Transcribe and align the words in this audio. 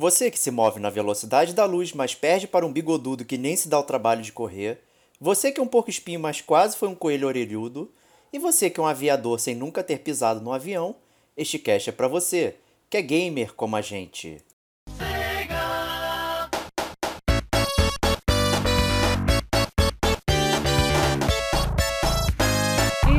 Você 0.00 0.30
que 0.30 0.38
se 0.38 0.52
move 0.52 0.78
na 0.78 0.90
velocidade 0.90 1.52
da 1.52 1.64
luz, 1.64 1.92
mas 1.92 2.14
perde 2.14 2.46
para 2.46 2.64
um 2.64 2.72
bigodudo 2.72 3.24
que 3.24 3.36
nem 3.36 3.56
se 3.56 3.68
dá 3.68 3.80
o 3.80 3.82
trabalho 3.82 4.22
de 4.22 4.30
correr. 4.30 4.78
Você 5.20 5.50
que 5.50 5.58
é 5.58 5.62
um 5.62 5.66
porco 5.66 5.90
espinho, 5.90 6.20
mas 6.20 6.40
quase 6.40 6.76
foi 6.76 6.86
um 6.86 6.94
coelho 6.94 7.26
orelhudo. 7.26 7.90
E 8.32 8.38
você 8.38 8.70
que 8.70 8.78
é 8.78 8.82
um 8.84 8.86
aviador 8.86 9.40
sem 9.40 9.56
nunca 9.56 9.82
ter 9.82 9.98
pisado 9.98 10.40
no 10.40 10.52
avião. 10.52 10.94
Este 11.36 11.58
cast 11.58 11.90
é 11.90 11.92
para 11.92 12.06
você, 12.06 12.54
que 12.88 12.96
é 12.96 13.02
gamer 13.02 13.52
como 13.54 13.74
a 13.74 13.80
gente. 13.80 14.40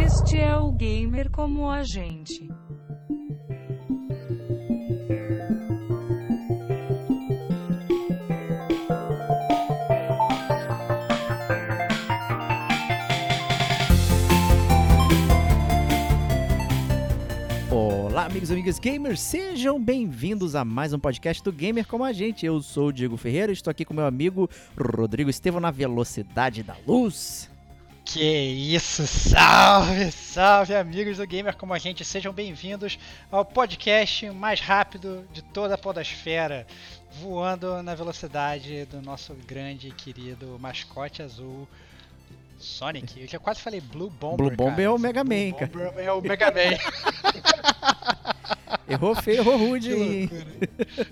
Este 0.05 0.39
é 0.39 0.55
o 0.55 0.71
gamer 0.71 1.29
como 1.29 1.69
a 1.69 1.83
gente. 1.83 2.47
Amigos 18.39 18.49
e 18.49 18.53
amigas 18.53 18.79
gamers, 18.79 19.19
sejam 19.19 19.83
bem-vindos 19.83 20.55
a 20.55 20.63
mais 20.63 20.93
um 20.93 20.99
podcast 20.99 21.43
do 21.43 21.51
Gamer 21.51 21.85
como 21.85 22.05
a 22.05 22.13
gente. 22.13 22.45
Eu 22.45 22.61
sou 22.61 22.87
o 22.87 22.93
Diego 22.93 23.17
Ferreira, 23.17 23.51
estou 23.51 23.69
aqui 23.69 23.83
com 23.83 23.93
meu 23.93 24.05
amigo 24.05 24.49
Rodrigo 24.77 25.29
Estevão 25.29 25.59
na 25.59 25.71
velocidade 25.71 26.63
da 26.63 26.73
luz. 26.87 27.51
Que 28.05 28.23
isso, 28.23 29.05
salve, 29.05 30.09
salve 30.13 30.73
amigos 30.73 31.17
do 31.17 31.27
Gamer 31.27 31.57
como 31.57 31.73
a 31.73 31.77
gente, 31.77 32.05
sejam 32.05 32.31
bem-vindos 32.31 32.97
ao 33.29 33.43
podcast 33.43 34.29
mais 34.29 34.61
rápido 34.61 35.27
de 35.33 35.41
toda 35.41 35.75
a 35.75 35.77
podosfera, 35.77 36.65
voando 37.21 37.83
na 37.83 37.93
velocidade 37.93 38.85
do 38.85 39.01
nosso 39.01 39.35
grande 39.45 39.89
e 39.89 39.91
querido 39.91 40.57
mascote 40.57 41.21
azul, 41.21 41.67
Sonic. 42.59 43.19
Eu 43.21 43.27
já 43.27 43.39
quase 43.39 43.61
falei 43.61 43.81
Blue 43.81 44.09
Bomber, 44.09 44.37
Blue 44.47 44.51
Bomber 44.55 44.75
cara. 44.75 44.83
é 44.83 44.89
o 44.89 44.97
Mega 44.99 45.23
Blue 45.23 45.35
Man, 45.37 45.51
cara. 45.53 45.71
Bomber 45.71 46.05
é 46.05 46.11
o 46.11 46.21
Mega 46.21 46.47
Man. 46.51 46.77
Errou 48.87 49.13
feio, 49.15 49.37
errou 49.41 49.55
rude 49.57 49.93
aí. 49.93 50.29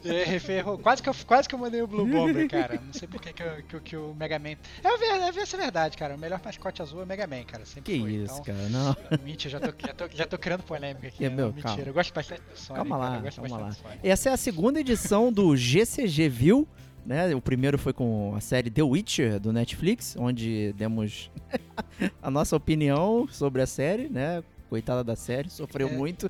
É, 0.03 0.39
ferrou. 0.39 0.79
Quase 0.79 1.01
que, 1.03 1.09
eu, 1.09 1.13
quase 1.27 1.47
que 1.47 1.53
eu 1.53 1.59
mandei 1.59 1.79
o 1.79 1.85
Blue 1.85 2.07
Bomber, 2.07 2.49
cara. 2.49 2.81
Não 2.83 2.91
sei 2.91 3.07
por 3.07 3.21
que, 3.21 3.31
que, 3.31 3.43
que, 3.69 3.75
o- 3.75 3.81
que 3.81 3.95
o 3.97 4.15
Mega 4.15 4.39
Man. 4.39 4.55
É, 4.83 4.97
ver- 4.97 5.05
é, 5.37 5.41
essa 5.41 5.55
é 5.55 5.59
verdade, 5.59 5.95
cara. 5.95 6.15
O 6.15 6.17
melhor 6.17 6.41
mascote 6.43 6.81
azul 6.81 7.01
é 7.01 7.03
o 7.03 7.07
Mega 7.07 7.27
Man, 7.27 7.43
cara. 7.43 7.65
Sempre 7.65 7.93
Que 7.93 7.99
foi. 7.99 8.11
isso, 8.13 8.41
então, 8.41 8.55
cara, 8.55 8.69
não. 8.69 8.95
Mentira, 9.23 9.51
já 9.51 9.59
tô, 9.59 9.67
já, 9.87 9.93
tô, 9.93 10.09
já 10.11 10.25
tô 10.25 10.37
criando 10.39 10.63
polêmica 10.63 11.07
aqui. 11.07 11.23
É, 11.23 11.29
né? 11.29 11.35
meu, 11.35 11.47
Mentira, 11.49 11.63
calma. 11.69 11.83
eu 11.85 11.93
gosto 11.93 12.13
bastante 12.15 12.41
do 12.41 12.57
Sonic. 12.57 12.75
Calma 12.89 12.97
cara, 12.97 13.09
lá, 13.11 13.17
eu 13.17 13.21
gosto 13.21 13.41
calma 13.41 13.57
lá. 13.57 13.75
Essa 14.03 14.29
é 14.29 14.33
a 14.33 14.37
segunda 14.37 14.79
edição 14.79 15.31
do 15.31 15.55
GCG 15.55 16.29
View, 16.29 16.67
né? 17.07 17.33
O 17.33 17.41
primeiro 17.41 17.77
foi 17.77 17.93
com 17.93 18.35
a 18.35 18.41
série 18.41 18.69
The 18.69 18.83
Witcher 18.83 19.39
do 19.39 19.53
Netflix, 19.53 20.15
onde 20.19 20.73
demos 20.73 21.31
a 22.21 22.29
nossa 22.29 22.55
opinião 22.55 23.27
sobre 23.31 23.61
a 23.61 23.65
série, 23.65 24.09
né? 24.09 24.43
Coitada 24.69 25.03
da 25.03 25.15
série, 25.15 25.49
sofreu 25.49 25.87
É. 25.87 25.91
muito. 25.91 26.29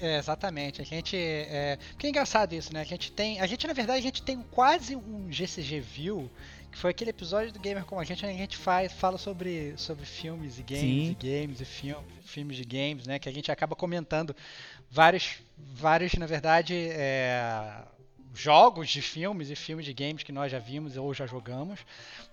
É, 0.00 0.16
exatamente. 0.16 0.80
A 0.80 0.84
gente. 0.84 1.14
É... 1.16 1.76
Porque 1.90 2.06
é 2.06 2.10
engraçado 2.10 2.54
isso, 2.54 2.72
né? 2.72 2.80
A 2.80 2.84
gente 2.84 3.12
tem. 3.12 3.40
A 3.40 3.46
gente, 3.46 3.66
na 3.66 3.74
verdade, 3.74 3.98
a 3.98 4.02
gente 4.02 4.22
tem 4.22 4.42
quase 4.50 4.96
um 4.96 5.30
GCG 5.30 5.80
View, 5.80 6.30
que 6.72 6.78
foi 6.78 6.90
aquele 6.90 7.10
episódio 7.10 7.52
do 7.52 7.58
Gamer 7.60 7.84
como 7.84 8.00
a 8.00 8.04
gente, 8.04 8.24
onde 8.24 8.34
a 8.34 8.38
gente 8.38 8.56
faz, 8.56 8.90
fala 8.92 9.18
sobre, 9.18 9.74
sobre 9.76 10.06
filmes 10.06 10.58
e 10.58 10.62
games, 10.62 10.80
Sim. 10.80 11.16
e 11.20 11.40
games 11.40 11.60
e 11.60 11.64
filmes, 11.66 12.04
filmes 12.24 12.56
de 12.56 12.64
games, 12.64 13.06
né? 13.06 13.18
Que 13.18 13.28
a 13.28 13.32
gente 13.32 13.52
acaba 13.52 13.76
comentando 13.76 14.34
vários, 14.90 15.36
vários 15.58 16.14
na 16.14 16.26
verdade, 16.26 16.74
é, 16.74 17.82
jogos 18.38 18.88
de 18.88 19.02
filmes 19.02 19.50
e 19.50 19.56
filmes 19.56 19.84
de 19.84 19.92
games 19.92 20.22
que 20.22 20.30
nós 20.30 20.52
já 20.52 20.60
vimos 20.60 20.96
ou 20.96 21.12
já 21.12 21.26
jogamos, 21.26 21.80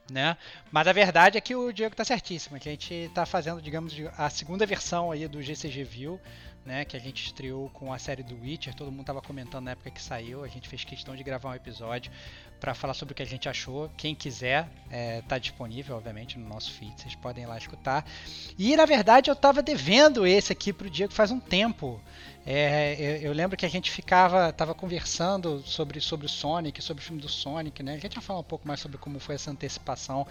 né? 0.09 0.37
Mas 0.71 0.87
a 0.87 0.93
verdade 0.93 1.37
é 1.37 1.41
que 1.41 1.55
o 1.55 1.71
Diego 1.71 1.95
tá 1.95 2.05
certíssimo, 2.05 2.59
que 2.59 2.69
a 2.69 2.71
gente 2.71 3.09
tá 3.13 3.25
fazendo, 3.25 3.59
digamos, 3.59 3.93
a 4.15 4.29
segunda 4.29 4.65
versão 4.65 5.11
aí 5.11 5.27
do 5.27 5.41
GCG 5.41 5.83
View, 5.83 6.21
né, 6.65 6.83
que 6.83 6.97
a 6.97 6.99
gente 6.99 7.23
estreou 7.23 7.69
com 7.69 7.93
a 7.93 7.99
série 7.99 8.23
do 8.23 8.35
Witcher, 8.41 8.73
todo 8.73 8.91
mundo 8.91 9.05
tava 9.05 9.21
comentando 9.21 9.65
na 9.65 9.71
época 9.71 9.91
que 9.91 10.01
saiu, 10.01 10.43
a 10.43 10.47
gente 10.47 10.67
fez 10.67 10.83
questão 10.83 11.15
de 11.15 11.23
gravar 11.23 11.49
um 11.49 11.53
episódio 11.53 12.11
para 12.59 12.73
falar 12.73 12.95
sobre 12.95 13.11
o 13.11 13.15
que 13.15 13.21
a 13.21 13.25
gente 13.25 13.47
achou. 13.47 13.91
Quem 13.95 14.15
quiser, 14.15 14.67
é, 14.89 15.21
tá 15.21 15.37
disponível, 15.37 15.95
obviamente, 15.95 16.39
no 16.39 16.47
nosso 16.49 16.71
feed, 16.71 16.99
vocês 16.99 17.13
podem 17.13 17.43
ir 17.43 17.47
lá 17.47 17.57
escutar. 17.57 18.03
E 18.57 18.75
na 18.75 18.85
verdade 18.85 19.29
eu 19.29 19.35
tava 19.35 19.61
devendo 19.61 20.25
esse 20.25 20.51
aqui 20.51 20.73
pro 20.73 20.89
Diego 20.89 21.13
faz 21.13 21.29
um 21.29 21.39
tempo. 21.39 22.01
É, 22.45 22.95
eu, 22.99 23.29
eu 23.29 23.33
lembro 23.33 23.55
que 23.55 23.65
a 23.65 23.69
gente 23.69 23.91
ficava, 23.91 24.51
tava 24.51 24.73
conversando 24.73 25.61
sobre, 25.65 25.99
sobre 25.99 26.25
o 26.25 26.29
Sonic, 26.29 26.81
sobre 26.81 27.03
o 27.03 27.05
filme 27.05 27.21
do 27.21 27.29
Sonic, 27.29 27.83
né? 27.83 27.93
A 27.93 27.99
gente 27.99 28.15
vai 28.15 28.23
falar 28.23 28.39
um 28.39 28.43
pouco 28.43 28.67
mais 28.67 28.79
sobre 28.79 28.97
como 28.97 29.19
foi 29.19 29.35
essa 29.35 29.51
antecipação 29.51 30.25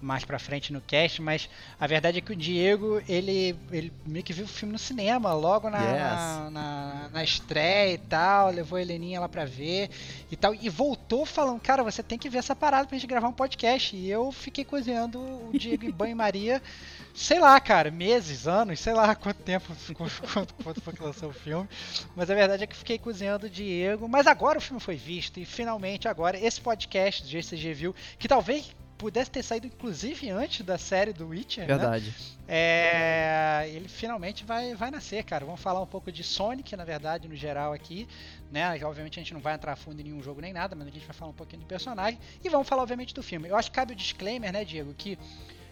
mais 0.00 0.24
pra 0.24 0.38
frente 0.38 0.72
no 0.72 0.80
cast, 0.80 1.20
mas 1.20 1.48
a 1.78 1.86
verdade 1.86 2.18
é 2.18 2.20
que 2.20 2.32
o 2.32 2.36
Diego, 2.36 3.02
ele, 3.08 3.58
ele 3.72 3.92
meio 4.06 4.24
que 4.24 4.32
viu 4.32 4.44
o 4.44 4.48
filme 4.48 4.72
no 4.72 4.78
cinema, 4.78 5.32
logo 5.34 5.68
na, 5.68 5.78
Yes. 5.78 5.98
na, 5.98 6.50
na- 6.50 7.08
na 7.12 7.24
estreia 7.24 7.94
e 7.94 7.98
tal, 7.98 8.50
levou 8.50 8.76
a 8.78 8.82
Heleninha 8.82 9.18
lá 9.20 9.28
pra 9.28 9.44
ver 9.44 9.90
e 10.30 10.36
tal, 10.36 10.54
e 10.54 10.68
voltou 10.68 11.26
falando, 11.26 11.60
cara, 11.60 11.82
você 11.82 12.02
tem 12.02 12.18
que 12.18 12.28
ver 12.30 12.38
essa 12.38 12.54
parada 12.54 12.86
pra 12.86 12.96
gente 12.96 13.06
gravar 13.08 13.28
um 13.28 13.32
podcast, 13.32 13.96
e 13.96 14.08
eu 14.10 14.30
fiquei 14.30 14.64
cozinhando 14.64 15.18
o 15.18 15.50
Diego 15.58 15.84
em 15.84 15.90
banho-maria, 15.90 16.62
sei 17.14 17.40
lá, 17.40 17.58
cara, 17.60 17.90
meses, 17.90 18.46
anos, 18.46 18.78
sei 18.78 18.92
lá 18.94 19.14
quanto 19.16 19.38
tempo, 19.42 19.72
quanto, 19.94 20.54
quanto 20.62 20.80
foi 20.80 20.92
que 20.92 21.02
lançou 21.02 21.30
o 21.30 21.32
filme, 21.32 21.68
mas 22.14 22.30
a 22.30 22.34
verdade 22.34 22.62
é 22.64 22.66
que 22.66 22.76
fiquei 22.76 22.98
cozinhando 22.98 23.46
o 23.46 23.50
Diego, 23.50 24.08
mas 24.08 24.26
agora 24.26 24.58
o 24.58 24.60
filme 24.60 24.80
foi 24.80 24.94
visto, 24.96 25.40
e 25.40 25.44
finalmente 25.44 26.06
agora 26.06 26.38
esse 26.38 26.60
podcast 26.60 27.22
do 27.22 27.28
GCG 27.28 27.74
View, 27.74 27.94
que 28.18 28.28
talvez 28.28 28.70
pudesse 28.98 29.30
ter 29.30 29.42
saído 29.42 29.66
inclusive 29.66 30.28
antes 30.28 30.66
da 30.66 30.76
série 30.76 31.12
do 31.12 31.28
Witcher, 31.28 31.66
né? 31.66 31.74
Verdade. 31.74 32.14
É, 32.46 33.70
ele 33.72 33.88
finalmente 33.88 34.44
vai, 34.44 34.74
vai 34.74 34.90
nascer, 34.90 35.22
cara. 35.24 35.44
Vamos 35.44 35.60
falar 35.60 35.80
um 35.80 35.86
pouco 35.86 36.10
de 36.10 36.24
Sonic, 36.24 36.74
na 36.76 36.84
verdade, 36.84 37.28
no 37.28 37.36
geral 37.36 37.72
aqui, 37.72 38.08
né? 38.50 38.84
Obviamente 38.84 39.18
a 39.18 39.22
gente 39.22 39.32
não 39.32 39.40
vai 39.40 39.54
entrar 39.54 39.76
fundo 39.76 40.00
em 40.00 40.04
nenhum 40.04 40.22
jogo 40.22 40.40
nem 40.40 40.52
nada, 40.52 40.74
mas 40.74 40.88
a 40.88 40.90
gente 40.90 41.06
vai 41.06 41.14
falar 41.14 41.30
um 41.30 41.34
pouquinho 41.34 41.62
do 41.62 41.66
personagem 41.66 42.18
e 42.42 42.48
vamos 42.48 42.68
falar, 42.68 42.82
obviamente, 42.82 43.14
do 43.14 43.22
filme. 43.22 43.48
Eu 43.48 43.56
acho 43.56 43.70
que 43.70 43.76
cabe 43.76 43.92
o 43.92 43.96
disclaimer, 43.96 44.52
né, 44.52 44.64
Diego, 44.64 44.92
que 44.94 45.16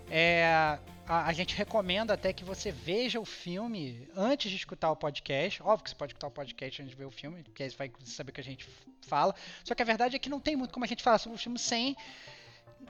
é, 0.09 0.79
a, 1.07 1.27
a 1.27 1.33
gente 1.33 1.57
recomenda 1.57 2.15
até 2.15 2.33
que 2.33 2.45
você 2.45 2.71
veja 2.71 3.19
o 3.19 3.25
filme 3.25 4.09
antes 4.15 4.51
de 4.51 4.57
escutar 4.57 4.91
o 4.91 4.97
podcast. 4.97 5.63
Óbvio 5.63 5.85
que 5.85 5.91
você 5.91 5.97
pode 5.97 6.13
escutar 6.13 6.29
o 6.29 6.31
podcast 6.31 6.83
antes 6.83 6.91
de 6.91 6.97
ver 6.97 7.07
o 7.07 7.11
filme, 7.11 7.43
porque 7.43 7.65
aí 7.65 7.71
você 7.71 7.77
vai 7.77 7.91
saber 8.05 8.31
o 8.31 8.35
que 8.35 8.41
a 8.41 8.45
gente 8.45 8.69
fala. 9.03 9.35
Só 9.65 9.75
que 9.75 9.83
a 9.83 9.85
verdade 9.85 10.17
é 10.17 10.19
que 10.19 10.29
não 10.29 10.41
tem 10.41 10.57
muito 10.57 10.73
como 10.73 10.85
a 10.85 10.89
gente 10.89 11.03
falar 11.03 11.19
sobre 11.19 11.37
o 11.37 11.41
filme 11.41 11.59
sem 11.59 11.97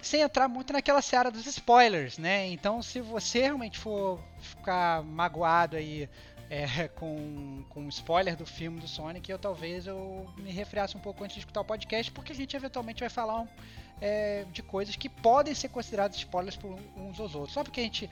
sem 0.02 0.20
entrar 0.20 0.48
muito 0.48 0.72
naquela 0.72 1.02
seara 1.02 1.30
dos 1.30 1.46
spoilers, 1.46 2.18
né? 2.18 2.46
Então, 2.48 2.82
se 2.82 3.00
você 3.00 3.40
realmente 3.40 3.78
for 3.78 4.20
ficar 4.38 5.02
magoado 5.02 5.76
aí 5.76 6.08
é, 6.50 6.88
com, 6.94 7.64
com 7.70 7.86
o 7.86 7.88
spoiler 7.88 8.36
do 8.36 8.46
filme 8.46 8.80
do 8.80 8.86
Sonic, 8.88 9.30
eu 9.30 9.38
talvez 9.38 9.86
eu 9.86 10.26
me 10.36 10.50
refriasse 10.52 10.96
um 10.96 11.00
pouco 11.00 11.24
antes 11.24 11.34
de 11.34 11.40
escutar 11.40 11.60
o 11.60 11.64
podcast, 11.64 12.10
porque 12.12 12.32
a 12.32 12.34
gente 12.34 12.56
eventualmente 12.56 13.00
vai 13.00 13.08
falar 13.08 13.40
um, 13.40 13.48
é, 14.00 14.44
de 14.52 14.62
coisas 14.62 14.94
que 14.96 15.08
podem 15.08 15.54
ser 15.54 15.68
consideradas 15.68 16.16
spoilers 16.16 16.56
por 16.56 16.78
uns 16.96 17.18
aos 17.18 17.34
outros. 17.34 17.54
Só 17.54 17.62
porque 17.64 17.80
a 17.80 17.84
gente, 17.84 18.08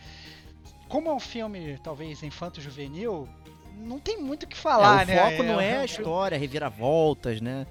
como 0.88 1.08
é 1.08 1.14
um 1.14 1.20
filme 1.20 1.78
talvez 1.82 2.22
infanto-juvenil, 2.22 3.28
não 3.76 3.98
tem 3.98 4.18
muito 4.20 4.44
o 4.44 4.46
que 4.46 4.56
falar, 4.56 5.00
É, 5.00 5.04
o 5.04 5.06
né? 5.06 5.30
foco 5.30 5.42
não 5.42 5.60
é 5.60 5.78
a 5.78 5.84
história, 5.84 6.38
reviravoltas, 6.38 7.40
né? 7.40 7.66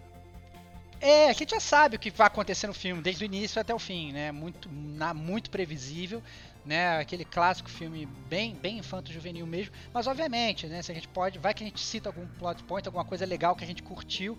É, 1.04 1.30
a 1.30 1.34
gente 1.34 1.52
já 1.52 1.60
sabe 1.60 1.96
o 1.96 2.00
que 2.00 2.10
vai 2.10 2.28
acontecer 2.28 2.66
no 2.68 2.74
filme, 2.74 3.02
desde 3.02 3.24
o 3.24 3.26
início 3.26 3.60
até 3.60 3.74
o 3.74 3.80
fim, 3.80 4.12
né? 4.12 4.32
Muito, 4.32 4.70
na- 4.72 5.14
muito 5.14 5.50
previsível, 5.50 6.24
né? 6.66 6.98
Aquele 6.98 7.26
clássico 7.26 7.70
filme 7.70 8.06
bem, 8.06 8.56
bem 8.56 8.78
infanto-juvenil 8.78 9.46
mesmo. 9.46 9.74
Mas 9.94 10.08
obviamente, 10.08 10.66
né? 10.68 10.82
Se 10.82 10.92
a 10.92 10.96
gente 10.96 11.08
pode, 11.08 11.40
vai 11.40 11.54
que 11.54 11.64
a 11.64 11.68
gente 11.68 11.82
cita 11.82 12.10
algum 12.10 12.26
plot 12.40 12.64
point, 12.64 12.88
alguma 12.88 13.04
coisa 13.04 13.26
legal 13.26 13.56
que 13.56 13.64
a 13.64 13.68
gente 13.68 13.84
curtiu. 13.84 14.38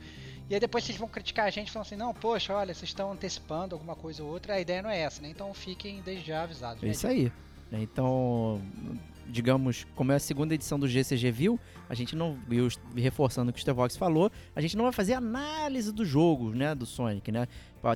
E 0.48 0.54
aí 0.54 0.60
depois 0.60 0.84
vocês 0.84 0.98
vão 0.98 1.08
criticar 1.08 1.46
a 1.46 1.50
gente 1.50 1.70
falando 1.70 1.86
assim, 1.86 1.96
não, 1.96 2.12
poxa, 2.12 2.54
olha, 2.54 2.74
vocês 2.74 2.90
estão 2.90 3.12
antecipando 3.12 3.74
alguma 3.74 3.94
coisa 3.94 4.22
ou 4.22 4.30
outra. 4.30 4.54
A 4.54 4.60
ideia 4.60 4.82
não 4.82 4.90
é 4.90 5.00
essa, 5.00 5.22
né? 5.22 5.28
Então 5.28 5.52
fiquem 5.54 6.00
desde 6.02 6.26
já 6.26 6.42
avisados. 6.42 6.82
É 6.82 6.86
né, 6.86 6.92
isso 6.92 7.06
aí. 7.06 7.32
Então, 7.72 8.60
digamos, 9.28 9.86
como 9.94 10.12
é 10.12 10.16
a 10.16 10.18
segunda 10.18 10.54
edição 10.54 10.78
do 10.78 10.86
GCG 10.88 11.30
View, 11.30 11.60
a 11.88 11.94
gente 11.94 12.14
não, 12.16 12.38
e 12.50 12.60
os- 12.60 12.78
reforçando 12.96 13.50
o 13.50 13.52
que 13.52 13.58
o 13.58 13.62
Stevox 13.62 13.96
falou, 13.96 14.30
a 14.54 14.60
gente 14.60 14.76
não 14.76 14.84
vai 14.84 14.92
fazer 14.92 15.14
análise 15.14 15.92
do 15.92 16.04
jogo, 16.04 16.50
né, 16.50 16.74
do 16.74 16.86
Sonic, 16.86 17.30
né? 17.32 17.46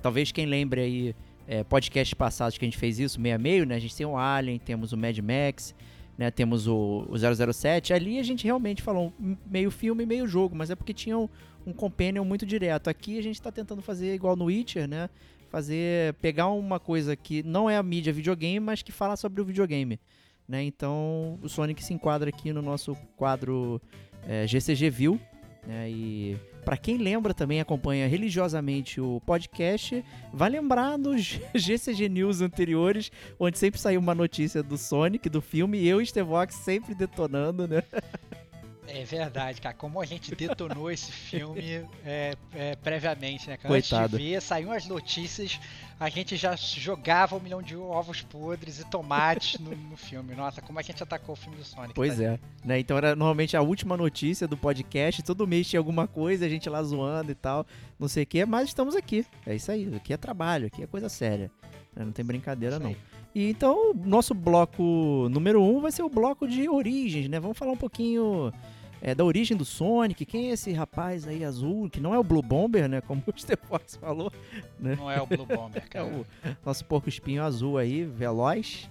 Talvez 0.02 0.30
quem 0.32 0.46
lembre 0.46 0.80
aí, 0.80 1.14
é, 1.46 1.64
podcasts 1.64 2.12
passados 2.14 2.58
que 2.58 2.64
a 2.64 2.68
gente 2.68 2.76
fez 2.78 2.98
isso, 2.98 3.20
meio 3.20 3.34
a 3.34 3.38
meio, 3.38 3.64
né? 3.64 3.76
A 3.76 3.78
gente 3.78 3.96
tem 3.96 4.04
o 4.06 4.16
Alien, 4.16 4.58
temos 4.58 4.92
o 4.92 4.96
Mad 4.98 5.18
Max, 5.18 5.74
né? 6.18 6.30
Temos 6.30 6.66
o, 6.66 7.06
o 7.08 7.16
007. 7.16 7.92
Ali 7.94 8.18
a 8.18 8.22
gente 8.22 8.44
realmente 8.44 8.82
falou 8.82 9.12
meio 9.50 9.70
filme, 9.70 10.04
meio 10.04 10.26
jogo, 10.26 10.54
mas 10.54 10.68
é 10.70 10.74
porque 10.74 10.92
tinha 10.92 11.16
um, 11.16 11.28
um 11.66 11.72
companion 11.72 12.24
muito 12.24 12.44
direto. 12.44 12.88
Aqui 12.88 13.18
a 13.18 13.22
gente 13.22 13.40
tá 13.40 13.50
tentando 13.50 13.80
fazer 13.80 14.14
igual 14.14 14.36
no 14.36 14.46
Witcher, 14.46 14.86
né? 14.86 15.08
Fazer, 15.48 16.12
pegar 16.20 16.48
uma 16.48 16.78
coisa 16.78 17.16
que 17.16 17.42
não 17.42 17.70
é 17.70 17.76
a 17.78 17.82
mídia 17.82 18.12
videogame, 18.12 18.60
mas 18.60 18.82
que 18.82 18.92
fala 18.92 19.16
sobre 19.16 19.40
o 19.40 19.44
videogame. 19.46 19.98
Né? 20.48 20.64
Então 20.64 21.38
o 21.42 21.48
Sonic 21.48 21.84
se 21.84 21.92
enquadra 21.92 22.30
aqui 22.30 22.52
no 22.52 22.62
nosso 22.62 22.96
quadro 23.16 23.80
é, 24.26 24.46
GCG 24.46 24.90
View. 24.90 25.20
Né? 25.66 25.90
E 25.90 26.36
Pra 26.68 26.76
quem 26.76 26.98
lembra 26.98 27.32
também, 27.32 27.62
acompanha 27.62 28.06
religiosamente 28.06 29.00
o 29.00 29.22
podcast, 29.24 30.04
vai 30.34 30.50
lembrar 30.50 30.98
dos 30.98 31.40
GCG 31.56 32.10
News 32.10 32.42
anteriores, 32.42 33.10
onde 33.40 33.56
sempre 33.58 33.80
saiu 33.80 33.98
uma 33.98 34.14
notícia 34.14 34.62
do 34.62 34.76
Sonic, 34.76 35.30
do 35.30 35.40
filme, 35.40 35.78
e 35.78 35.88
eu 35.88 35.98
e 35.98 36.04
Stevox 36.04 36.56
sempre 36.56 36.94
detonando, 36.94 37.66
né? 37.66 37.82
É 38.88 39.04
verdade, 39.04 39.60
cara. 39.60 39.74
Como 39.74 40.00
a 40.00 40.06
gente 40.06 40.34
detonou 40.34 40.90
esse 40.90 41.12
filme 41.12 41.86
é, 42.04 42.34
é, 42.54 42.76
previamente, 42.76 43.48
né, 43.48 43.56
cara? 43.56 43.68
Coitado. 43.68 44.16
Antes 44.16 44.18
de 44.18 44.32
ver, 44.32 44.40
saíam 44.40 44.72
as 44.72 44.86
notícias, 44.86 45.60
a 46.00 46.08
gente 46.08 46.36
já 46.36 46.56
jogava 46.56 47.36
um 47.36 47.40
milhão 47.40 47.62
de 47.62 47.76
ovos 47.76 48.22
podres 48.22 48.80
e 48.80 48.86
tomates 48.86 49.60
no, 49.60 49.76
no 49.76 49.96
filme. 49.96 50.34
Nossa, 50.34 50.62
como 50.62 50.78
a 50.78 50.82
gente 50.82 51.02
atacou 51.02 51.34
o 51.34 51.36
filme 51.36 51.56
do 51.58 51.64
Sonic. 51.64 51.94
Pois 51.94 52.16
tá? 52.16 52.22
é. 52.24 52.38
Né? 52.64 52.78
Então 52.80 52.96
era 52.96 53.14
normalmente 53.14 53.56
a 53.56 53.62
última 53.62 53.96
notícia 53.96 54.48
do 54.48 54.56
podcast, 54.56 55.22
todo 55.22 55.46
mês 55.46 55.68
tinha 55.68 55.80
alguma 55.80 56.06
coisa, 56.08 56.46
a 56.46 56.48
gente 56.48 56.68
lá 56.68 56.82
zoando 56.82 57.30
e 57.30 57.34
tal, 57.34 57.66
não 57.98 58.08
sei 58.08 58.22
o 58.22 58.26
que, 58.26 58.44
mas 58.46 58.68
estamos 58.68 58.96
aqui. 58.96 59.26
É 59.46 59.54
isso 59.54 59.70
aí, 59.70 59.94
aqui 59.94 60.12
é 60.12 60.16
trabalho, 60.16 60.66
aqui 60.68 60.82
é 60.82 60.86
coisa 60.86 61.08
séria. 61.08 61.50
né? 61.94 62.04
Não 62.04 62.12
tem 62.12 62.24
brincadeira 62.24 62.78
não. 62.78 62.96
E 63.34 63.50
então, 63.50 63.90
o 63.90 63.94
nosso 63.94 64.34
bloco 64.34 65.28
número 65.30 65.62
um 65.62 65.80
vai 65.80 65.92
ser 65.92 66.02
o 66.02 66.08
bloco 66.08 66.48
de 66.48 66.68
origens, 66.68 67.28
né? 67.28 67.38
Vamos 67.38 67.58
falar 67.58 67.72
um 67.72 67.76
pouquinho 67.76 68.52
é, 69.00 69.14
da 69.14 69.24
origem 69.24 69.56
do 69.56 69.64
Sonic. 69.64 70.24
Quem 70.24 70.50
é 70.50 70.52
esse 70.52 70.72
rapaz 70.72 71.26
aí 71.26 71.44
azul, 71.44 71.88
que 71.88 72.00
não 72.00 72.14
é 72.14 72.18
o 72.18 72.24
Blue 72.24 72.42
Bomber, 72.42 72.88
né? 72.88 73.00
Como 73.00 73.22
o 73.26 73.32
Stefox 73.38 73.96
falou. 73.96 74.32
Não 74.78 75.10
é 75.10 75.20
o 75.20 75.26
Blue 75.26 75.46
Bomber, 75.46 75.82
É 75.86 75.88
cara. 75.88 76.06
o 76.06 76.26
nosso 76.64 76.84
porco 76.84 77.08
espinho 77.08 77.42
azul 77.42 77.78
aí, 77.78 78.04
veloz, 78.04 78.88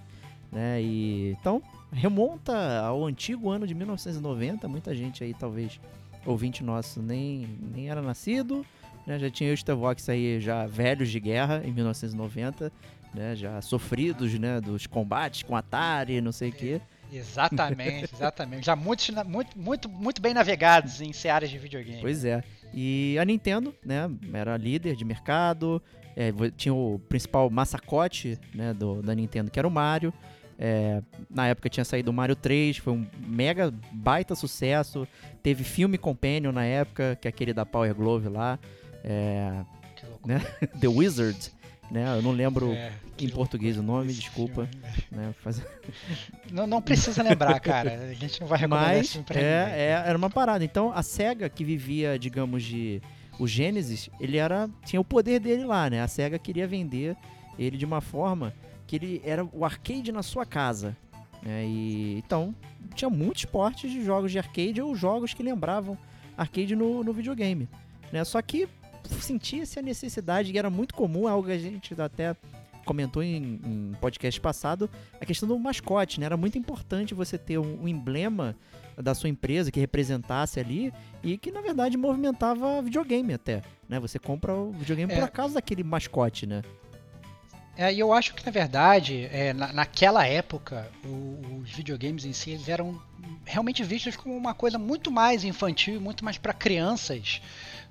né? 0.50 0.80
E 0.82 1.36
então 1.38 1.62
remonta 1.92 2.80
ao 2.80 3.04
antigo 3.06 3.50
ano 3.50 3.66
de 3.66 3.74
1990. 3.74 4.68
Muita 4.68 4.94
gente 4.94 5.22
aí, 5.24 5.34
talvez 5.34 5.80
ouvinte 6.26 6.62
nosso, 6.62 7.00
nem, 7.00 7.48
nem 7.74 7.88
era 7.88 8.02
nascido, 8.02 8.64
né? 9.06 9.18
Já 9.18 9.30
tinha 9.30 9.52
o 9.52 9.56
Stevox 9.56 10.08
aí 10.08 10.40
já 10.40 10.66
velhos 10.66 11.10
de 11.10 11.20
guerra 11.20 11.62
em 11.64 11.72
1990, 11.72 12.72
né? 13.14 13.34
Já 13.36 13.60
sofridos, 13.62 14.32
né? 14.38 14.60
Dos 14.60 14.86
combates 14.86 15.42
com 15.42 15.56
Atari, 15.56 16.20
não 16.20 16.32
sei 16.32 16.50
o 16.50 16.52
quê. 16.52 16.80
Exatamente, 17.12 18.12
exatamente. 18.14 18.64
Já 18.66 18.76
muitos, 18.76 19.08
na- 19.10 19.24
muito, 19.24 19.58
muito, 19.58 19.88
muito 19.88 20.20
bem 20.20 20.34
navegados 20.34 21.00
em 21.00 21.12
searas 21.12 21.50
de 21.50 21.58
videogame. 21.58 22.00
Pois 22.00 22.24
é. 22.24 22.42
E 22.74 23.16
a 23.20 23.24
Nintendo, 23.24 23.74
né, 23.84 24.10
era 24.32 24.56
líder 24.56 24.94
de 24.94 25.04
mercado, 25.04 25.82
é, 26.16 26.32
tinha 26.56 26.74
o 26.74 26.98
principal 27.08 27.48
massacote, 27.50 28.38
né, 28.54 28.74
do, 28.74 29.00
da 29.02 29.14
Nintendo, 29.14 29.50
que 29.50 29.58
era 29.58 29.66
o 29.66 29.70
Mario. 29.70 30.12
É, 30.60 31.00
na 31.30 31.46
época 31.46 31.68
tinha 31.68 31.84
saído 31.84 32.10
o 32.10 32.14
Mario 32.14 32.34
3, 32.34 32.78
foi 32.78 32.92
um 32.92 33.06
mega 33.26 33.72
baita 33.92 34.34
sucesso. 34.34 35.06
Teve 35.42 35.62
filme 35.62 35.96
Companion 35.96 36.50
na 36.50 36.64
época, 36.64 37.16
que 37.20 37.28
é 37.28 37.30
aquele 37.30 37.52
da 37.52 37.64
Power 37.64 37.94
Glove 37.94 38.28
lá, 38.28 38.58
é, 39.04 39.52
Que 39.94 40.04
loucura. 40.06 40.40
The 40.80 40.88
Wizard, 40.88 41.38
né, 41.90 42.16
eu 42.16 42.22
não 42.22 42.32
lembro 42.32 42.72
É, 42.72 42.92
em 43.18 43.28
português 43.28 43.76
o 43.78 43.82
nome, 43.82 44.12
desculpa. 44.12 44.66
filme. 44.66 45.06
Né, 45.10 45.34
faz- 45.42 45.62
Não, 46.52 46.66
não 46.66 46.80
precisa 46.82 47.22
lembrar, 47.22 47.58
cara. 47.60 48.08
A 48.10 48.14
gente 48.14 48.40
não 48.40 48.46
vai 48.48 48.58
recomendar 48.58 48.90
esse 48.92 48.98
Mas 49.00 49.08
filme 49.12 49.26
pra 49.26 49.36
ninguém. 49.36 49.50
é, 49.50 49.78
é, 49.78 50.02
era 50.08 50.16
uma 50.18 50.30
parada. 50.30 50.64
Então 50.64 50.92
a 50.94 51.02
SEGA 51.02 51.48
que 51.48 51.64
vivia, 51.64 52.18
digamos, 52.18 52.62
de. 52.62 53.00
O 53.38 53.46
Genesis, 53.46 54.10
ele 54.20 54.36
era. 54.36 54.68
Tinha 54.84 55.00
o 55.00 55.04
poder 55.04 55.38
dele 55.40 55.64
lá, 55.64 55.88
né? 55.88 56.02
A 56.02 56.08
SEGA 56.08 56.38
queria 56.38 56.66
vender 56.66 57.16
ele 57.58 57.76
de 57.76 57.84
uma 57.84 58.00
forma 58.00 58.52
que 58.86 58.96
ele 58.96 59.20
era 59.24 59.44
o 59.52 59.64
arcade 59.64 60.10
na 60.10 60.22
sua 60.22 60.44
casa. 60.46 60.96
Né? 61.42 61.64
E, 61.66 62.18
então, 62.18 62.54
tinha 62.94 63.08
muitos 63.10 63.44
portes 63.44 63.90
de 63.92 64.02
jogos 64.04 64.32
de 64.32 64.38
arcade 64.38 64.80
ou 64.80 64.94
jogos 64.96 65.34
que 65.34 65.42
lembravam 65.42 65.96
arcade 66.36 66.74
no, 66.74 67.04
no 67.04 67.12
videogame. 67.12 67.68
Né? 68.12 68.24
Só 68.24 68.40
que 68.42 68.66
sentia-se 69.20 69.78
a 69.78 69.82
necessidade, 69.82 70.52
e 70.52 70.58
era 70.58 70.70
muito 70.70 70.94
comum, 70.94 71.26
algo 71.28 71.46
que 71.48 71.52
a 71.54 71.58
gente 71.58 72.00
até 72.00 72.34
comentou 72.84 73.22
em, 73.22 73.60
em 73.64 73.92
podcast 74.00 74.40
passado, 74.40 74.88
a 75.20 75.26
questão 75.26 75.46
do 75.48 75.58
mascote, 75.58 76.18
né? 76.20 76.26
Era 76.26 76.36
muito 76.36 76.56
importante 76.56 77.12
você 77.14 77.36
ter 77.36 77.58
um, 77.58 77.82
um 77.82 77.88
emblema 77.88 78.56
da 78.96 79.14
sua 79.14 79.28
empresa 79.28 79.70
que 79.70 79.78
representasse 79.78 80.58
ali 80.58 80.92
e 81.22 81.36
que, 81.36 81.50
na 81.52 81.60
verdade, 81.60 81.96
movimentava 81.96 82.80
videogame 82.82 83.34
até, 83.34 83.62
né? 83.88 84.00
Você 84.00 84.18
compra 84.18 84.54
o 84.54 84.72
videogame 84.72 85.12
É. 85.12 85.20
por 85.20 85.28
causa 85.30 85.54
daquele 85.54 85.84
mascote, 85.84 86.46
né? 86.46 86.62
É, 87.76 87.94
e 87.94 88.00
eu 88.00 88.12
acho 88.12 88.34
que 88.34 88.44
na 88.44 88.50
verdade, 88.50 89.28
é, 89.30 89.52
na- 89.52 89.72
naquela 89.72 90.26
época, 90.26 90.90
o- 91.04 91.60
os 91.62 91.70
videogames 91.70 92.24
em 92.24 92.32
si 92.32 92.50
eles 92.50 92.68
eram 92.68 93.00
realmente 93.44 93.84
vistos 93.84 94.16
como 94.16 94.36
uma 94.36 94.52
coisa 94.52 94.78
muito 94.78 95.12
mais 95.12 95.44
infantil, 95.44 96.00
muito 96.00 96.24
mais 96.24 96.36
para 96.38 96.52
crianças 96.52 97.40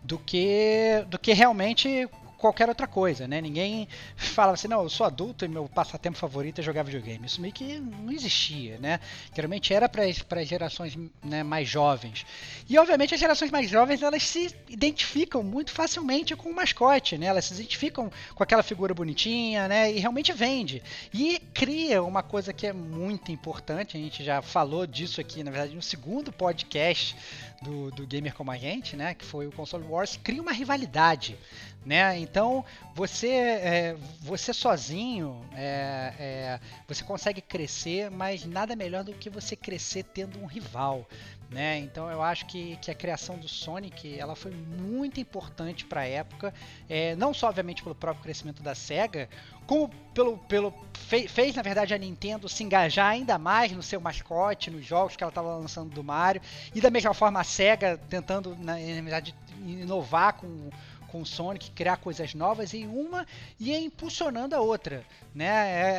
do 0.04 0.18
que 0.20 1.06
do 1.10 1.20
que 1.20 1.34
realmente 1.34 2.10
qualquer 2.38 2.70
outra 2.70 2.88
coisa, 2.88 3.28
né? 3.28 3.42
Ninguém 3.42 3.88
falava 4.16 4.54
assim, 4.54 4.68
não, 4.68 4.84
eu 4.84 4.90
sou 4.90 5.06
adulto 5.06 5.44
e 5.44 5.48
meu 5.48 5.68
passatempo 5.68 6.18
favorito 6.18 6.60
é 6.60 6.64
jogar 6.64 6.84
videogame. 6.84 7.26
Isso 7.26 7.42
meio 7.42 7.54
que 7.54 7.80
não 7.80 8.12
existia, 8.12 8.78
né? 8.78 9.00
Geralmente 9.36 9.74
era 9.74 9.90
para 9.90 10.06
as 10.06 10.48
gerações 10.48 10.98
né, 11.24 11.44
mais 11.44 11.68
jovens. 11.68 12.26
E 12.70 12.78
obviamente 12.78 13.14
as 13.14 13.20
gerações 13.20 13.52
mais 13.52 13.70
jovens 13.70 14.04
elas 14.04 14.24
se 14.24 14.56
identificam 14.70 15.44
muito 15.44 15.72
facilmente 15.72 16.36
com 16.36 16.50
o 16.50 16.56
mascote, 16.56 17.18
né? 17.18 17.26
Elas 17.26 17.46
se 17.46 17.54
identificam 17.56 18.12
com 18.36 18.44
aquela 18.44 18.64
figura 18.64 18.94
bonitinha, 18.94 19.68
né? 19.68 19.92
E 19.92 20.00
realmente 20.00 20.32
vende. 20.32 20.84
E 21.14 21.40
cria 21.54 22.04
uma 22.04 22.22
coisa 22.22 22.54
que 22.54 22.68
é 22.68 22.74
muito 22.74 23.32
importante, 23.32 23.98
a 23.98 24.00
gente 24.00 24.24
já 24.24 24.42
falou 24.42 24.86
disso 24.86 25.20
aqui, 25.20 25.44
na 25.44 25.52
verdade, 25.52 25.76
no 25.76 25.82
segundo 25.82 26.32
podcast 26.32 27.16
do, 27.62 27.92
do 27.92 28.06
Gamer 28.06 28.34
Como 28.34 28.52
a 28.52 28.58
Gente, 28.58 28.96
né? 28.96 29.14
Que 29.14 29.26
foi 29.26 29.48
o 29.48 29.52
Console 29.52 29.86
Wars, 29.86 30.18
cria 30.22 30.42
uma 30.42 30.52
rivalidade, 30.52 31.38
né? 31.86 32.18
Então, 32.20 32.64
você, 32.94 33.28
é, 33.28 33.98
você 34.22 34.54
sozinho, 34.54 35.44
é, 35.54 36.14
é, 36.20 36.60
você 36.88 37.04
consegue 37.04 37.42
crescer, 37.42 38.10
mas 38.12 38.46
nada 38.46 38.76
melhor 38.76 39.04
do 39.04 39.14
que 39.14 39.30
você 39.30 39.56
crescer 39.56 40.04
tendo 40.04 40.40
um 40.40 40.46
rival, 40.46 41.08
né? 41.50 41.80
Então 41.80 42.10
eu 42.12 42.22
acho 42.22 42.46
que, 42.46 42.76
que 42.78 42.92
a 42.92 42.96
criação 42.96 43.38
do 43.38 43.48
Sonic 43.48 44.20
ela 44.20 44.36
foi 44.36 44.52
muito 44.52 45.20
importante 45.20 45.86
para 45.86 46.02
a 46.02 46.06
época, 46.06 46.54
é, 46.90 47.16
não 47.16 47.34
só 47.34 47.48
obviamente 47.48 47.82
pelo 47.82 47.96
próprio 47.96 48.24
crescimento 48.24 48.62
da 48.62 48.76
Sega, 48.76 49.30
como 49.66 49.90
pelo, 50.14 50.38
pelo 50.40 50.74
fe- 50.94 51.28
fez 51.28 51.56
na 51.56 51.62
verdade 51.62 51.94
a 51.94 51.98
Nintendo 51.98 52.50
se 52.50 52.64
engajar 52.64 53.08
ainda 53.12 53.38
mais 53.38 53.72
no 53.72 53.82
seu 53.82 54.00
mascote, 54.02 54.70
nos 54.70 54.86
jogos 54.86 55.16
que 55.16 55.24
ela 55.24 55.32
estava 55.32 55.56
lançando 55.56 55.90
do 55.94 56.04
Mario, 56.04 56.42
e 56.76 56.82
da 56.82 56.90
mesma 56.90 57.14
forma 57.14 57.40
a 57.40 57.44
Sega 57.44 57.98
tentando 58.10 58.56
na, 58.58 58.74
na 58.74 59.02
verdade 59.02 59.34
inovar 59.66 60.34
com 60.34 60.70
com 61.18 61.22
o 61.24 61.26
Sonic, 61.26 61.72
criar 61.72 61.98
coisas 61.98 62.34
novas 62.36 62.74
em 62.74 62.86
uma 62.88 63.26
e 63.60 63.76
impulsionando 63.76 64.56
a 64.56 64.60
outra, 64.60 65.04
né? 65.34 65.46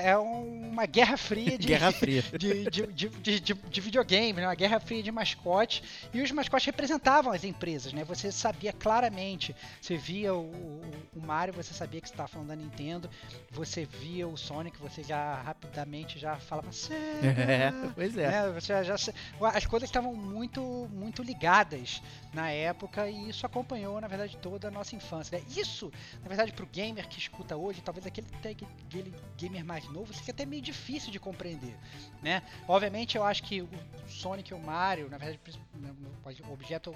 É, 0.05 0.11
é 0.11 0.17
uma 0.19 0.87
guerra 0.87 1.17
fria 1.17 1.59
de, 1.59 1.67
Guerra 1.69 1.91
Fria. 1.93 2.23
de, 2.39 2.65
de, 2.71 2.87
de, 2.87 3.09
de, 3.09 3.41
de- 3.41 3.55
de 3.55 3.81
videogame, 3.81 4.41
né? 4.41 4.47
uma 4.47 4.55
guerra 4.55 4.79
fria 4.79 5.03
de 5.03 5.11
mascotes. 5.11 5.83
E 6.15 6.23
os 6.23 6.31
mascotes 6.31 6.67
representavam 6.67 7.33
as 7.33 7.43
empresas, 7.45 7.93
né? 7.93 8.05
Você 8.05 8.31
sabia 8.31 8.73
claramente. 8.73 9.55
Você 9.81 9.97
via 9.97 10.33
o, 10.35 10.41
o, 10.45 10.83
o 11.17 11.21
Mario, 11.21 11.53
você 11.55 11.75
sabia 11.75 12.01
que 12.01 12.09
você 12.09 12.15
estava 12.15 12.29
falando 12.29 12.49
da 12.49 12.57
Nintendo. 12.57 13.11
Você 13.51 13.85
via 13.85 14.29
o 14.29 14.37
Sonic, 14.37 14.79
você 14.79 15.03
já 15.03 15.35
rapidamente 15.43 16.19
já 16.19 16.37
falava 16.37 16.71
Sega. 16.73 17.43
É, 17.43 17.73
pois 17.95 18.17
é. 18.17 18.29
né? 18.31 18.51
Você 18.53 18.67
já, 18.69 18.83
já- 18.97 19.13
as 19.55 19.67
coisas 19.67 19.89
estavam 19.89 20.15
muito, 20.15 20.89
muito 20.93 21.23
ligadas 21.23 22.01
na 22.33 22.51
época 22.51 23.09
e 23.09 23.31
isso 23.31 23.45
acompanhou, 23.47 24.01
na 24.01 24.07
verdade, 24.07 24.37
toda 24.37 24.69
a 24.69 24.71
nossa 24.71 24.95
infância. 24.95 25.08
Né? 25.17 25.43
Isso, 25.57 25.91
na 26.23 26.29
verdade, 26.29 26.53
para 26.53 26.65
o 26.65 26.69
gamer 26.69 27.09
que 27.09 27.19
escuta 27.19 27.57
hoje, 27.57 27.81
talvez 27.81 28.07
aquele, 28.07 28.27
aquele 28.37 29.15
gamer 29.37 29.65
mais 29.65 29.85
novo, 29.91 30.13
seja 30.13 30.31
até 30.33 30.45
meio 30.45 30.63
difícil 30.63 31.11
de 31.11 31.19
compreender, 31.19 31.77
né? 32.23 32.43
Obviamente, 32.67 33.17
eu 33.17 33.25
acho 33.25 33.43
que 33.43 33.63
o 33.63 33.69
Sonic 34.07 34.51
e 34.53 34.55
o 34.55 34.59
Mario, 34.59 35.09
na 35.09 35.19
verdade, 35.19 35.41
né, 35.75 35.95
o 36.49 36.53
objeto 36.53 36.95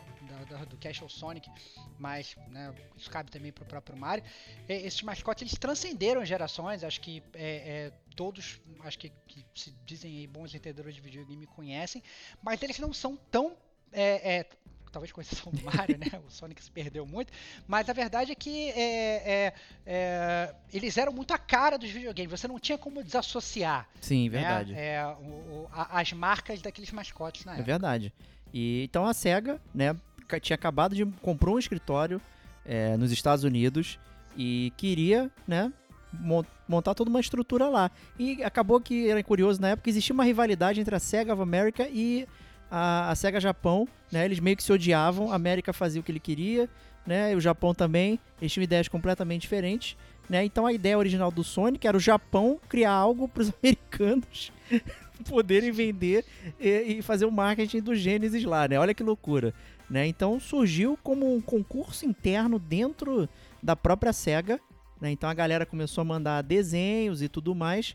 do 0.69 0.77
cast 0.77 1.03
é 1.03 1.07
o 1.07 1.09
Sonic, 1.09 1.51
mas 1.99 2.37
né, 2.49 2.75
isso 2.97 3.11
cabe 3.11 3.31
também 3.31 3.53
para 3.53 3.63
o 3.65 3.67
próprio 3.67 3.97
Mario. 3.97 4.25
E- 4.69 4.73
Esses 4.73 5.03
mascotes, 5.03 5.43
eles 5.43 5.59
transcenderam 5.59 6.25
gerações, 6.25 6.85
acho 6.85 7.01
que 7.01 7.23
é, 7.35 7.47
é, 7.87 7.93
todos, 8.17 8.61
acho 8.81 8.99
que, 8.99 9.11
que 9.27 9.45
se 9.55 9.73
dizem 9.87 10.19
aí 10.19 10.27
bons 10.27 10.55
entendedores 10.55 10.95
de 10.95 11.01
videogame 11.01 11.47
conhecem, 11.47 12.03
mas 12.43 12.63
eles 12.63 12.79
não 12.79 12.93
são 12.93 13.17
tão 13.31 13.57
é, 13.93 14.39
é, 14.39 14.47
talvez 14.93 15.11
com 15.11 15.21
exceção 15.21 15.51
do 15.51 15.65
Mario, 15.65 15.99
né? 15.99 16.07
O 16.27 16.31
Sonic 16.31 16.63
se 16.63 16.71
perdeu 16.71 17.07
muito. 17.07 17.33
Mas 17.67 17.89
a 17.89 17.93
verdade 17.93 18.31
é 18.31 18.35
que 18.35 18.69
é, 18.71 19.47
é, 19.47 19.55
é, 19.87 20.55
eles 20.73 20.97
eram 20.99 21.13
muito 21.13 21.33
a 21.33 21.39
cara 21.39 21.77
dos 21.79 21.91
videogames. 21.91 22.31
Você 22.31 22.47
não 22.47 22.59
tinha 22.61 22.77
como 22.79 23.03
desassociar 23.03 23.89
Sim, 24.01 24.29
né, 24.29 24.39
verdade. 24.39 24.75
é, 24.75 25.05
o- 25.19 25.23
o- 25.25 25.69
a- 25.73 26.01
as 26.01 26.13
marcas 26.13 26.61
daqueles 26.61 26.93
mascotes 26.93 27.45
na 27.45 27.53
É 27.53 27.55
época. 27.57 27.67
verdade. 27.67 28.13
E 28.53 28.85
então 28.85 29.07
a 29.07 29.15
SEGA, 29.15 29.59
né, 29.75 29.97
tinha 30.41 30.55
acabado 30.55 30.95
de 30.95 31.05
comprou 31.23 31.57
um 31.57 31.59
escritório 31.59 32.21
é, 32.65 32.97
nos 32.97 33.11
Estados 33.11 33.43
Unidos 33.45 33.99
e 34.37 34.73
queria, 34.77 35.31
né, 35.49 35.73
mon- 36.13 36.45
montar 36.69 36.95
toda 36.95 37.11
uma 37.11 37.19
estrutura 37.21 37.69
lá. 37.69 37.91
E 38.19 38.43
acabou 38.45 38.81
que 38.81 39.09
era 39.11 39.23
curioso 39.23 39.61
na 39.61 39.71
época 39.71 39.91
existia 39.91 40.15
uma 40.15 40.25
rivalidade 40.25 40.81
entre 40.81 40.95
a 40.95 41.01
SEGA 41.01 41.33
of 41.33 41.43
America 41.43 41.89
e 41.91 42.27
a, 42.75 43.11
a 43.11 43.15
SEGA 43.15 43.39
Japão, 43.39 43.87
né? 44.11 44.25
Eles 44.25 44.41
meio 44.41 44.57
que 44.57 44.63
se 44.63 44.73
odiavam, 44.73 45.31
a 45.31 45.35
América 45.35 45.75
fazia 45.75 46.01
o 46.01 46.05
que 46.05 46.11
ele 46.11 46.19
queria, 46.19 46.71
né? 47.07 47.33
E 47.33 47.37
o 47.37 47.41
Japão 47.41 47.75
também, 47.75 48.19
eles 48.41 48.51
tinham 48.51 48.65
ideias 48.65 48.89
completamente 48.89 49.43
diferentes, 49.43 49.95
né? 50.27 50.43
Então 50.43 50.65
a 50.65 50.73
ideia 50.73 50.97
original 50.97 51.31
do 51.31 51.45
Sonic 51.45 51.87
era 51.87 51.97
o 51.97 52.01
Japão 52.01 52.59
criar 52.71 52.93
algo 52.93 53.29
para 53.29 53.43
os 53.43 53.53
americanos 53.63 54.51
poderem 55.29 55.71
vender 55.71 56.25
e, 56.59 56.97
e, 56.99 57.03
fazer 57.03 57.27
o 57.27 57.31
marketing 57.31 57.81
do 57.81 57.95
Genesis 57.95 58.43
lá, 58.45 58.67
né? 58.67 58.79
Olha 58.79 58.95
que 58.95 59.03
loucura, 59.03 59.53
né? 59.91 60.07
Então 60.07 60.41
surgiu 60.41 60.99
como 61.03 61.37
um 61.37 61.43
concurso 61.43 62.07
interno 62.07 62.59
dentro 62.59 63.29
da 63.63 63.77
própria 63.77 64.15
SEGA, 64.15 64.59
né? 64.99 65.11
Então 65.11 65.29
a 65.29 65.35
galera 65.35 65.67
começou 65.67 66.01
a 66.01 66.07
mandar 66.07 66.41
desenhos 66.41 67.21
e 67.21 67.29
tudo 67.29 67.55
mais. 67.55 67.95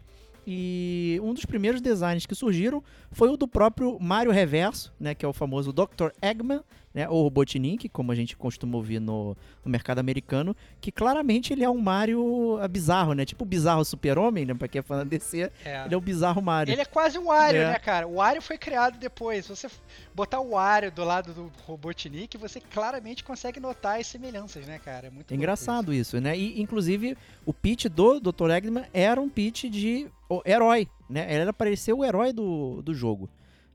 E 0.50 1.20
um 1.22 1.34
dos 1.34 1.46
primeiros 1.46 1.82
designs 1.82 2.26
que 2.26 2.34
surgiram 2.34 2.82
foi 3.12 3.28
o 3.28 3.36
do 3.36 3.50
próprio 3.50 4.00
Mario 4.00 4.32
Reverso, 4.32 4.94
né, 4.98 5.14
que 5.14 5.26
é 5.26 5.28
o 5.28 5.34
famoso 5.34 5.74
Dr. 5.74 6.12
Eggman, 6.22 6.62
né, 6.98 7.08
ou 7.08 7.22
Robotnik, 7.22 7.88
como 7.90 8.12
a 8.12 8.16
gente 8.16 8.36
costuma 8.36 8.76
ouvir 8.76 9.00
no, 9.00 9.38
no, 9.64 9.70
mercado 9.70 10.00
americano, 10.00 10.56
que 10.82 10.92
claramente 10.92 11.54
ele 11.54 11.64
é 11.64 11.70
um 11.70 11.78
Mario 11.78 12.58
ah, 12.60 12.68
bizarro, 12.68 13.14
né? 13.14 13.24
Tipo 13.24 13.44
o 13.44 13.48
bizarro 13.48 13.86
super-homem, 13.86 14.48
né? 14.48 14.56
Pra 14.56 14.68
quem 14.68 14.80
é 14.80 14.82
fã 14.82 14.98
da 14.98 15.04
DC, 15.04 15.52
é. 15.64 15.86
ele 15.86 15.94
é 15.94 15.98
o 15.98 16.02
bizarro 16.02 16.42
Mario. 16.42 16.74
Ele 16.74 16.82
é 16.82 16.86
quase 16.86 17.20
um 17.20 17.26
Wario, 17.26 17.62
é. 17.62 17.68
né, 17.68 17.78
cara? 17.78 18.08
O 18.08 18.16
Wario 18.16 18.42
foi 18.42 18.58
criado 18.58 18.98
depois. 18.98 19.46
Se 19.46 19.56
você 19.56 19.70
botar 20.16 20.40
o 20.40 20.50
Wario 20.54 20.92
do 20.92 21.04
lado 21.04 21.34
do 21.34 21.52
Robotnik, 21.68 22.36
você 22.36 22.60
claramente 22.60 23.24
consegue 23.24 23.60
notar 23.60 24.00
as 24.00 24.08
semelhanças, 24.08 24.66
né, 24.66 24.80
cara? 24.84 25.06
É 25.06 25.10
muito 25.12 25.32
é 25.32 25.38
engraçado 25.38 25.94
isso. 25.94 26.18
isso. 26.18 26.24
né? 26.24 26.36
E, 26.36 26.60
inclusive, 26.60 27.16
o 27.46 27.54
pitch 27.54 27.86
do 27.86 28.20
Dr. 28.20 28.50
Eggman 28.50 28.86
era 28.92 29.22
um 29.22 29.30
pitch 29.30 29.66
de 29.66 30.08
herói, 30.44 30.88
né? 31.08 31.32
Ele 31.32 31.42
era 31.42 31.54
para 31.54 31.76
ser 31.76 31.94
o 31.94 32.04
herói 32.04 32.34
do, 32.34 32.82
do 32.82 32.92
jogo, 32.92 33.30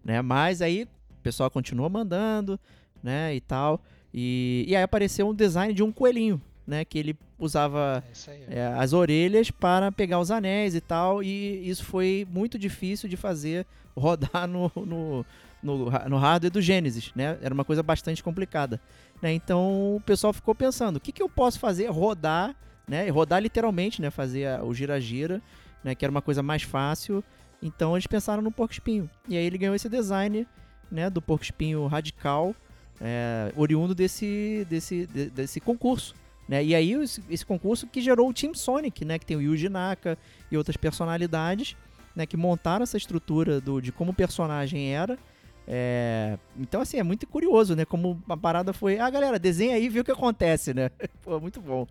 né? 0.04 0.20
Mas 0.20 0.60
aí 0.60 0.88
o 1.08 1.22
pessoal 1.22 1.48
continua 1.48 1.88
mandando, 1.88 2.58
né, 3.02 3.34
e 3.34 3.40
tal. 3.40 3.80
E, 4.12 4.64
e 4.68 4.76
aí 4.76 4.82
apareceu 4.82 5.28
um 5.28 5.34
design 5.34 5.72
de 5.72 5.82
um 5.82 5.90
coelhinho, 5.90 6.40
né, 6.66 6.84
que 6.84 6.98
ele 6.98 7.16
usava 7.38 8.04
é 8.28 8.58
é, 8.58 8.66
as 8.66 8.92
orelhas 8.92 9.50
para 9.50 9.90
pegar 9.90 10.20
os 10.20 10.30
anéis 10.30 10.74
e 10.74 10.80
tal, 10.80 11.22
e 11.22 11.68
isso 11.68 11.84
foi 11.84 12.26
muito 12.30 12.58
difícil 12.58 13.08
de 13.08 13.16
fazer 13.16 13.66
rodar 13.96 14.46
no, 14.46 14.70
no, 14.76 15.26
no, 15.62 15.90
no 16.08 16.16
hardware 16.16 16.52
do 16.52 16.60
Genesis, 16.60 17.10
né, 17.14 17.38
era 17.42 17.52
uma 17.52 17.64
coisa 17.64 17.82
bastante 17.82 18.22
complicada. 18.22 18.80
Né, 19.20 19.32
então 19.32 19.96
o 19.96 20.00
pessoal 20.00 20.32
ficou 20.32 20.54
pensando, 20.54 20.96
o 20.96 21.00
que, 21.00 21.12
que 21.12 21.22
eu 21.22 21.28
posso 21.28 21.58
fazer? 21.58 21.86
Rodar, 21.90 22.54
né, 22.86 23.08
rodar 23.08 23.40
literalmente, 23.42 24.02
né, 24.02 24.10
fazer 24.10 24.46
a, 24.46 24.62
o 24.62 24.74
gira-gira, 24.74 25.40
né, 25.82 25.94
que 25.94 26.04
era 26.04 26.10
uma 26.10 26.22
coisa 26.22 26.42
mais 26.42 26.62
fácil, 26.62 27.24
então 27.62 27.96
eles 27.96 28.06
pensaram 28.06 28.42
no 28.42 28.52
porco 28.52 28.72
espinho, 28.72 29.08
e 29.28 29.36
aí 29.36 29.44
ele 29.44 29.58
ganhou 29.58 29.74
esse 29.74 29.88
design, 29.88 30.46
né, 30.90 31.08
do 31.08 31.22
porco 31.22 31.44
espinho 31.44 31.86
radical, 31.86 32.54
é, 33.02 33.52
oriundo 33.56 33.94
desse, 33.94 34.64
desse, 34.70 35.06
de, 35.06 35.28
desse 35.30 35.60
concurso. 35.60 36.14
Né? 36.48 36.64
E 36.64 36.74
aí 36.74 36.92
esse 37.28 37.44
concurso 37.44 37.86
que 37.86 38.00
gerou 38.00 38.28
o 38.28 38.32
Team 38.32 38.54
Sonic, 38.54 39.04
né? 39.04 39.18
que 39.18 39.26
tem 39.26 39.36
o 39.36 39.42
Yuji 39.42 39.68
Naka 39.68 40.16
e 40.50 40.56
outras 40.56 40.76
personalidades 40.76 41.76
né? 42.14 42.26
que 42.26 42.36
montaram 42.36 42.84
essa 42.84 42.96
estrutura 42.96 43.60
do, 43.60 43.80
de 43.80 43.90
como 43.90 44.12
o 44.12 44.14
personagem 44.14 44.94
era. 44.94 45.18
É... 45.66 46.38
Então, 46.56 46.80
assim, 46.80 46.98
é 46.98 47.02
muito 47.02 47.26
curioso, 47.26 47.76
né? 47.76 47.84
Como 47.84 48.20
a 48.28 48.36
parada 48.36 48.72
foi. 48.72 48.98
Ah, 48.98 49.08
galera, 49.08 49.38
desenha 49.38 49.76
aí 49.76 49.84
e 49.84 49.88
vê 49.88 50.00
o 50.00 50.04
que 50.04 50.10
acontece, 50.10 50.74
né? 50.74 50.90
Pô, 51.22 51.38
muito 51.38 51.60
bom. 51.60 51.86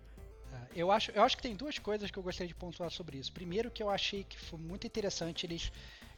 É, 0.52 0.82
eu 0.82 0.90
acho, 0.90 1.10
eu 1.12 1.22
acho 1.22 1.36
que 1.36 1.42
tem 1.42 1.56
duas 1.56 1.78
coisas 1.78 2.10
que 2.10 2.18
eu 2.18 2.22
gostaria 2.22 2.48
de 2.48 2.54
pontuar 2.54 2.90
sobre 2.90 3.18
isso. 3.18 3.32
Primeiro, 3.32 3.70
que 3.70 3.82
eu 3.82 3.88
achei 3.88 4.24
que 4.24 4.38
foi 4.38 4.58
muito 4.58 4.86
interessante 4.86 5.46
eles 5.46 5.72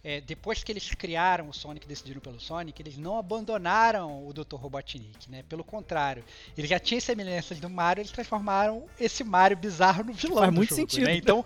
é, 0.05 0.21
depois 0.21 0.63
que 0.63 0.71
eles 0.71 0.91
criaram 0.91 1.49
o 1.49 1.55
Sonic, 1.55 1.89
decidiram 1.89 2.21
pelo 2.21 2.39
Sonic, 2.39 2.81
eles 2.83 2.99
não 2.99 3.19
abandonaram 3.19 4.27
o 4.27 4.33
Dr. 4.35 4.57
Robotnik, 4.57 5.31
né? 5.31 5.43
Pelo 5.49 5.65
contrário, 5.65 6.23
eles 6.57 6.69
já 6.69 6.79
tinham 6.79 7.01
semelhanças 7.01 7.59
do 7.59 7.71
Mario, 7.71 8.03
eles 8.03 8.13
transformaram 8.13 8.85
esse 9.01 9.25
Mario 9.25 9.57
bizarro 9.57 10.05
no 10.05 10.13
vilão. 10.13 10.43
Faz 10.43 10.55
muito 10.55 10.69
jogo, 10.69 10.81
sentido. 10.83 11.07
Né? 11.07 11.17
Então, 11.17 11.43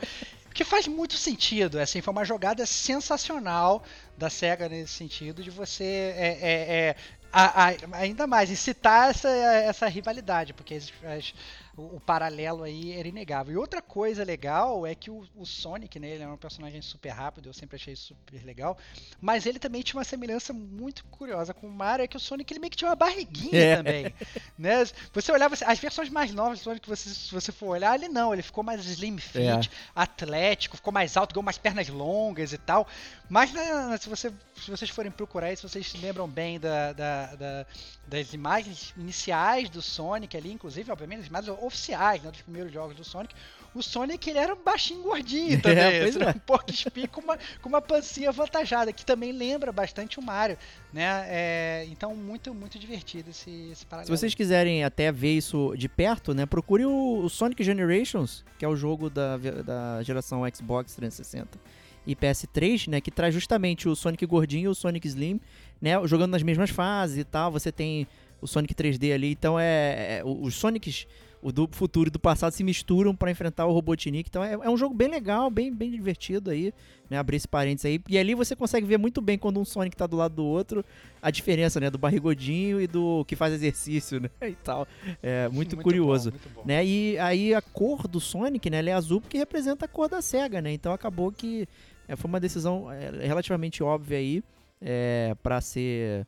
que 0.53 0.65
faz 0.65 0.88
muito 0.88 1.15
sentido, 1.15 1.79
assim, 1.79 2.00
foi 2.00 2.11
uma 2.11 2.25
jogada 2.25 2.67
sensacional 2.67 3.85
da 4.17 4.29
SEGA 4.29 4.69
nesse 4.69 4.93
sentido 4.93 5.41
de 5.41 5.50
você 5.50 5.85
é, 5.85 6.38
é, 6.41 6.77
é 6.77 6.97
a, 7.33 7.69
a, 7.69 7.75
ainda 7.93 8.27
mais 8.27 8.50
incitar 8.50 9.11
essa, 9.11 9.29
essa 9.29 9.87
rivalidade, 9.87 10.53
porque 10.53 10.75
as, 10.75 10.93
as 11.05 11.35
o, 11.78 11.97
o, 11.97 12.00
paralelo 12.00 12.64
aí 12.64 12.92
era 12.92 13.06
inegável. 13.06 13.54
E 13.54 13.56
outra 13.56 13.80
coisa 13.80 14.25
legal 14.25 14.87
é 14.87 14.94
que 14.94 15.11
o, 15.11 15.25
o, 15.37 15.47
Sonic, 15.47 15.99
né, 15.99 16.11
ele 16.11 16.25
é 16.25 16.28
um 16.28 16.37
personagem 16.37 16.82
super 16.82 17.11
rápido, 17.11 17.49
eu 17.49 17.52
sempre 17.52 17.76
achei 17.76 17.94
super 17.94 18.44
legal, 18.44 18.76
mas 19.20 19.47
ele 19.47 19.58
também 19.58 19.82
tinha 19.82 19.99
uma 19.99 20.04
semelhança 20.04 20.52
muito 20.52 21.04
curiosa 21.04 21.54
com 21.54 21.68
o 21.68 21.70
Mario, 21.70 22.04
é 22.04 22.08
que 22.08 22.16
o 22.16 22.20
Sonic 22.20 22.52
ele 22.52 22.61
meio 22.61 22.70
que 22.70 22.76
tinha 22.76 22.88
uma 22.90 22.97
barriguinha 22.97 23.62
é. 23.62 23.76
também, 23.76 24.14
né? 24.58 24.85
Você 25.12 25.30
olhava, 25.30 25.54
as 25.64 25.78
versões 25.78 26.08
mais 26.11 26.32
novas 26.32 26.58
do 26.58 26.64
Sonic, 26.64 26.88
você, 26.88 27.08
se 27.08 27.32
você 27.32 27.52
for 27.52 27.68
olhar, 27.68 27.94
ele 27.94 28.08
não, 28.08 28.32
ele 28.32 28.42
ficou 28.42 28.64
mais 28.64 28.85
slim 28.85 29.18
fit, 29.18 29.40
é. 29.40 29.61
atlético, 29.94 30.76
ficou 30.76 30.92
mais 30.92 31.16
alto, 31.16 31.35
ganhou 31.35 31.42
umas 31.42 31.58
pernas 31.58 31.88
longas 31.88 32.52
e 32.52 32.58
tal, 32.58 32.88
mas 33.28 33.52
né, 33.52 33.97
se, 33.99 34.08
você, 34.08 34.32
se 34.56 34.70
vocês 34.70 34.90
forem 34.90 35.12
procurar 35.12 35.52
isso, 35.52 35.68
vocês 35.68 35.87
se 35.87 35.99
lembram 35.99 36.28
bem 36.28 36.58
da, 36.58 36.92
da, 36.92 37.35
da, 37.37 37.66
das 38.06 38.32
imagens 38.32 38.92
iniciais 38.97 39.68
do 39.68 39.80
Sonic 39.80 40.37
ali, 40.37 40.52
inclusive, 40.52 40.90
obviamente, 40.90 41.20
as 41.20 41.26
imagens 41.26 41.56
oficiais 41.69 42.23
né, 42.23 42.31
dos 42.31 42.43
primeiros 42.43 42.73
jogos 42.73 42.97
do 42.97 43.05
Sonic, 43.05 43.35
o 43.75 43.83
Sonic 43.83 44.29
ele 44.29 44.39
era 44.39 44.55
um 44.55 44.63
baixinho 44.63 45.03
gordinho 45.03 45.61
também, 45.63 45.79
é, 45.79 46.01
pois 46.03 46.17
é. 46.17 46.31
um 46.31 46.33
porco 46.41 46.71
espinho 46.71 47.09
com 47.09 47.21
uma, 47.21 47.39
com 47.63 47.69
uma 47.69 47.81
pancinha 47.81 48.31
avantajada, 48.31 48.93
que 48.93 49.05
também 49.05 49.31
lembra 49.31 49.71
bastante 49.71 50.19
o 50.19 50.23
Mario, 50.23 50.59
né? 50.93 51.25
É, 51.29 51.87
então 51.91 52.15
muito, 52.15 52.53
muito 52.53 52.79
divertido 52.79 53.31
esse, 53.31 53.71
esse 53.71 53.87
paralelo. 53.87 54.07
Se 54.07 54.21
vocês 54.21 54.35
quiserem 54.35 54.85
até 54.85 55.13
ver 55.13 55.37
isso 55.37 55.75
de 55.77 55.89
perto, 55.89 56.35
né, 56.35 56.47
procure 56.47 56.85
o, 56.85 57.21
o 57.25 57.29
Sonic 57.29 57.63
Generations, 57.63 58.45
que 58.59 58.65
é 58.65 58.69
o 58.69 58.75
jogo 58.75 59.09
da, 59.09 59.37
da 59.37 60.03
geração 60.03 60.43
Xbox 60.53 60.95
360 60.95 61.59
e 62.07 62.17
PS3, 62.17 62.89
né, 62.89 63.01
que 63.01 63.11
traz 63.11 63.35
justamente 63.35 63.89
o 63.89 63.95
Sonic 63.95 64.25
gordinho 64.25 64.65
e 64.65 64.69
o 64.69 64.75
Sonic 64.75 65.07
Slim, 65.07 65.41
né, 65.81 65.93
jogando 66.07 66.33
nas 66.33 66.43
mesmas 66.43 66.71
fases 66.71 67.19
e 67.19 67.25
tal. 67.25 67.53
Você 67.53 67.71
tem 67.71 68.09
o 68.41 68.47
Sonic 68.47 68.75
3D 68.75 69.13
ali, 69.13 69.33
então 69.33 69.61
é, 69.61 70.19
é 70.19 70.23
os 70.25 70.55
Sonics 70.55 71.07
o 71.40 71.52
do 71.52 71.68
futuro 71.71 72.09
e 72.09 72.11
do 72.11 72.18
passado 72.18 72.52
se 72.52 72.64
misturam 72.64 73.14
para 73.14 73.30
enfrentar 73.30 73.66
o 73.66 73.73
Robotnik. 73.73 74.28
Então 74.28 74.42
é, 74.42 74.52
é, 74.52 74.71
um 74.71 74.76
jogo 74.76 74.95
bem 74.95 75.09
legal, 75.09 75.50
bem, 75.50 75.73
bem 75.73 75.90
divertido 75.90 76.50
aí, 76.50 76.73
né? 77.09 77.18
Abrir 77.18 77.37
esse 77.37 77.47
parênteses 77.47 77.87
aí. 77.87 78.00
E 78.09 78.18
ali 78.18 78.35
você 78.35 78.57
consegue 78.57 78.87
ver 78.87 78.99
muito 78.99 79.21
bem 79.21 79.38
quando 79.38 79.61
um 79.61 79.64
Sonic 79.64 79.97
tá 79.97 80.07
do 80.07 80.16
lado 80.16 80.35
do 80.35 80.45
outro, 80.45 80.85
a 81.23 81.30
diferença, 81.30 81.78
né? 81.78 81.90
Do 81.90 81.99
barrigodinho 81.99 82.80
e 82.80 82.87
do 82.87 83.25
que 83.25 83.37
faz 83.37 83.52
exercício, 83.54 84.18
né? 84.21 84.30
E 84.42 84.54
tal. 84.57 84.87
É 85.23 85.49
muito, 85.49 85.76
muito 85.76 85.83
curioso. 85.83 86.30
Bom, 86.30 86.37
muito 86.38 86.54
bom. 86.54 86.62
Né? 86.64 86.85
E 86.85 87.18
aí 87.18 87.54
a 87.54 87.62
cor 87.62 88.09
do 88.09 88.21
Sonic, 88.21 88.68
né? 88.68 88.78
Ele 88.80 88.90
é 88.90 88.95
azul 88.95 89.21
porque 89.21 89.38
representa 89.38 89.85
a 89.85 89.88
cor 89.88 90.09
da 90.09 90.21
SEGA, 90.21 90.61
né? 90.61 90.73
Então 90.73 90.92
acabou 90.92 91.30
que 91.30 91.68
é, 92.09 92.16
foi 92.16 92.28
uma 92.28 92.40
decisão 92.40 92.90
é, 92.90 93.26
relativamente 93.26 93.83
óbvia 93.83 94.18
aí 94.18 94.42
é, 94.80 95.37
para 95.42 95.61
ser 95.61 96.26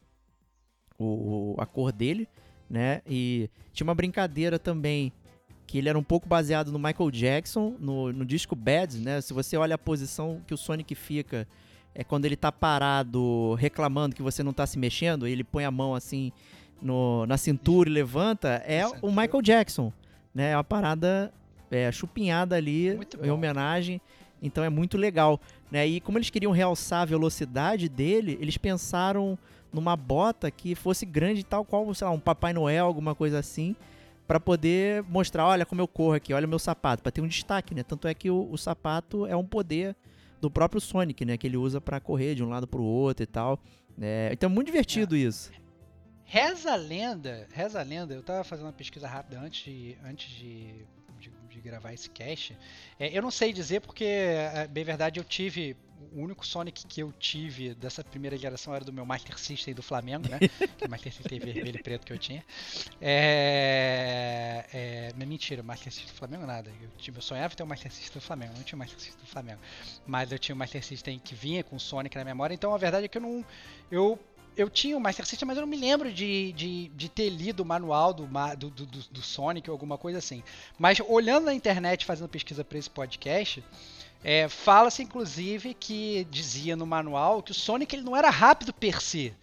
o, 0.98 1.54
a 1.58 1.66
cor 1.66 1.90
dele 1.90 2.28
né? 2.70 3.02
E 3.06 3.50
tinha 3.72 3.84
uma 3.84 3.94
brincadeira 3.94 4.58
também 4.58 5.12
que 5.66 5.78
ele 5.78 5.88
era 5.88 5.98
um 5.98 6.02
pouco 6.02 6.28
baseado 6.28 6.72
no 6.72 6.78
Michael 6.78 7.10
Jackson, 7.10 7.76
no, 7.78 8.12
no 8.12 8.24
disco 8.24 8.54
Bad, 8.54 8.98
né? 8.98 9.20
Se 9.20 9.32
você 9.32 9.56
olha 9.56 9.74
a 9.74 9.78
posição 9.78 10.40
que 10.46 10.54
o 10.54 10.56
Sonic 10.56 10.94
fica, 10.94 11.46
é 11.94 12.04
quando 12.04 12.24
ele 12.24 12.36
tá 12.36 12.50
parado 12.50 13.54
reclamando 13.54 14.14
que 14.14 14.22
você 14.22 14.42
não 14.42 14.52
tá 14.52 14.66
se 14.66 14.78
mexendo, 14.78 15.26
ele 15.26 15.44
põe 15.44 15.64
a 15.64 15.70
mão 15.70 15.94
assim 15.94 16.32
no, 16.80 17.26
na 17.26 17.36
cintura 17.36 17.88
e 17.88 17.92
levanta, 17.92 18.62
é 18.66 18.86
o 19.02 19.08
Michael 19.10 19.42
Jackson, 19.42 19.92
né? 20.34 20.50
É 20.52 20.56
uma 20.56 20.64
parada 20.64 21.32
é, 21.70 21.90
chupinhada 21.92 22.56
ali 22.56 22.98
em 23.22 23.30
homenagem, 23.30 24.00
então 24.42 24.64
é 24.64 24.70
muito 24.70 24.96
legal, 24.96 25.40
né? 25.70 25.86
E 25.86 26.00
como 26.00 26.18
eles 26.18 26.30
queriam 26.30 26.52
realçar 26.52 27.02
a 27.02 27.04
velocidade 27.04 27.88
dele, 27.88 28.38
eles 28.40 28.56
pensaram 28.56 29.38
numa 29.72 29.96
bota 29.96 30.50
que 30.50 30.74
fosse 30.74 31.06
grande, 31.06 31.44
tal 31.44 31.64
qual, 31.64 31.92
sei 31.94 32.06
lá, 32.06 32.12
um 32.12 32.20
Papai 32.20 32.52
Noel, 32.52 32.86
alguma 32.86 33.14
coisa 33.14 33.38
assim, 33.38 33.74
para 34.26 34.38
poder 34.38 35.02
mostrar, 35.04 35.46
olha 35.46 35.66
como 35.66 35.80
eu 35.80 35.88
corro 35.88 36.14
aqui, 36.14 36.32
olha 36.32 36.46
meu 36.46 36.58
sapato, 36.58 37.02
para 37.02 37.10
ter 37.10 37.20
um 37.20 37.26
destaque, 37.26 37.74
né? 37.74 37.82
Tanto 37.82 38.06
é 38.06 38.14
que 38.14 38.30
o, 38.30 38.48
o, 38.50 38.56
sapato 38.56 39.26
é 39.26 39.34
um 39.34 39.44
poder 39.44 39.96
do 40.40 40.50
próprio 40.50 40.80
Sonic, 40.80 41.24
né? 41.24 41.36
Que 41.36 41.46
ele 41.46 41.56
usa 41.56 41.80
para 41.80 41.98
correr 41.98 42.34
de 42.34 42.44
um 42.44 42.48
lado 42.48 42.66
pro 42.66 42.82
outro 42.82 43.24
e 43.24 43.26
tal. 43.26 43.58
É, 44.00 44.30
então 44.32 44.48
é 44.48 44.52
muito 44.52 44.66
divertido 44.66 45.16
é. 45.16 45.18
isso. 45.18 45.50
Reza 46.24 46.72
a 46.72 46.76
lenda, 46.76 47.48
reza 47.52 47.80
a 47.80 47.82
lenda, 47.82 48.14
eu 48.14 48.22
tava 48.22 48.44
fazendo 48.44 48.66
uma 48.66 48.72
pesquisa 48.72 49.08
rápida 49.08 49.40
antes 49.40 49.64
de, 49.64 49.98
antes 50.04 50.30
de, 50.30 50.86
de, 51.18 51.32
de 51.48 51.60
gravar 51.60 51.92
esse 51.92 52.08
cast. 52.08 52.56
É, 53.00 53.16
eu 53.16 53.20
não 53.20 53.32
sei 53.32 53.52
dizer 53.52 53.80
porque, 53.80 54.04
é, 54.04 54.68
bem 54.68 54.84
verdade, 54.84 55.18
eu 55.18 55.24
tive 55.24 55.76
o 56.12 56.22
único 56.22 56.46
Sonic 56.46 56.86
que 56.86 57.02
eu 57.02 57.12
tive 57.18 57.74
dessa 57.74 58.02
primeira 58.02 58.36
geração 58.36 58.74
era 58.74 58.84
do 58.84 58.92
meu 58.92 59.04
Master 59.04 59.38
System 59.38 59.74
do 59.74 59.82
Flamengo, 59.82 60.28
né? 60.28 60.38
que 60.78 60.86
o 60.86 60.90
Master 60.90 61.12
System 61.12 61.38
vermelho 61.38 61.78
e 61.78 61.82
preto 61.82 62.06
que 62.06 62.12
eu 62.12 62.18
tinha. 62.18 62.44
É, 63.00 64.66
é, 64.72 65.12
não 65.14 65.22
é 65.22 65.26
mentira, 65.26 65.62
o 65.62 65.64
Master 65.64 65.92
System 65.92 66.12
do 66.12 66.16
Flamengo 66.16 66.46
nada. 66.46 66.70
Eu, 66.80 66.88
tive, 66.96 67.18
eu 67.18 67.22
sonhava 67.22 67.54
ter 67.54 67.62
o 67.62 67.66
Master 67.66 67.92
System 67.92 68.20
do 68.20 68.24
Flamengo, 68.24 68.52
não 68.56 68.62
tinha 68.62 68.76
o 68.76 68.78
Master 68.78 68.98
System 68.98 69.24
do 69.24 69.28
Flamengo. 69.28 69.60
Mas 70.06 70.32
eu 70.32 70.38
tinha 70.38 70.54
o 70.54 70.58
Master 70.58 70.84
System 70.84 71.18
que 71.18 71.34
vinha 71.34 71.62
com 71.62 71.76
o 71.76 71.80
Sonic 71.80 72.16
na 72.16 72.24
memória, 72.24 72.54
então 72.54 72.74
a 72.74 72.78
verdade 72.78 73.04
é 73.04 73.08
que 73.08 73.18
eu 73.18 73.22
não. 73.22 73.44
Eu 73.90 74.18
eu 74.56 74.68
tinha 74.68 74.96
o 74.96 75.00
Master 75.00 75.24
System, 75.24 75.46
mas 75.46 75.56
eu 75.56 75.62
não 75.62 75.68
me 75.68 75.76
lembro 75.76 76.12
de, 76.12 76.52
de, 76.52 76.88
de 76.88 77.08
ter 77.08 77.30
lido 77.30 77.60
o 77.60 77.64
manual 77.64 78.12
do, 78.12 78.26
do, 78.56 78.70
do, 78.70 78.86
do 78.86 79.22
Sonic 79.22 79.70
ou 79.70 79.74
alguma 79.74 79.96
coisa 79.96 80.18
assim. 80.18 80.42
Mas 80.78 81.00
olhando 81.08 81.46
na 81.46 81.54
internet, 81.54 82.04
fazendo 82.04 82.28
pesquisa 82.28 82.64
para 82.64 82.78
esse 82.78 82.90
podcast, 82.90 83.64
é, 84.22 84.48
fala-se 84.48 85.02
inclusive 85.02 85.74
que 85.74 86.26
dizia 86.30 86.76
no 86.76 86.86
manual 86.86 87.42
que 87.42 87.52
o 87.52 87.54
Sonic 87.54 87.94
ele 87.94 88.02
não 88.02 88.16
era 88.16 88.30
rápido 88.30 88.72
per 88.72 89.00
se. 89.00 89.34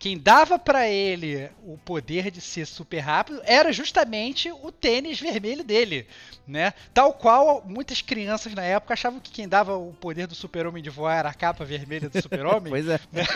Quem 0.00 0.16
dava 0.16 0.58
para 0.58 0.88
ele 0.88 1.50
o 1.62 1.76
poder 1.76 2.30
de 2.30 2.40
ser 2.40 2.66
super 2.66 3.00
rápido 3.00 3.42
era 3.44 3.70
justamente 3.70 4.50
o 4.50 4.72
tênis 4.72 5.20
vermelho 5.20 5.62
dele, 5.62 6.06
né? 6.46 6.72
Tal 6.94 7.12
qual 7.12 7.62
muitas 7.66 8.00
crianças 8.00 8.54
na 8.54 8.62
época 8.62 8.94
achavam 8.94 9.20
que 9.20 9.30
quem 9.30 9.46
dava 9.46 9.76
o 9.76 9.92
poder 9.92 10.26
do 10.26 10.34
super-homem 10.34 10.82
de 10.82 10.88
voar 10.88 11.18
era 11.18 11.28
a 11.28 11.34
capa 11.34 11.66
vermelha 11.66 12.08
do 12.08 12.16
super-homem. 12.22 12.70
pois 12.70 12.88
é. 12.88 12.98
Né? 13.12 13.24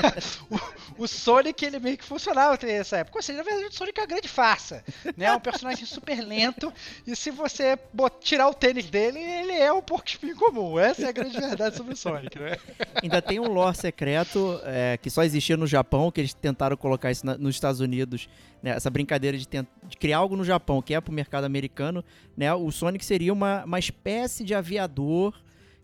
O, 0.96 1.04
o, 1.04 1.08
Sonic, 1.08 1.64
ele 1.64 1.78
meio 1.78 1.98
que 1.98 2.04
funcionava 2.04 2.58
nessa 2.62 2.98
época. 2.98 3.18
Ou 3.18 3.22
seja, 3.22 3.38
na 3.38 3.44
verdade, 3.44 3.68
o 3.68 3.72
Sonic 3.72 3.98
é 3.98 4.02
uma 4.02 4.06
grande 4.06 4.28
farsa, 4.28 4.82
né? 5.16 5.26
É 5.26 5.32
um 5.32 5.40
personagem 5.40 5.84
super 5.84 6.20
lento 6.20 6.72
e 7.06 7.14
se 7.14 7.30
você 7.30 7.78
tirar 8.20 8.48
o 8.48 8.54
tênis 8.54 8.88
dele, 8.88 9.18
ele 9.18 9.52
é 9.52 9.72
um 9.72 9.82
porco 9.82 10.08
espinho 10.08 10.36
comum. 10.36 10.78
Essa 10.78 11.02
é 11.02 11.08
a 11.08 11.12
grande 11.12 11.38
verdade 11.38 11.76
sobre 11.76 11.92
o 11.92 11.96
Sonic, 11.96 12.38
né? 12.38 12.56
Ainda 13.02 13.20
tem 13.20 13.38
um 13.38 13.48
lore 13.48 13.76
secreto 13.76 14.60
é, 14.64 14.98
que 15.00 15.10
só 15.10 15.22
existia 15.22 15.56
no 15.56 15.66
Japão, 15.66 16.10
que 16.10 16.20
eles 16.20 16.32
tentaram 16.32 16.53
tentaram 16.54 16.76
colocar 16.76 17.10
isso 17.10 17.26
na, 17.26 17.36
nos 17.36 17.54
Estados 17.54 17.80
Unidos, 17.80 18.28
né, 18.62 18.70
essa 18.70 18.88
brincadeira 18.88 19.36
de, 19.36 19.46
tent, 19.46 19.66
de, 19.88 19.96
criar 19.96 20.18
algo 20.18 20.36
no 20.36 20.44
Japão 20.44 20.80
que 20.80 20.94
é 20.94 21.00
para 21.00 21.10
o 21.10 21.14
mercado 21.14 21.44
americano, 21.44 22.04
né, 22.36 22.52
o 22.54 22.70
Sonic 22.70 23.04
seria 23.04 23.32
uma, 23.32 23.64
uma 23.64 23.78
espécie 23.78 24.44
de 24.44 24.54
aviador 24.54 25.34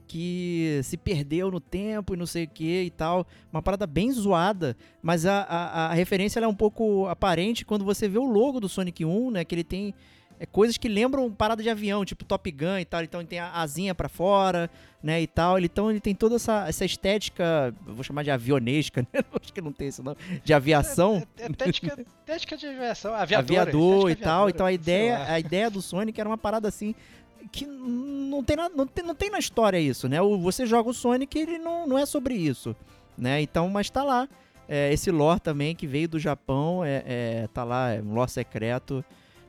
que 0.06 0.80
se 0.82 0.96
perdeu 0.96 1.52
no 1.52 1.60
tempo 1.60 2.14
e 2.14 2.16
não 2.16 2.26
sei 2.26 2.42
o 2.42 2.48
que 2.48 2.82
e 2.82 2.90
tal. 2.90 3.24
Uma 3.52 3.62
parada 3.62 3.86
bem 3.86 4.10
zoada, 4.10 4.76
mas 5.00 5.24
a, 5.24 5.42
a, 5.42 5.86
a 5.86 5.94
referência 5.94 6.40
é 6.40 6.48
um 6.48 6.54
pouco 6.54 7.06
aparente 7.06 7.64
quando 7.64 7.84
você 7.84 8.08
vê 8.08 8.18
o 8.18 8.24
logo 8.24 8.58
do 8.58 8.68
Sonic 8.68 9.04
1, 9.04 9.30
né? 9.30 9.44
Que 9.44 9.54
ele 9.54 9.62
tem 9.62 9.94
é, 10.40 10.46
coisas 10.46 10.78
que 10.78 10.88
lembram 10.88 11.30
parada 11.30 11.62
de 11.62 11.68
avião, 11.68 12.02
tipo 12.02 12.24
Top 12.24 12.50
Gun 12.50 12.78
e 12.78 12.84
tal. 12.86 13.04
Então 13.04 13.20
ele 13.20 13.28
tem 13.28 13.38
a 13.38 13.52
asinha 13.52 13.94
para 13.94 14.08
fora, 14.08 14.70
né, 15.02 15.20
e 15.20 15.26
tal. 15.26 15.58
Então 15.58 15.90
ele 15.90 16.00
tem 16.00 16.14
toda 16.14 16.36
essa, 16.36 16.66
essa 16.66 16.82
estética, 16.82 17.74
vou 17.86 18.02
chamar 18.02 18.22
de 18.24 18.30
avionesca, 18.30 19.02
né? 19.12 19.20
Acho 19.38 19.52
que 19.52 19.60
não 19.60 19.70
tem 19.70 19.88
isso 19.88 20.02
não, 20.02 20.16
de 20.42 20.54
aviação. 20.54 21.22
É, 21.36 21.42
é, 21.42 21.46
é 21.46 22.56
de 22.56 22.66
aviação, 22.66 23.14
aviador, 23.14 23.58
aviador 23.58 24.10
e 24.10 24.16
tal. 24.16 24.48
Então 24.48 24.64
a 24.64 24.72
ideia, 24.72 25.30
a 25.30 25.38
ideia 25.38 25.70
do 25.70 25.82
Sonic 25.82 26.18
era 26.18 26.28
uma 26.28 26.38
parada 26.38 26.66
assim 26.66 26.94
que 27.52 27.66
não 27.66 28.42
tem, 28.42 28.56
na, 28.56 28.68
não 28.68 28.86
tem, 28.86 29.04
não 29.04 29.14
tem 29.14 29.30
na 29.30 29.38
história 29.38 29.78
isso, 29.78 30.08
né? 30.08 30.22
O, 30.22 30.38
você 30.38 30.64
joga 30.64 30.88
o 30.88 30.94
Sonic 30.94 31.38
ele 31.38 31.58
não, 31.58 31.86
não 31.86 31.98
é 31.98 32.06
sobre 32.06 32.34
isso, 32.34 32.74
né? 33.16 33.42
Então, 33.42 33.68
mas 33.68 33.90
tá 33.90 34.02
lá. 34.02 34.26
É, 34.66 34.92
esse 34.92 35.10
lore 35.10 35.40
também 35.40 35.74
que 35.74 35.86
veio 35.86 36.08
do 36.08 36.18
Japão, 36.18 36.84
é, 36.84 37.02
é, 37.04 37.48
tá 37.52 37.64
lá, 37.64 37.90
é 37.90 38.00
um 38.00 38.14
lore 38.14 38.30
secreto. 38.30 39.04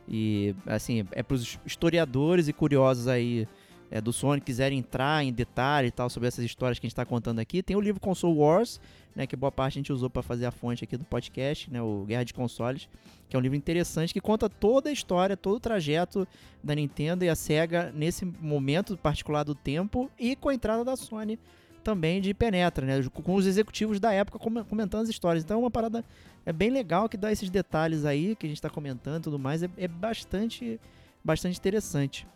E, 0.08 0.56
assim, 0.66 1.06
é 1.12 1.24
para 1.24 1.36
os 1.36 1.60
historiadores 1.66 2.48
e 2.48 2.54
curiosos 2.54 3.08
aí 3.08 3.48
é, 3.92 4.00
do 4.00 4.14
Sonic 4.14 4.46
quiserem 4.46 4.80
entrar 4.80 5.24
em 5.24 5.34
detalhe 5.34 5.90
e 5.90 5.92
tal 5.92 6.10
sobre 6.10 6.28
essas 6.28 6.46
histórias 6.46 6.80
que 6.80 6.86
a 6.86 6.88
gente 6.88 6.94
está 6.94 7.06
contando 7.06 7.40
aqui. 7.40 7.62
Tem 7.62 7.76
o 7.76 7.82
livro 7.82 8.00
Console 8.00 8.38
Wars, 8.38 8.80
né, 9.14 9.28
que 9.28 9.36
boa 9.36 9.52
parte 9.52 9.74
a 9.74 9.80
gente 9.80 9.92
usou 9.92 10.10
para 10.10 10.24
fazer 10.24 10.46
a 10.46 10.52
fonte 10.52 10.84
aqui 10.84 10.96
do 10.96 11.04
podcast, 11.04 11.70
né, 11.70 11.82
o 11.82 12.06
Guerra 12.08 12.24
de 12.24 12.34
Consoles, 12.34 12.88
que 13.28 13.36
é 13.36 13.40
um 13.40 13.42
livro 13.42 13.58
interessante 13.58 14.14
que 14.14 14.22
conta 14.22 14.50
toda 14.50 14.90
a 14.90 14.94
história, 14.94 15.36
todo 15.36 15.58
o 15.58 15.60
trajeto 15.60 16.26
da 16.64 16.74
Nintendo 16.74 17.26
e 17.26 17.30
a 17.30 17.36
Sega 17.36 17.92
nesse 17.94 18.24
momento 18.24 18.98
particular 18.98 19.44
do 19.44 19.54
tempo 19.54 20.10
e 20.18 20.38
com 20.38 20.48
a 20.48 20.54
entrada 20.54 20.86
da 20.86 20.96
Sony 20.96 21.38
também 21.84 22.22
de 22.22 22.34
penetra, 22.34 22.86
né? 22.86 23.10
Com 23.12 23.36
os 23.36 23.46
executivos 23.46 24.00
da 24.00 24.12
época 24.14 24.40
comentando 24.40 25.04
as 25.04 25.10
histórias. 25.10 25.44
Então 25.44 25.58
é 25.58 25.60
uma 25.60 25.72
parada 25.72 26.04
é 26.46 26.52
bem 26.52 26.70
legal 26.70 27.08
que 27.08 27.18
dá 27.18 27.32
esses 27.32 27.50
detalhes 27.50 28.06
aí 28.06 28.36
que 28.36 28.46
a 28.46 28.50
gente 28.50 28.58
está 28.58 28.70
comentando 28.70 29.22
e 29.22 29.24
tudo 29.24 29.38
mais. 29.38 29.62
É, 29.64 29.70
é, 29.78 29.88
bastante, 29.88 30.80
bastante 31.24 31.58
interessante. 31.58 32.28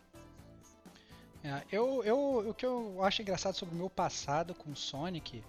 É, 1.44 1.62
eu, 1.72 2.04
eu, 2.04 2.50
o 2.50 2.54
que 2.54 2.66
eu 2.66 3.04
acho 3.04 3.22
engraçado 3.22 3.56
sobre 3.56 3.76
o 3.76 3.78
meu 3.78 3.90
passado 3.90 4.54
com 4.54 4.76
Sonic 4.76 5.44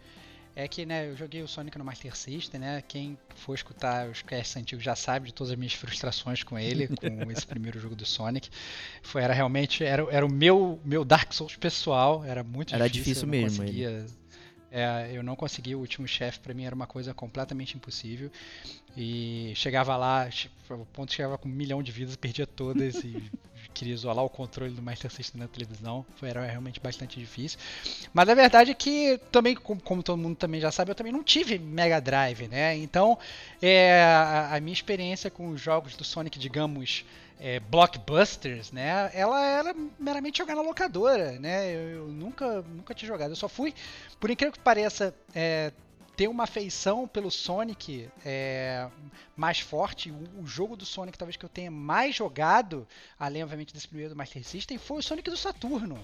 é 0.57 0.67
que, 0.67 0.87
né, 0.87 1.11
eu 1.11 1.15
joguei 1.15 1.43
o 1.43 1.47
Sonic 1.47 1.77
no 1.77 1.85
Master 1.85 2.17
System, 2.17 2.59
né? 2.59 2.83
Quem 2.89 3.19
for 3.35 3.55
escutar 3.55 4.09
os 4.09 4.23
casts 4.23 4.57
antigos 4.57 4.83
já 4.83 4.97
sabe 4.97 5.27
de 5.27 5.35
todas 5.35 5.53
as 5.53 5.59
minhas 5.59 5.75
frustrações 5.75 6.43
com 6.43 6.59
ele, 6.59 6.89
com 6.97 7.31
esse 7.31 7.47
primeiro 7.47 7.79
jogo 7.79 7.95
do 7.95 8.07
Sonic. 8.07 8.49
Foi, 9.03 9.23
era 9.23 9.35
realmente, 9.35 9.85
era, 9.85 10.03
era 10.11 10.25
o 10.25 10.33
meu, 10.33 10.81
meu 10.83 11.05
Dark 11.05 11.31
Souls 11.35 11.57
pessoal, 11.57 12.25
era 12.25 12.43
muito 12.43 12.75
era 12.75 12.89
difícil. 12.89 13.29
Era 13.29 13.39
difícil 13.39 13.65
mesmo. 13.65 14.07
É, 14.71 15.11
eu 15.13 15.23
não 15.23 15.37
conseguia 15.37 15.77
o 15.77 15.81
último 15.81 16.09
chefe, 16.09 16.41
para 16.41 16.53
mim 16.53 16.65
era 16.65 16.75
uma 16.75 16.87
coisa 16.87 17.13
completamente 17.13 17.77
impossível. 17.77 18.31
E 18.97 19.53
chegava 19.55 19.95
lá, 19.95 20.29
o 20.71 20.87
ponto 20.87 21.13
chegava 21.13 21.37
com 21.37 21.49
um 21.49 21.53
milhão 21.53 21.83
de 21.83 21.93
vidas, 21.93 22.17
perdia 22.17 22.47
todas 22.47 23.05
e 23.05 23.31
queria 23.77 23.93
isolar 23.93 24.25
o 24.25 24.31
controle 24.31 24.73
do 24.73 24.81
Master 24.81 25.11
System 25.11 25.41
na 25.41 25.49
televisão. 25.49 26.05
Foi, 26.17 26.31
era 26.31 26.45
realmente 26.47 26.81
bastante 26.81 27.21
difícil. 27.21 27.59
Mas 28.13 28.29
a 28.29 28.35
verdade 28.35 28.71
é 28.71 28.75
que 28.75 29.21
também, 29.31 29.55
como, 29.55 30.03
todo 30.03 30.17
mundo 30.17 30.37
também 30.37 30.61
já 30.61 30.73
sabe, 30.73 30.91
eu 30.91 30.95
também 30.95 31.13
não 31.13 31.23
tive 31.23 31.59
Mega 31.59 32.01
Drive, 32.01 32.49
né? 32.49 32.77
Então, 32.77 33.19
é, 33.61 34.03
a, 34.03 34.57
a 34.57 34.61
minha 34.61 34.73
experiência 34.73 35.31
com 35.31 35.51
os 35.51 35.61
jogos 35.61 35.95
do 35.95 36.05
Sonic, 36.05 36.39
digamos, 36.39 37.05
é, 37.39 37.61
blockbusters, 37.61 38.73
né? 38.73 39.11
Ela 39.13 39.45
era 39.45 39.75
meramente 39.99 40.39
jogar 40.39 40.55
na 40.55 40.63
locadora, 40.63 41.33
né? 41.39 41.75
Eu, 41.75 41.81
eu, 41.91 42.09
nunca, 42.09 42.63
nunca 42.63 42.95
tinha 42.95 43.07
jogado. 43.07 43.31
Eu 43.31 43.37
só 43.37 43.49
fui, 43.49 43.75
por 44.19 44.31
incrível 44.31 44.53
que 44.53 44.59
pareça, 44.59 45.15
é, 45.35 45.71
ter 46.17 46.29
uma 46.29 46.45
afeição 46.45 47.07
pelo 47.07 47.31
Sonic 47.31 48.09
é, 48.25 48.89
mais 49.37 49.61
forte. 49.61 50.11
O, 50.11 50.43
o, 50.43 50.47
jogo 50.47 50.77
do 50.77 50.87
Sonic, 50.87 51.19
talvez 51.19 51.37
que 51.37 51.45
eu 51.45 51.49
tenha 51.49 51.71
mais 51.71 52.15
jogado, 52.15 52.89
além 53.19 53.43
obviamente 53.43 53.75
desse 53.75 53.87
primeiro 53.87 54.15
do 54.15 54.17
Master 54.17 54.43
System, 54.43 54.79
foi 54.79 54.99
o 54.99 55.03
Sonic 55.03 55.29
do 55.29 55.37
Saturno 55.37 55.99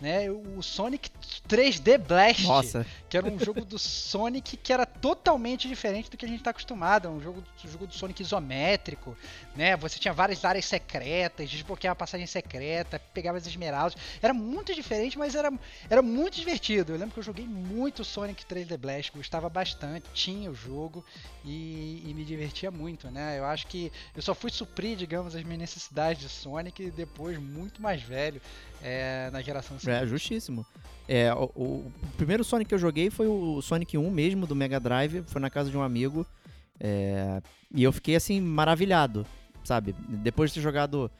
né? 0.00 0.30
O 0.30 0.62
Sonic 0.62 1.10
3D 1.48 1.98
Blast, 1.98 2.46
Nossa. 2.46 2.86
que 3.08 3.16
era 3.16 3.26
um 3.26 3.38
jogo 3.38 3.64
do 3.64 3.78
Sonic 3.78 4.56
que 4.56 4.72
era 4.72 4.84
totalmente 4.84 5.68
diferente 5.68 6.10
do 6.10 6.16
que 6.16 6.24
a 6.24 6.28
gente 6.28 6.38
está 6.38 6.50
acostumado, 6.50 7.08
um 7.08 7.20
jogo, 7.20 7.42
um 7.64 7.68
jogo 7.68 7.86
do 7.86 7.94
Sonic 7.94 8.22
isométrico, 8.22 9.16
né? 9.54 9.76
Você 9.76 9.98
tinha 9.98 10.12
várias 10.12 10.44
áreas 10.44 10.64
secretas, 10.64 11.48
desbloqueava 11.50 11.96
passagem 11.96 12.26
secreta, 12.26 13.00
pegava 13.14 13.38
as 13.38 13.46
esmeraldas, 13.46 13.96
era 14.20 14.34
muito 14.34 14.74
diferente, 14.74 15.18
mas 15.18 15.34
era, 15.34 15.52
era 15.88 16.02
muito 16.02 16.36
divertido. 16.36 16.92
Eu 16.92 16.98
lembro 16.98 17.14
que 17.14 17.20
eu 17.20 17.24
joguei 17.24 17.46
muito 17.46 18.04
Sonic 18.04 18.44
3D 18.44 18.76
Blast, 18.76 19.12
gostava 19.12 19.48
bastante, 19.48 20.06
tinha 20.12 20.50
o 20.50 20.54
jogo 20.54 21.04
e, 21.44 22.02
e 22.06 22.14
me 22.14 22.24
divertia 22.24 22.70
muito, 22.70 23.10
né? 23.10 23.38
Eu 23.38 23.44
acho 23.44 23.66
que 23.66 23.90
eu 24.14 24.22
só 24.22 24.34
fui 24.34 24.50
suprir, 24.50 24.96
digamos, 24.96 25.34
as 25.34 25.42
minhas 25.42 25.60
necessidades 25.60 26.22
de 26.22 26.28
Sonic 26.28 26.90
depois 26.90 27.38
muito 27.38 27.80
mais 27.80 28.02
velho 28.02 28.40
é, 28.82 29.30
na 29.32 29.40
geração 29.40 29.78
seguinte. 29.78 30.02
É, 30.02 30.06
justíssimo. 30.06 30.66
É, 31.08 31.32
o, 31.32 31.44
o, 31.54 31.92
primeiro 32.16 32.42
Sonic 32.42 32.68
que 32.68 32.74
eu 32.74 32.78
joguei 32.78 33.10
foi 33.10 33.26
o 33.26 33.62
Sonic 33.62 33.96
1 33.96 34.10
mesmo, 34.10 34.46
do 34.46 34.56
Mega 34.56 34.80
Drive, 34.80 35.22
foi 35.26 35.40
na 35.40 35.50
casa 35.50 35.70
de 35.70 35.76
um 35.76 35.82
amigo. 35.82 36.26
É, 36.80 37.40
e 37.74 37.82
eu 37.82 37.92
fiquei 37.92 38.16
assim, 38.16 38.40
maravilhado, 38.40 39.26
sabe? 39.64 39.94
Depois 40.08 40.50
de 40.50 40.54
ter 40.56 40.60
jogado. 40.62 41.10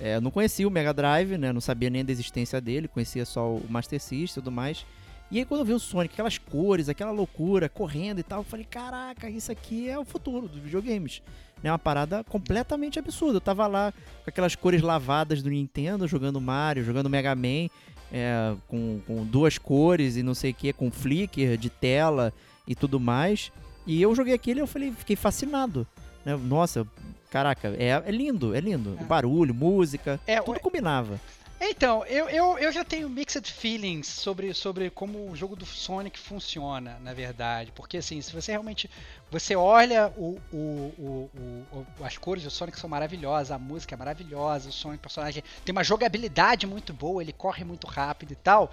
É, 0.00 0.16
eu 0.16 0.20
não 0.20 0.30
conhecia 0.30 0.66
o 0.66 0.70
Mega 0.70 0.92
Drive, 0.92 1.36
né? 1.36 1.52
Não 1.52 1.60
sabia 1.60 1.90
nem 1.90 2.04
da 2.04 2.12
existência 2.12 2.60
dele, 2.60 2.86
conhecia 2.86 3.24
só 3.24 3.54
o 3.54 3.66
Master 3.68 4.00
System 4.00 4.40
e 4.40 4.44
tudo 4.44 4.52
mais. 4.52 4.86
E 5.30 5.38
aí 5.38 5.44
quando 5.44 5.60
eu 5.60 5.64
vi 5.64 5.72
o 5.72 5.78
Sonic, 5.78 6.14
aquelas 6.14 6.38
cores, 6.38 6.88
aquela 6.88 7.10
loucura, 7.10 7.68
correndo 7.68 8.18
e 8.20 8.22
tal, 8.22 8.40
eu 8.40 8.44
falei, 8.44 8.64
caraca, 8.64 9.28
isso 9.28 9.52
aqui 9.52 9.88
é 9.88 9.98
o 9.98 10.04
futuro 10.04 10.48
dos 10.48 10.60
videogames 10.60 11.20
né? 11.62 11.70
Uma 11.70 11.78
parada 11.78 12.24
completamente 12.24 12.98
absurda. 12.98 13.36
Eu 13.36 13.40
tava 13.40 13.66
lá 13.66 13.92
com 14.24 14.30
aquelas 14.30 14.54
cores 14.54 14.82
lavadas 14.82 15.42
do 15.42 15.50
Nintendo, 15.50 16.06
jogando 16.06 16.40
Mario, 16.40 16.84
jogando 16.84 17.10
Mega 17.10 17.34
Man, 17.34 17.68
é, 18.12 18.54
com, 18.66 19.00
com, 19.06 19.24
duas 19.24 19.58
cores 19.58 20.16
e 20.16 20.22
não 20.22 20.34
sei 20.34 20.52
o 20.52 20.54
que, 20.54 20.72
com 20.72 20.90
flicker 20.90 21.56
de 21.56 21.70
tela 21.70 22.32
e 22.66 22.74
tudo 22.74 22.98
mais. 22.98 23.52
E 23.86 24.00
eu 24.00 24.14
joguei 24.14 24.34
aquilo 24.34 24.60
e 24.60 24.62
eu 24.62 24.66
falei, 24.66 24.92
fiquei 24.92 25.16
fascinado. 25.16 25.86
Né? 26.24 26.36
Nossa, 26.36 26.86
caraca, 27.30 27.74
é, 27.78 28.02
é 28.04 28.10
lindo, 28.10 28.54
é 28.54 28.60
lindo. 28.60 28.96
É. 29.00 29.04
Barulho, 29.04 29.54
música, 29.54 30.20
é, 30.26 30.40
tudo 30.40 30.60
combinava. 30.60 31.18
Então, 31.60 32.04
eu, 32.06 32.28
eu, 32.30 32.56
eu 32.58 32.70
já 32.70 32.84
tenho 32.84 33.08
mixed 33.08 33.52
feelings 33.52 34.06
sobre, 34.06 34.54
sobre 34.54 34.90
como 34.90 35.28
o 35.28 35.34
jogo 35.34 35.56
do 35.56 35.66
Sonic 35.66 36.16
funciona, 36.16 36.98
na 37.00 37.12
verdade. 37.12 37.72
Porque 37.72 37.96
assim, 37.96 38.20
se 38.20 38.32
você 38.32 38.52
realmente. 38.52 38.88
Você 39.30 39.54
olha 39.56 40.10
o, 40.16 40.40
o, 40.52 40.56
o, 40.56 41.30
o, 41.72 42.04
as 42.04 42.16
cores 42.16 42.44
do 42.44 42.50
Sonic 42.50 42.78
são 42.78 42.88
maravilhosas, 42.88 43.50
a 43.50 43.58
música 43.58 43.94
é 43.94 43.98
maravilhosa, 43.98 44.70
o 44.70 44.72
Sonic 44.72 45.02
personagem 45.02 45.42
tem 45.64 45.72
uma 45.72 45.84
jogabilidade 45.84 46.66
muito 46.66 46.94
boa, 46.94 47.20
ele 47.22 47.32
corre 47.32 47.64
muito 47.64 47.86
rápido 47.86 48.32
e 48.32 48.36
tal. 48.36 48.70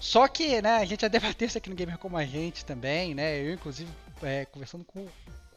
Só 0.00 0.26
que, 0.28 0.62
né, 0.62 0.76
a 0.76 0.84
gente 0.84 1.02
já 1.02 1.08
debateu 1.08 1.46
isso 1.46 1.58
aqui 1.58 1.68
no 1.68 1.76
Gamer 1.76 1.98
como 1.98 2.16
a 2.16 2.24
gente 2.24 2.64
também, 2.64 3.14
né? 3.14 3.40
Eu, 3.42 3.52
inclusive, 3.52 3.90
é, 4.22 4.44
conversando 4.46 4.84
com, 4.84 5.06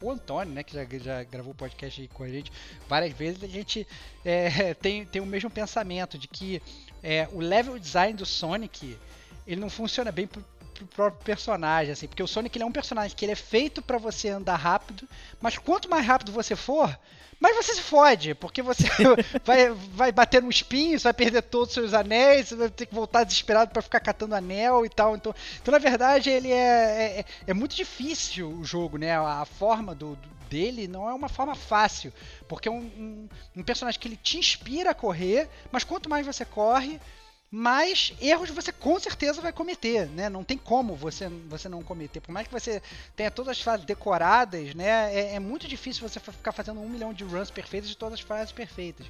o 0.02 0.10
Antônio, 0.10 0.52
né, 0.52 0.62
que 0.62 0.74
já, 0.74 0.84
já 0.98 1.22
gravou 1.22 1.54
podcast 1.54 2.08
com 2.12 2.24
a 2.24 2.28
gente 2.28 2.52
várias 2.88 3.12
vezes, 3.12 3.42
a 3.42 3.46
gente 3.46 3.86
é, 4.24 4.74
tem, 4.80 5.04
tem 5.04 5.22
o 5.22 5.26
mesmo 5.26 5.50
pensamento 5.50 6.18
de 6.18 6.28
que 6.28 6.62
é, 7.02 7.28
o 7.32 7.40
level 7.40 7.78
design 7.78 8.14
do 8.14 8.26
Sonic 8.26 8.96
ele 9.46 9.60
não 9.60 9.68
funciona 9.68 10.12
bem 10.12 10.28
pro 10.84 10.96
próprio 10.96 11.24
personagem, 11.24 11.92
assim, 11.92 12.06
porque 12.06 12.22
o 12.22 12.26
Sonic 12.26 12.56
ele 12.56 12.64
é 12.64 12.66
um 12.66 12.72
personagem 12.72 13.16
que 13.16 13.24
ele 13.24 13.32
é 13.32 13.36
feito 13.36 13.82
para 13.82 13.98
você 13.98 14.28
andar 14.28 14.56
rápido, 14.56 15.08
mas 15.40 15.58
quanto 15.58 15.88
mais 15.88 16.06
rápido 16.06 16.32
você 16.32 16.56
for, 16.56 16.98
mais 17.42 17.56
você 17.56 17.74
se 17.74 17.82
fode, 17.82 18.34
porque 18.34 18.62
você 18.62 18.84
vai, 19.44 19.70
vai 19.70 20.12
bater 20.12 20.40
no 20.40 20.48
espinho, 20.48 20.98
você 20.98 21.04
vai 21.04 21.12
perder 21.12 21.42
todos 21.42 21.68
os 21.68 21.74
seus 21.74 21.92
anéis, 21.92 22.48
você 22.48 22.56
vai 22.56 22.70
ter 22.70 22.86
que 22.86 22.94
voltar 22.94 23.24
desesperado 23.24 23.72
para 23.72 23.82
ficar 23.82 23.98
catando 23.98 24.34
anel 24.34 24.86
e 24.86 24.88
tal. 24.88 25.16
Então, 25.16 25.34
então 25.60 25.72
na 25.72 25.78
verdade, 25.78 26.30
ele 26.30 26.52
é, 26.52 27.18
é, 27.18 27.24
é 27.48 27.52
muito 27.52 27.74
difícil 27.74 28.48
o 28.48 28.64
jogo, 28.64 28.96
né? 28.96 29.18
A, 29.18 29.44
forma 29.44 29.92
do, 29.92 30.14
do 30.14 30.32
dele 30.48 30.86
não 30.86 31.08
é 31.08 31.14
uma 31.14 31.30
forma 31.30 31.54
fácil, 31.54 32.12
porque 32.46 32.68
é 32.68 32.70
um, 32.70 32.76
um, 32.76 33.28
um 33.56 33.62
personagem 33.64 33.98
que 33.98 34.06
ele 34.06 34.18
te 34.18 34.38
inspira 34.38 34.90
a 34.90 34.94
correr, 34.94 35.48
mas 35.72 35.82
quanto 35.82 36.10
mais 36.10 36.26
você 36.26 36.44
corre, 36.44 37.00
mas 37.54 38.14
erros 38.18 38.48
você 38.48 38.72
com 38.72 38.98
certeza 38.98 39.42
vai 39.42 39.52
cometer, 39.52 40.06
né? 40.06 40.30
Não 40.30 40.42
tem 40.42 40.56
como 40.56 40.96
você, 40.96 41.28
você 41.28 41.68
não 41.68 41.82
cometer. 41.82 42.18
Por 42.18 42.32
mais 42.32 42.46
que 42.48 42.52
você 42.52 42.80
tenha 43.14 43.30
todas 43.30 43.58
as 43.58 43.60
fases 43.60 43.84
decoradas, 43.84 44.74
né? 44.74 45.14
É, 45.14 45.34
é 45.34 45.38
muito 45.38 45.68
difícil 45.68 46.08
você 46.08 46.18
ficar 46.18 46.52
fazendo 46.52 46.80
um 46.80 46.88
milhão 46.88 47.12
de 47.12 47.24
runs 47.24 47.50
perfeitas 47.50 47.90
de 47.90 47.96
todas 47.96 48.14
as 48.14 48.24
fases 48.24 48.52
perfeitas. 48.52 49.06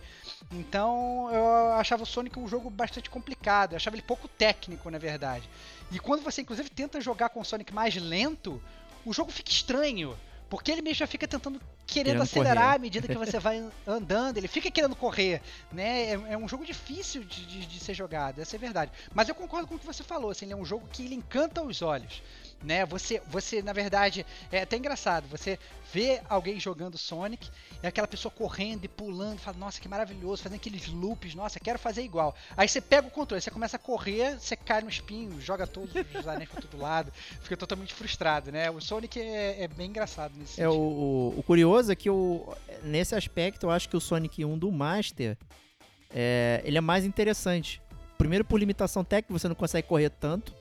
Então 0.51 1.31
eu 1.33 1.73
achava 1.75 2.03
o 2.03 2.07
Sonic 2.07 2.37
um 2.37 2.49
jogo 2.49 2.69
bastante 2.69 3.09
complicado. 3.09 3.75
Eu 3.75 3.77
achava 3.77 3.95
ele 3.95 4.03
pouco 4.03 4.27
técnico, 4.27 4.91
na 4.91 4.99
verdade. 4.99 5.49
E 5.93 6.01
quando 6.01 6.25
você 6.25 6.43
inclusive 6.43 6.69
tenta 6.69 7.01
jogar 7.01 7.29
com 7.29 7.41
o 7.41 7.45
Sonic 7.45 7.73
mais 7.73 7.95
lento, 7.95 8.61
o 9.07 9.13
jogo 9.13 9.31
fica 9.31 9.53
estranho. 9.53 10.19
Porque 10.53 10.71
ele 10.71 10.83
mesmo 10.83 10.97
já 10.97 11.07
fica 11.07 11.27
tentando 11.27 11.59
querendo, 11.87 12.05
querendo 12.05 12.23
acelerar 12.25 12.65
correr. 12.65 12.77
à 12.77 12.79
medida 12.79 13.09
que 13.09 13.17
você 13.17 13.39
vai 13.39 13.67
andando, 13.87 14.37
ele 14.37 14.47
fica 14.47 14.71
querendo 14.71 14.95
correr, 14.95 15.41
né? 15.73 16.11
É, 16.11 16.13
é 16.33 16.37
um 16.37 16.47
jogo 16.47 16.63
difícil 16.63 17.25
de, 17.25 17.47
de, 17.47 17.65
de, 17.65 17.81
ser 17.81 17.95
jogado, 17.95 18.39
essa 18.39 18.55
é 18.55 18.59
verdade. 18.59 18.93
Mas 19.15 19.31
eu 19.31 19.35
concordo 19.35 19.67
com 19.67 19.77
o 19.77 19.79
que 19.79 19.87
você 19.87 20.05
falou, 20.05 20.31
assim, 20.31 20.45
ele 20.45 20.53
é 20.53 20.57
um 20.57 20.65
jogo 20.67 20.87
que 20.93 21.07
ele 21.07 21.15
encanta 21.15 21.63
os 21.63 21.81
olhos 21.81 22.23
né? 22.63 22.85
Você, 22.87 23.21
você 23.29 23.63
na 23.63 23.73
verdade, 23.73 24.25
é 24.51 24.63
até 24.63 24.77
engraçado. 24.77 25.27
Você 25.29 25.59
vê 25.93 26.21
alguém 26.29 26.59
jogando 26.59 26.97
Sonic 26.97 27.51
e 27.83 27.87
aquela 27.87 28.09
pessoa 28.09 28.33
correndo 28.33 28.85
e 28.85 28.89
pulando, 28.89 29.39
fala, 29.39 29.59
nossa, 29.59 29.81
que 29.81 29.89
maravilhoso, 29.89 30.43
fazendo 30.43 30.59
aqueles 30.59 30.89
loops, 30.89 31.35
nossa, 31.35 31.61
quero 31.61 31.79
fazer 31.79 32.03
igual. 32.03 32.35
Aí 32.57 32.69
você 32.69 32.81
pega 32.81 33.07
o 33.07 33.11
controle, 33.11 33.43
você 33.43 33.51
começa 33.51 33.77
a 33.77 33.79
correr, 33.79 34.39
você 34.39 34.57
cai 34.57 34.81
no 34.81 34.89
espinho, 34.89 35.41
joga 35.41 35.67
todos 35.67 35.95
os 35.95 36.27
anéis 36.27 36.49
pra 36.49 36.63
todo 36.63 36.81
lado, 36.81 37.13
fica 37.43 37.57
totalmente 37.57 37.93
frustrado, 37.93 38.51
né? 38.51 38.71
O 38.71 38.81
Sonic 38.81 39.21
é, 39.21 39.65
é 39.65 39.69
bem 39.69 39.91
engraçado 39.91 40.33
nesse 40.37 40.61
é, 40.61 40.65
sentido. 40.65 40.81
O, 40.81 41.35
o 41.39 41.43
curioso 41.43 41.93
é 41.93 41.97
que 41.97 42.09
o, 42.09 42.55
nesse 42.83 43.15
aspecto 43.15 43.67
eu 43.67 43.71
acho 43.71 43.89
que 43.89 43.97
o 43.97 44.01
Sonic 44.01 44.45
1 44.45 44.59
do 44.59 44.71
Master 44.73 45.37
é, 46.15 46.63
ele 46.65 46.79
é 46.79 46.81
mais 46.81 47.05
interessante. 47.05 47.81
Primeiro 48.19 48.45
por 48.45 48.59
limitação 48.59 49.03
técnica, 49.03 49.33
você 49.33 49.49
não 49.49 49.55
consegue 49.55 49.89
correr 49.89 50.11
tanto. 50.11 50.55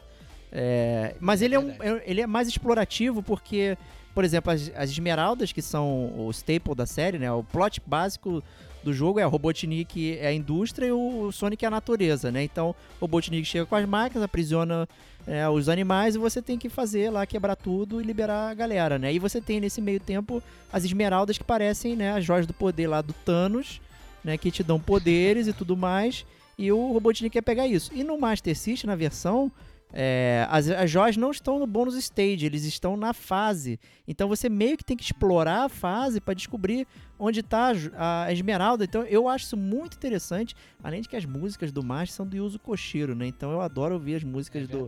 É, 0.52 1.16
mas 1.20 1.42
ele 1.42 1.56
é, 1.56 1.60
um, 1.60 1.70
é, 1.80 2.04
ele 2.06 2.22
é 2.22 2.28
mais 2.28 2.48
explorativo 2.48 3.24
porque, 3.24 3.78
por 4.14 4.24
exemplo, 4.24 4.52
as, 4.52 4.70
as, 4.76 4.90
esmeraldas, 4.90 5.52
que 5.52 5.62
são 5.62 6.12
o 6.18 6.30
staple 6.32 6.76
da 6.76 6.86
série, 6.86 7.18
né? 7.18 7.32
O 7.32 7.44
plot 7.44 7.82
básico 7.86 8.44
do 8.84 8.92
jogo 8.92 9.20
é 9.20 9.26
o 9.26 9.30
Robotnik 9.30 10.18
é 10.18 10.28
a 10.28 10.34
indústria 10.34 10.88
e 10.88 10.92
o 10.92 11.32
Sonic 11.32 11.64
é 11.64 11.68
a 11.68 11.72
natureza, 11.72 12.32
né? 12.32 12.44
Então, 12.44 12.76
o 13.00 13.02
Robotnik 13.02 13.46
chega 13.46 13.66
com 13.66 13.76
as 13.76 13.86
máquinas, 13.86 14.24
aprisiona 14.24 14.90
é, 15.26 15.48
os 15.48 15.70
animais 15.70 16.16
e 16.16 16.18
você 16.18 16.42
tem 16.42 16.58
que 16.58 16.68
fazer 16.68 17.10
lá, 17.10 17.26
quebrar 17.26 17.56
tudo 17.56 18.02
e 18.02 18.04
liberar 18.04 18.50
a 18.50 18.54
galera, 18.54 18.98
né? 18.98 19.14
E 19.14 19.20
você 19.20 19.40
tem 19.40 19.60
nesse 19.60 19.80
meio 19.80 20.00
tempo 20.00 20.42
as 20.74 20.84
esmeraldas 20.84 21.38
que 21.38 21.44
parecem, 21.44 21.96
né, 21.96 22.12
as 22.14 22.26
joias 22.26 22.48
do 22.48 22.54
poder 22.54 22.88
lá 22.88 23.02
do 23.02 23.14
Thanos, 23.14 23.80
né, 24.24 24.38
que 24.38 24.52
te 24.52 24.64
dão 24.64 24.80
poderes 24.80 25.48
e 25.48 25.54
tudo 25.54 25.78
mais. 25.78 26.26
E 26.58 26.72
o 26.72 26.92
Robotnik 26.92 27.34
quer 27.34 27.42
pegar 27.42 27.68
isso. 27.68 27.92
E 27.94 28.04
no 28.04 28.20
Master 28.20 28.56
System, 28.56 28.88
na 28.88 28.96
versão, 28.96 29.52
é, 29.94 30.46
as, 30.50 30.70
as 30.70 30.90
joias 30.90 31.18
não 31.18 31.32
estão 31.32 31.60
no 31.60 31.68
bônus 31.68 31.96
stage, 31.96 32.46
eles 32.46 32.64
estão 32.64 32.96
na 32.96 33.14
fase. 33.14 33.80
Então 34.08 34.28
você 34.28 34.50
meio 34.50 34.78
que 34.78 34.84
tem 34.84 34.96
que 34.96 35.04
explorar 35.04 35.66
a 35.66 35.70
fase 35.70 36.22
para 36.22 36.34
descobrir 36.34 36.88
onde 37.20 37.42
está 37.42 37.72
a, 37.96 38.26
a, 38.26 38.34
esmeralda. 38.34 38.84
Então 38.84 39.04
eu 39.04 39.28
acho 39.28 39.46
isso 39.46 39.58
muito 39.58 39.96
interessante. 39.96 40.56
Além 40.84 41.02
de 41.02 41.10
que 41.10 41.16
as 41.16 41.26
músicas 41.26 41.72
do 41.72 41.84
Master 41.84 42.16
são 42.16 42.28
do 42.28 42.36
Yuzo 42.36 42.60
Koshiro, 42.60 43.16
né? 43.16 43.28
Então 43.28 43.52
eu 43.52 43.62
adoro 43.62 43.96
ouvir 43.96 44.16
as 44.16 44.24
músicas 44.24 44.64
é 44.64 44.68
do, 44.68 44.88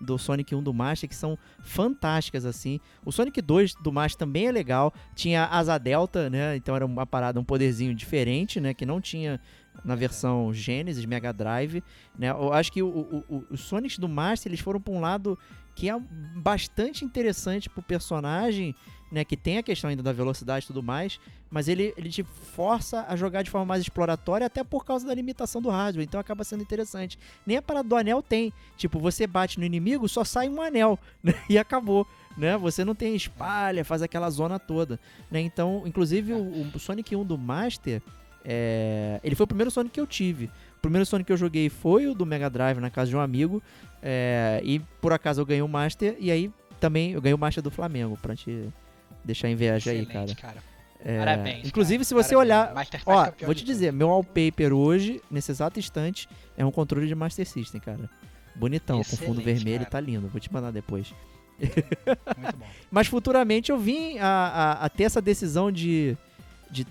do 0.00 0.18
Sonic 0.18 0.54
1 0.54 0.62
do 0.62 0.72
Master, 0.72 1.08
que 1.08 1.14
são 1.14 1.38
fantásticas, 1.60 2.44
assim. 2.44 2.80
O 3.04 3.10
Sonic 3.10 3.40
2 3.40 3.74
do 3.74 3.92
Master 3.92 4.18
também 4.18 4.46
é 4.46 4.52
legal. 4.52 4.92
Tinha 5.14 5.46
asa 5.46 5.76
delta, 5.78 6.30
né? 6.30 6.56
Então 6.56 6.76
era 6.76 6.86
uma 6.86 7.06
parada, 7.06 7.40
um 7.40 7.44
poderzinho 7.44 7.94
diferente, 7.94 8.60
né? 8.60 8.72
Que 8.72 8.86
não 8.86 9.00
tinha 9.00 9.40
na 9.84 9.94
versão 9.94 10.52
Genesis, 10.52 11.04
Mega 11.04 11.32
Drive, 11.32 11.82
né? 12.18 12.30
Eu 12.30 12.52
acho 12.52 12.72
que 12.72 12.82
o, 12.82 12.88
o, 13.28 13.44
os 13.50 13.60
Sonics 13.60 13.98
do 13.98 14.08
Master, 14.08 14.50
eles 14.50 14.60
foram 14.60 14.80
para 14.80 14.92
um 14.92 15.00
lado 15.00 15.38
que 15.74 15.90
é 15.90 15.98
bastante 16.34 17.04
interessante 17.04 17.68
pro 17.68 17.82
personagem, 17.82 18.74
né? 19.12 19.24
Que 19.24 19.36
tem 19.36 19.58
a 19.58 19.62
questão 19.62 19.90
ainda 19.90 20.02
da 20.02 20.12
velocidade 20.12 20.64
e 20.64 20.66
tudo 20.68 20.82
mais, 20.82 21.20
mas 21.50 21.68
ele, 21.68 21.94
ele 21.96 22.10
te 22.10 22.22
força 22.22 23.04
a 23.08 23.14
jogar 23.14 23.42
de 23.42 23.50
forma 23.50 23.66
mais 23.66 23.82
exploratória, 23.82 24.46
até 24.46 24.64
por 24.64 24.84
causa 24.84 25.06
da 25.06 25.14
limitação 25.14 25.62
do 25.62 25.70
hardware, 25.70 26.04
então 26.04 26.18
acaba 26.18 26.44
sendo 26.44 26.62
interessante. 26.62 27.18
Nem 27.46 27.56
a 27.56 27.62
parada 27.62 27.88
do 27.88 27.96
anel 27.96 28.22
tem, 28.22 28.52
tipo, 28.76 28.98
você 28.98 29.26
bate 29.26 29.58
no 29.58 29.64
inimigo, 29.64 30.08
só 30.08 30.24
sai 30.24 30.48
um 30.48 30.60
anel, 30.60 30.98
né? 31.22 31.34
E 31.48 31.58
acabou. 31.58 32.06
Né? 32.36 32.54
Você 32.58 32.84
não 32.84 32.94
tem 32.94 33.16
espalha, 33.16 33.82
faz 33.82 34.02
aquela 34.02 34.28
zona 34.28 34.58
toda, 34.58 35.00
né? 35.30 35.40
Então, 35.40 35.84
inclusive 35.86 36.34
o, 36.34 36.70
o 36.74 36.78
Sonic 36.78 37.16
1 37.16 37.24
do 37.24 37.38
Master, 37.38 38.02
é, 38.48 39.18
ele 39.24 39.34
foi 39.34 39.42
o 39.42 39.46
primeiro 39.48 39.72
Sonic 39.72 39.94
que 39.94 40.00
eu 40.00 40.06
tive. 40.06 40.44
O 40.78 40.80
primeiro 40.80 41.04
Sonic 41.04 41.26
que 41.26 41.32
eu 41.32 41.36
joguei 41.36 41.68
foi 41.68 42.06
o 42.06 42.14
do 42.14 42.24
Mega 42.24 42.48
Drive 42.48 42.78
na 42.78 42.90
casa 42.90 43.10
de 43.10 43.16
um 43.16 43.20
amigo. 43.20 43.60
É, 44.00 44.60
e 44.62 44.78
por 45.00 45.12
acaso 45.12 45.40
eu 45.40 45.46
ganhei 45.46 45.62
o 45.62 45.68
Master. 45.68 46.16
E 46.20 46.30
aí 46.30 46.52
também 46.78 47.10
eu 47.12 47.20
ganhei 47.20 47.34
o 47.34 47.38
Master 47.38 47.60
do 47.60 47.72
Flamengo, 47.72 48.16
pra 48.22 48.36
te 48.36 48.68
deixar 49.24 49.48
em 49.48 49.56
viagem 49.56 49.92
aí, 49.92 50.06
cara. 50.06 50.32
cara. 50.36 50.62
É, 51.04 51.18
Parabéns. 51.18 51.66
Inclusive, 51.66 51.98
cara. 51.98 52.04
se 52.04 52.14
você 52.14 52.34
Parabéns. 52.36 52.56
olhar. 52.56 52.74
Master 52.74 53.02
ó, 53.04 53.32
vou 53.44 53.54
te 53.54 53.64
dizer, 53.64 53.92
meu 53.92 54.08
wallpaper 54.08 54.72
hoje, 54.72 55.20
nesse 55.28 55.50
exato 55.50 55.80
instante, 55.80 56.28
é 56.56 56.64
um 56.64 56.70
controle 56.70 57.08
de 57.08 57.14
Master 57.16 57.46
System, 57.46 57.80
cara. 57.80 58.08
Bonitão, 58.54 59.00
Excelente, 59.00 59.20
com 59.20 59.26
fundo 59.26 59.44
vermelho, 59.44 59.78
cara. 59.80 59.90
tá 59.90 60.00
lindo. 60.00 60.28
Vou 60.28 60.40
te 60.40 60.52
mandar 60.52 60.70
depois. 60.70 61.12
Muito 61.58 62.56
bom. 62.56 62.66
Mas 62.92 63.08
futuramente 63.08 63.72
eu 63.72 63.78
vim 63.78 64.18
a, 64.18 64.26
a, 64.28 64.84
a 64.84 64.88
ter 64.88 65.04
essa 65.04 65.20
decisão 65.20 65.72
de, 65.72 66.16
de 66.70 66.86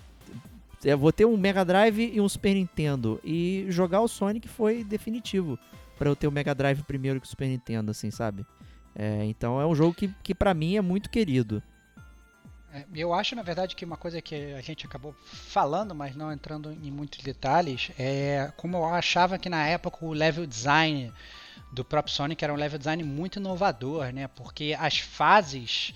eu 0.86 0.98
vou 0.98 1.12
ter 1.12 1.24
um 1.24 1.36
Mega 1.36 1.64
Drive 1.64 2.12
e 2.14 2.20
um 2.20 2.28
Super 2.28 2.54
Nintendo. 2.54 3.20
E 3.24 3.66
jogar 3.68 4.00
o 4.00 4.08
Sonic 4.08 4.46
foi 4.48 4.84
definitivo 4.84 5.58
para 5.98 6.08
eu 6.08 6.14
ter 6.14 6.28
o 6.28 6.32
Mega 6.32 6.54
Drive 6.54 6.82
primeiro 6.82 7.20
que 7.20 7.26
o 7.26 7.30
Super 7.30 7.48
Nintendo, 7.48 7.90
assim, 7.90 8.10
sabe? 8.10 8.46
É, 8.94 9.24
então 9.24 9.60
é 9.60 9.66
um 9.66 9.74
jogo 9.74 9.92
que, 9.92 10.08
que 10.22 10.34
para 10.34 10.54
mim 10.54 10.76
é 10.76 10.80
muito 10.80 11.10
querido. 11.10 11.62
É, 12.72 12.84
eu 12.94 13.12
acho, 13.12 13.34
na 13.34 13.42
verdade, 13.42 13.74
que 13.74 13.84
uma 13.84 13.96
coisa 13.96 14.22
que 14.22 14.52
a 14.54 14.60
gente 14.60 14.86
acabou 14.86 15.14
falando, 15.24 15.94
mas 15.94 16.14
não 16.14 16.32
entrando 16.32 16.70
em 16.70 16.90
muitos 16.90 17.22
detalhes, 17.22 17.90
é 17.98 18.52
como 18.56 18.76
eu 18.76 18.84
achava 18.84 19.38
que 19.38 19.48
na 19.48 19.66
época 19.66 20.04
o 20.04 20.12
level 20.12 20.46
design 20.46 21.12
do 21.72 21.84
próprio 21.84 22.14
Sonic 22.14 22.44
era 22.44 22.52
um 22.52 22.56
level 22.56 22.78
design 22.78 23.02
muito 23.02 23.40
inovador, 23.40 24.12
né? 24.12 24.28
Porque 24.28 24.76
as 24.78 24.98
fases 24.98 25.94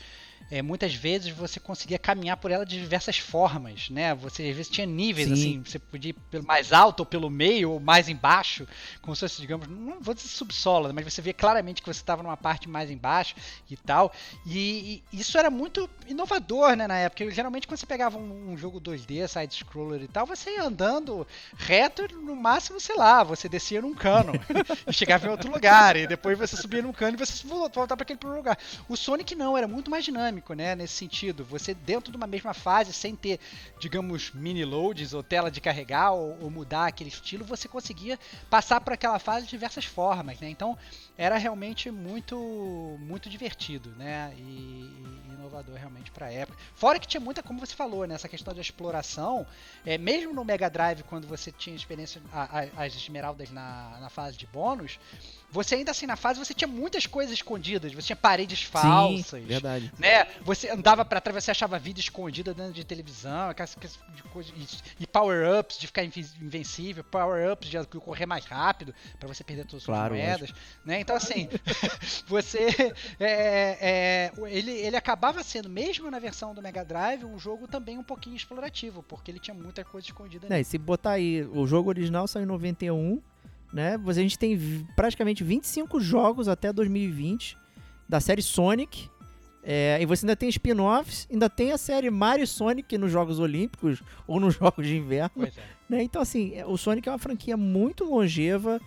é, 0.51 0.61
muitas 0.61 0.93
vezes 0.93 1.31
você 1.31 1.61
conseguia 1.61 1.99
caminhar 1.99 2.37
por 2.37 2.51
ela 2.51 2.67
de 2.67 2.79
diversas 2.79 3.17
formas, 3.19 3.89
né? 3.89 4.15
Você 4.17 4.49
às 4.49 4.57
vezes 4.57 4.69
tinha 4.69 4.87
níveis, 4.87 5.29
Sim. 5.29 5.33
assim, 5.35 5.63
você 5.65 5.79
podia 5.79 6.11
ir 6.11 6.17
pelo 6.29 6.45
mais 6.45 6.73
alto 6.73 7.01
ou 7.01 7.07
pelo 7.07 7.31
meio 7.31 7.71
ou 7.71 7.81
mais 7.81 8.09
embaixo, 8.09 8.67
como 9.01 9.15
se 9.15 9.21
fosse, 9.21 9.41
digamos, 9.41 9.69
não 9.69 10.01
vou 10.01 10.13
dizer 10.13 10.29
subsolo, 10.29 10.93
mas 10.93 11.05
você 11.05 11.23
via 11.23 11.33
claramente 11.33 11.81
que 11.81 11.87
você 11.87 12.01
estava 12.01 12.23
numa 12.23 12.37
parte 12.37 12.69
mais 12.69 12.91
embaixo 12.91 13.37
e 13.71 13.77
tal. 13.77 14.13
E, 14.45 15.03
e, 15.13 15.21
isso 15.21 15.39
era 15.39 15.51
muito 15.51 15.89
inovador, 16.09 16.75
né, 16.75 16.89
na 16.89 16.97
época. 16.97 17.31
Geralmente 17.31 17.69
quando 17.69 17.79
você 17.79 17.87
pegava 17.87 18.19
um, 18.19 18.53
um 18.53 18.59
jogo 18.59 18.81
2D, 18.81 19.29
side-scroller 19.29 20.03
e 20.03 20.09
tal, 20.09 20.27
você 20.27 20.51
ia 20.57 20.65
andando 20.65 21.25
reto, 21.57 22.09
no 22.17 22.35
máximo, 22.35 22.81
sei 22.81 22.97
lá, 22.97 23.23
você 23.23 23.49
descia 23.49 23.81
num 23.81 23.95
cano 23.95 24.33
e 24.87 24.93
chegava 24.93 25.29
em 25.29 25.31
outro 25.31 25.51
lugar, 25.53 25.95
e 25.95 26.09
depois 26.09 26.37
você 26.37 26.57
subia 26.57 26.83
num 26.83 26.93
cano 26.93 27.17
e 27.17 27.25
você 27.25 27.47
voltava 27.47 27.97
para 27.97 28.15
aquele 28.15 28.35
lugar. 28.35 28.59
O 28.89 28.97
Sonic 28.97 29.37
não, 29.37 29.57
era 29.57 29.69
muito 29.69 29.89
mais 29.89 30.05
dinâmico 30.05 30.40
né? 30.49 30.75
Nesse 30.75 30.95
sentido. 30.95 31.45
Você 31.45 31.75
dentro 31.75 32.11
de 32.11 32.17
uma 32.17 32.27
mesma 32.27 32.55
fase, 32.55 32.93
sem 32.93 33.15
ter, 33.15 33.39
digamos, 33.79 34.33
mini 34.33 34.65
loads 34.65 35.15
ou 35.15 35.23
tela 35.23 35.51
de 35.51 35.61
carregar 35.61 36.13
ou, 36.13 36.37
ou 36.43 36.51
mudar 36.51 36.87
aquele 36.87 37.11
estilo, 37.11 37.45
você 37.45 37.69
conseguia 37.69 38.19
passar 38.49 38.81
por 38.81 38.93
aquela 38.93 39.19
fase 39.19 39.45
de 39.47 39.51
diversas 39.51 39.85
formas, 39.85 40.41
né? 40.41 40.51
Então 40.51 40.77
era 41.21 41.37
realmente 41.37 41.91
muito, 41.91 42.97
muito 42.99 43.29
divertido, 43.29 43.91
né? 43.99 44.33
E, 44.39 44.41
e 44.41 45.21
inovador 45.35 45.75
realmente 45.77 46.11
para 46.11 46.27
a 46.27 46.33
época. 46.33 46.59
Fora 46.75 46.99
que 46.99 47.07
tinha 47.07 47.21
muita, 47.21 47.43
como 47.43 47.61
você 47.61 47.75
falou, 47.75 48.07
né? 48.07 48.15
Essa 48.15 48.27
questão 48.29 48.55
de 48.55 48.61
exploração, 48.63 49.47
é, 49.85 49.99
mesmo 49.99 50.33
no 50.33 50.43
Mega 50.47 50.71
Drive, 50.71 51.03
quando 51.03 51.27
você 51.27 51.53
tinha 51.53 51.77
experiência, 51.77 52.23
a, 52.33 52.61
a, 52.61 52.85
as 52.87 52.95
esmeraldas 52.95 53.51
na, 53.51 53.99
na 54.01 54.09
fase 54.09 54.39
de 54.39 54.47
bônus, 54.47 54.99
você 55.51 55.75
ainda 55.75 55.91
assim 55.91 56.07
na 56.07 56.17
fase 56.17 56.39
você 56.39 56.55
tinha 56.55 56.69
muitas 56.69 57.07
coisas 57.07 57.35
escondidas, 57.35 57.93
você 57.93 58.07
tinha 58.07 58.17
paredes 58.17 58.63
falsas, 58.63 59.41
Sim, 59.43 59.47
verdade. 59.47 59.93
né? 59.99 60.25
você 60.43 60.71
andava 60.71 61.05
pra 61.05 61.21
trás, 61.21 61.45
você 61.45 61.51
achava 61.51 61.79
vida 61.79 62.01
escondida 62.01 62.55
dentro 62.55 62.73
de 62.73 62.85
televisão, 62.85 63.51
aquelas- 63.51 63.77
aquelas 63.77 63.99
de 64.15 64.23
coisa- 64.25 64.53
e, 64.57 65.03
e 65.03 65.07
power-ups 65.07 65.77
de 65.79 65.87
ficar 65.87 66.03
invencível, 66.05 67.05
power-ups 67.05 67.69
de 67.69 67.77
correr 68.01 68.25
mais 68.27 68.47
rápido, 68.47 68.95
pra 69.19 69.29
você 69.29 69.43
perder 69.45 69.65
todas 69.67 69.83
as 69.83 69.87
Claro, 69.87 70.15
moedas. 70.15 70.51
Né? 70.85 71.01
Então, 71.01 71.10
assim, 71.17 71.49
você. 72.27 72.69
é, 73.19 73.79
é, 73.81 74.33
ele, 74.49 74.71
ele 74.71 74.97
acabava 74.97 75.43
sendo, 75.43 75.69
mesmo 75.69 76.11
na 76.11 76.19
versão 76.19 76.55
do 76.55 76.63
Mega 76.63 76.85
Drive, 76.85 77.25
um 77.25 77.39
jogo 77.39 77.67
também 77.69 77.99
um 77.99 78.03
pouquinho 78.03 78.37
explorativo, 78.37 79.03
porque 79.03 79.31
ele 79.31 79.39
tinha 79.39 79.55
muita 79.55 79.85
coisa 79.85 80.07
escondida 80.07 80.47
Né, 80.49 80.57
nele. 80.57 80.63
e 80.63 80.65
se 80.65 80.79
botar 80.79 81.13
aí, 81.13 81.43
o 81.53 81.67
jogo 81.67 81.89
original 81.89 82.27
saiu 82.27 82.45
em 82.45 82.47
91, 82.47 83.21
né? 83.73 83.99
A 84.07 84.13
gente 84.13 84.39
tem 84.39 84.59
praticamente 84.97 85.45
25 85.45 86.01
jogos 86.01 86.49
até 86.49 86.73
2020 86.73 87.57
da 88.09 88.21
série 88.21 88.43
Sonic. 88.43 89.09
É, 89.63 89.99
e 90.01 90.07
você 90.07 90.25
ainda 90.25 90.35
tem 90.35 90.49
spin-offs, 90.49 91.29
ainda 91.31 91.49
tem 91.51 91.71
a 91.71 91.77
série 91.77 92.09
Mario 92.11 92.45
e 92.45 92.47
Sonic 92.47 92.97
nos 92.97 93.13
Jogos 93.13 93.39
Olímpicos 93.39 94.03
ou 94.27 94.41
nos 94.41 94.55
Jogos 94.59 94.87
de 94.87 94.97
Inverno. 94.97 95.45
É. 95.45 95.51
né? 95.87 96.03
Então, 96.03 96.23
assim, 96.23 96.55
é- 96.55 96.65
o 96.65 96.79
Sonic 96.79 97.07
é 97.09 97.13
uma 97.13 97.19
franquia 97.19 97.59
muito 97.59 98.05
longeva. 98.05 98.81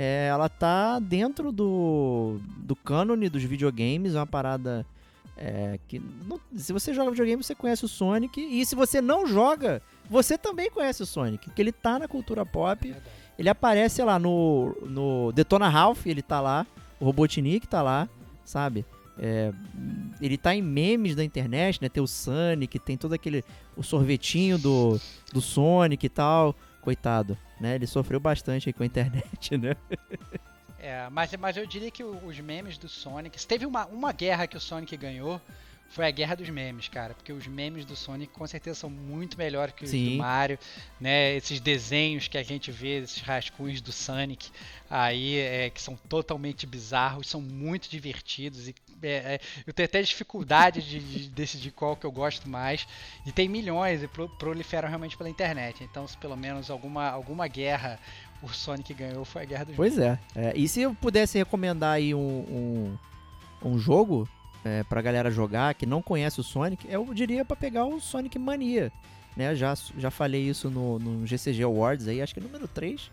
É, 0.00 0.28
ela 0.28 0.48
tá 0.48 1.00
dentro 1.00 1.50
do, 1.50 2.38
do 2.58 2.76
cânone 2.76 3.28
dos 3.28 3.42
videogames, 3.42 4.14
é 4.14 4.18
uma 4.20 4.26
parada 4.28 4.86
é, 5.36 5.80
que. 5.88 6.00
não- 6.24 6.38
se 6.56 6.72
você 6.72 6.94
joga 6.94 7.10
videogame, 7.10 7.42
você 7.42 7.52
conhece 7.52 7.84
o 7.84 7.88
Sonic. 7.88 8.40
E 8.40 8.64
se 8.64 8.76
você 8.76 9.00
não 9.00 9.26
joga, 9.26 9.82
você 10.08 10.38
também 10.38 10.70
conhece 10.70 11.02
o 11.02 11.06
Sonic. 11.06 11.46
Porque 11.46 11.60
ele 11.60 11.72
tá 11.72 11.98
na 11.98 12.06
cultura 12.06 12.46
pop. 12.46 12.94
Ele 13.36 13.48
aparece, 13.48 14.00
lá, 14.04 14.20
no, 14.20 14.72
no 14.86 15.32
Detona 15.32 15.68
Ralph, 15.68 16.06
ele 16.06 16.22
tá 16.22 16.40
lá. 16.40 16.64
O 17.00 17.04
Robotnik 17.04 17.66
tá 17.66 17.82
lá, 17.82 18.08
sabe? 18.44 18.86
É, 19.18 19.52
ele 20.20 20.38
tá 20.38 20.54
em 20.54 20.62
memes 20.62 21.16
da 21.16 21.24
internet, 21.24 21.82
né? 21.82 21.88
Tem 21.88 22.00
o 22.00 22.06
Sonic, 22.06 22.78
tem 22.78 22.96
todo 22.96 23.14
aquele. 23.14 23.44
O 23.76 23.82
sorvetinho 23.82 24.58
do, 24.58 25.00
do 25.32 25.40
Sonic 25.40 26.06
e 26.06 26.08
tal. 26.08 26.54
Coitado, 26.82 27.36
né? 27.60 27.74
Ele 27.74 27.86
sofreu 27.86 28.20
bastante 28.20 28.72
com 28.72 28.82
a 28.82 28.86
internet, 28.86 29.56
né? 29.58 29.76
É, 30.78 31.08
mas, 31.10 31.34
mas 31.36 31.56
eu 31.56 31.66
diria 31.66 31.90
que 31.90 32.04
os 32.04 32.38
memes 32.40 32.78
do 32.78 32.88
Sonic. 32.88 33.40
Se 33.40 33.46
teve 33.46 33.66
uma, 33.66 33.86
uma 33.86 34.12
guerra 34.12 34.46
que 34.46 34.56
o 34.56 34.60
Sonic 34.60 34.96
ganhou, 34.96 35.40
foi 35.88 36.06
a 36.06 36.10
guerra 36.10 36.34
dos 36.34 36.48
memes, 36.48 36.88
cara. 36.88 37.14
Porque 37.14 37.32
os 37.32 37.46
memes 37.46 37.84
do 37.84 37.96
Sonic 37.96 38.32
com 38.32 38.46
certeza 38.46 38.80
são 38.80 38.90
muito 38.90 39.38
melhores 39.38 39.74
que 39.74 39.84
os 39.84 39.90
Sim. 39.90 40.10
do 40.10 40.16
Mario. 40.18 40.58
Né? 41.00 41.34
Esses 41.34 41.60
desenhos 41.60 42.28
que 42.28 42.36
a 42.36 42.42
gente 42.42 42.70
vê, 42.70 42.98
esses 42.98 43.20
rascunhos 43.20 43.80
do 43.80 43.90
Sonic 43.90 44.50
aí, 44.88 45.38
é, 45.38 45.70
que 45.70 45.80
são 45.80 45.96
totalmente 46.08 46.66
bizarros, 46.66 47.28
são 47.28 47.40
muito 47.40 47.88
divertidos. 47.88 48.68
E, 48.68 48.74
é, 49.02 49.08
é, 49.34 49.40
eu 49.66 49.72
tenho 49.72 49.84
até 49.86 50.00
dificuldade 50.02 50.82
de, 50.82 50.98
de 51.00 51.28
decidir 51.30 51.70
qual 51.70 51.96
que 51.96 52.04
eu 52.06 52.12
gosto 52.12 52.48
mais. 52.48 52.86
E 53.26 53.32
tem 53.32 53.48
milhões 53.48 54.02
e 54.02 54.08
pro- 54.08 54.28
proliferam 54.28 54.88
realmente 54.88 55.16
pela 55.16 55.28
internet. 55.30 55.84
Então, 55.84 56.06
se 56.06 56.16
pelo 56.16 56.36
menos 56.36 56.70
alguma, 56.70 57.08
alguma 57.08 57.46
guerra 57.48 57.98
o 58.42 58.48
Sonic 58.48 58.94
ganhou, 58.94 59.24
foi 59.24 59.42
a 59.42 59.44
guerra 59.44 59.64
dos 59.64 59.74
Pois 59.76 59.98
é. 59.98 60.18
é, 60.36 60.52
E 60.56 60.68
se 60.68 60.80
eu 60.80 60.94
pudesse 60.94 61.36
recomendar 61.38 61.94
aí 61.94 62.14
um, 62.14 62.18
um, 63.62 63.70
um 63.70 63.78
jogo 63.78 64.28
é, 64.64 64.84
pra 64.84 65.02
galera 65.02 65.30
jogar 65.30 65.74
que 65.74 65.84
não 65.86 66.00
conhece 66.00 66.38
o 66.40 66.44
Sonic, 66.44 66.86
eu 66.88 67.12
diria 67.12 67.44
pra 67.44 67.56
pegar 67.56 67.84
o 67.86 68.00
Sonic 68.00 68.38
Mania. 68.38 68.92
Né? 69.36 69.54
Já, 69.54 69.74
já 69.96 70.10
falei 70.10 70.48
isso 70.48 70.68
no, 70.70 70.98
no 70.98 71.26
GCG 71.26 71.62
Awards 71.62 72.06
aí, 72.08 72.20
acho 72.22 72.32
que 72.34 72.40
é 72.40 72.42
número 72.42 72.66
3, 72.68 73.10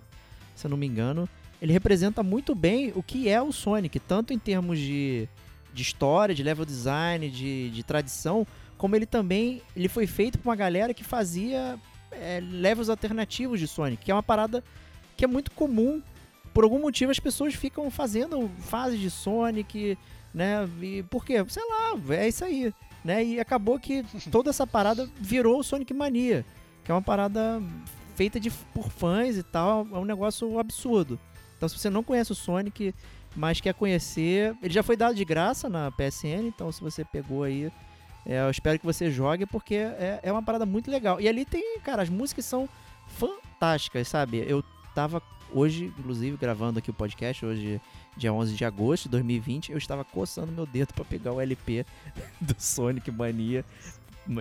se 0.56 0.66
eu 0.66 0.70
não 0.70 0.78
me 0.78 0.86
engano. 0.88 1.28
Ele 1.62 1.72
representa 1.72 2.22
muito 2.22 2.54
bem 2.54 2.92
o 2.96 3.02
que 3.02 3.30
é 3.30 3.42
o 3.42 3.52
Sonic, 3.52 4.00
tanto 4.00 4.34
em 4.34 4.38
termos 4.40 4.78
de, 4.78 5.28
de 5.76 5.82
história, 5.82 6.34
de 6.34 6.42
level 6.42 6.66
design, 6.66 7.30
de, 7.30 7.70
de 7.70 7.84
tradição, 7.84 8.48
como 8.78 8.96
ele 8.96 9.06
também 9.06 9.62
ele 9.76 9.90
foi 9.90 10.08
feito 10.08 10.40
por 10.40 10.50
uma 10.50 10.56
galera 10.56 10.94
que 10.94 11.04
fazia 11.04 11.78
é, 12.12 12.40
levels 12.42 12.90
alternativos 12.90 13.60
de 13.60 13.68
Sonic, 13.68 14.06
que 14.06 14.12
é 14.12 14.16
uma 14.16 14.24
parada 14.24 14.64
que 15.18 15.26
é 15.26 15.28
muito 15.28 15.52
comum. 15.52 16.02
Por 16.54 16.64
algum 16.64 16.80
motivo 16.80 17.12
as 17.12 17.20
pessoas 17.20 17.54
ficam 17.54 17.92
fazendo 17.92 18.50
fases 18.60 19.00
de 19.00 19.12
Sonic, 19.12 19.98
né? 20.34 20.68
E 20.82 21.04
por 21.04 21.26
quê? 21.26 21.46
Sei 21.50 21.64
lá, 21.68 22.16
é 22.16 22.28
isso 22.28 22.46
aí. 22.46 22.74
Né? 23.04 23.24
E 23.24 23.40
acabou 23.40 23.78
que 23.78 24.04
toda 24.32 24.50
essa 24.50 24.66
parada 24.66 25.10
virou 25.20 25.62
Sonic 25.62 25.94
Mania, 25.94 26.46
que 26.84 26.92
é 26.92 26.94
uma 26.94 27.02
parada 27.02 27.62
feita 28.16 28.40
de, 28.40 28.50
por 28.50 28.90
fãs 28.90 29.36
e 29.36 29.44
tal, 29.44 29.86
é 29.92 29.98
um 29.98 30.06
negócio 30.06 30.58
absurdo. 30.58 31.20
Então 31.58 31.68
se 31.68 31.78
você 31.78 31.90
não 31.90 32.04
conhece 32.04 32.32
o 32.32 32.36
Sonic, 32.36 32.96
mas 33.36 33.60
quer 33.60 33.74
conhecer, 33.74 34.56
ele 34.62 34.74
já 34.74 34.82
foi 34.82 34.96
dado 34.96 35.16
de 35.16 35.26
graça 35.26 35.70
na 35.70 35.92
PSN, 35.92 36.48
então 36.48 36.72
se 36.72 36.82
você 36.82 37.04
pegou 37.04 37.44
aí, 37.44 37.72
é, 38.26 38.42
eu 38.42 38.50
espero 38.50 38.80
que 38.80 38.86
você 38.86 39.12
jogue, 39.12 39.46
porque 39.46 39.76
é, 39.76 40.20
é 40.24 40.32
uma 40.32 40.42
parada 40.42 40.66
muito 40.66 40.90
legal. 40.90 41.22
E 41.22 41.28
ali 41.28 41.46
tem, 41.46 41.80
cara, 41.80 42.02
as 42.02 42.10
músicas 42.10 42.46
são 42.46 42.68
fantásticas, 43.08 44.08
sabe? 44.08 44.44
Eu 44.48 44.64
tava 44.96 45.22
hoje, 45.52 45.94
inclusive, 46.00 46.38
gravando 46.38 46.80
aqui 46.80 46.90
o 46.90 46.94
podcast, 46.94 47.46
hoje, 47.46 47.80
dia 48.18 48.34
11 48.34 48.56
de 48.56 48.66
agosto 48.66 49.04
de 49.04 49.10
2020, 49.10 49.72
eu 49.72 49.78
estava 49.78 50.04
coçando 50.04 50.52
meu 50.52 50.66
dedo 50.66 50.94
pra 50.94 51.06
pegar 51.06 51.34
o 51.34 51.42
LP 51.42 51.86
do 52.42 52.56
Sonic 52.58 53.12
Mania. 53.12 53.64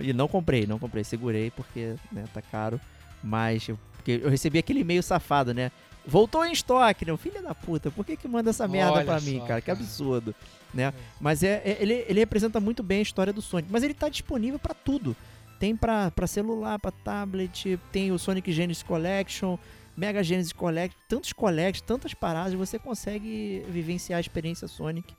E 0.01 0.13
não 0.13 0.27
comprei, 0.27 0.65
não 0.65 0.79
comprei, 0.79 1.03
segurei 1.03 1.51
porque 1.51 1.95
né, 2.11 2.25
tá 2.33 2.41
caro. 2.41 2.81
Mas 3.23 3.67
eu, 3.67 3.77
porque 3.93 4.19
eu 4.23 4.29
recebi 4.29 4.57
aquele 4.57 4.79
e-mail 4.79 5.03
safado, 5.03 5.53
né? 5.53 5.71
Voltou 6.07 6.45
em 6.45 6.51
estoque, 6.51 7.05
né? 7.05 7.15
Filha 7.17 7.41
da 7.41 7.55
puta, 7.55 7.89
por 7.89 8.05
que, 8.05 8.15
que 8.15 8.27
manda 8.27 8.49
essa 8.51 8.67
merda 8.67 8.91
Olha 8.93 9.05
pra 9.05 9.19
mim, 9.19 9.39
só, 9.39 9.45
cara? 9.45 9.61
Que 9.61 9.71
absurdo, 9.71 10.35
né? 10.73 10.93
Mas 11.19 11.41
é, 11.43 11.61
é- 11.65 11.77
ele, 11.79 12.05
ele 12.07 12.19
representa 12.19 12.59
muito 12.59 12.83
bem 12.83 12.99
a 12.99 13.01
história 13.01 13.33
do 13.33 13.41
Sonic. 13.41 13.69
Mas 13.71 13.81
ele 13.83 13.93
tá 13.93 14.07
disponível 14.09 14.59
pra 14.59 14.73
tudo. 14.73 15.15
Tem 15.59 15.75
pra, 15.75 16.11
pra 16.11 16.27
celular, 16.27 16.77
pra 16.79 16.91
tablet, 16.91 17.79
tem 17.91 18.11
o 18.11 18.19
Sonic 18.19 18.51
Genesis 18.51 18.83
Collection, 18.83 19.57
Mega 19.95 20.21
Genesis 20.21 20.51
Collection, 20.51 20.99
tantos 21.07 21.31
collections, 21.33 21.81
tantas 21.81 22.13
paradas, 22.13 22.53
você 22.53 22.77
consegue 22.77 23.63
vivenciar 23.69 24.17
a 24.17 24.21
experiência 24.21 24.67
Sonic 24.67 25.13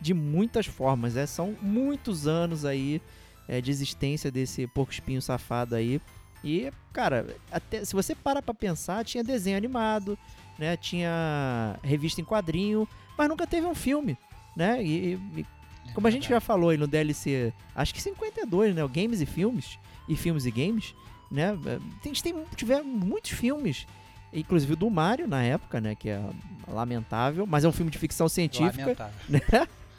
de 0.00 0.14
muitas 0.14 0.66
formas. 0.66 1.14
né? 1.14 1.26
São 1.26 1.54
muitos 1.60 2.26
anos 2.26 2.64
aí 2.64 3.00
é, 3.46 3.60
de 3.60 3.70
existência 3.70 4.30
desse 4.30 4.66
porco 4.66 4.90
espinho 4.92 5.20
safado 5.20 5.74
aí. 5.76 6.00
E, 6.44 6.70
cara, 6.92 7.26
até, 7.50 7.84
se 7.84 7.94
você 7.94 8.14
para 8.14 8.42
pra 8.42 8.52
pensar, 8.54 9.04
tinha 9.04 9.22
desenho 9.22 9.56
animado, 9.56 10.18
né? 10.58 10.76
Tinha 10.76 11.76
revista 11.82 12.20
em 12.20 12.24
quadrinho, 12.24 12.88
mas 13.16 13.28
nunca 13.28 13.46
teve 13.46 13.66
um 13.66 13.74
filme, 13.74 14.18
né? 14.56 14.82
E, 14.82 15.14
e 15.36 15.46
É 15.88 15.92
como 15.92 16.06
a 16.06 16.10
gente 16.10 16.28
já 16.28 16.40
falou 16.40 16.70
aí 16.70 16.76
no 16.76 16.86
DLC, 16.86 17.52
acho 17.74 17.94
que 17.94 18.02
52, 18.02 18.74
né? 18.74 18.82
O 18.84 18.88
Games 18.88 19.20
e 19.20 19.26
Filmes, 19.26 19.78
e 20.08 20.16
Filmes 20.16 20.44
e 20.46 20.50
Games, 20.50 20.94
né? 21.30 21.56
A 22.02 22.06
gente 22.06 22.22
tem, 22.22 22.34
tiveram 22.56 22.84
muitos 22.84 23.30
filmes, 23.30 23.86
inclusive 24.32 24.72
o 24.72 24.76
do 24.76 24.90
Mario 24.90 25.28
na 25.28 25.42
época, 25.42 25.80
né? 25.80 25.94
Que 25.94 26.10
é 26.10 26.20
lamentável, 26.66 27.46
mas 27.46 27.64
é 27.64 27.68
um 27.68 27.72
filme 27.72 27.90
de 27.90 27.98
ficção 27.98 28.28
científica, 28.28 28.82
Lamentável. 28.82 29.14
né? 29.28 29.40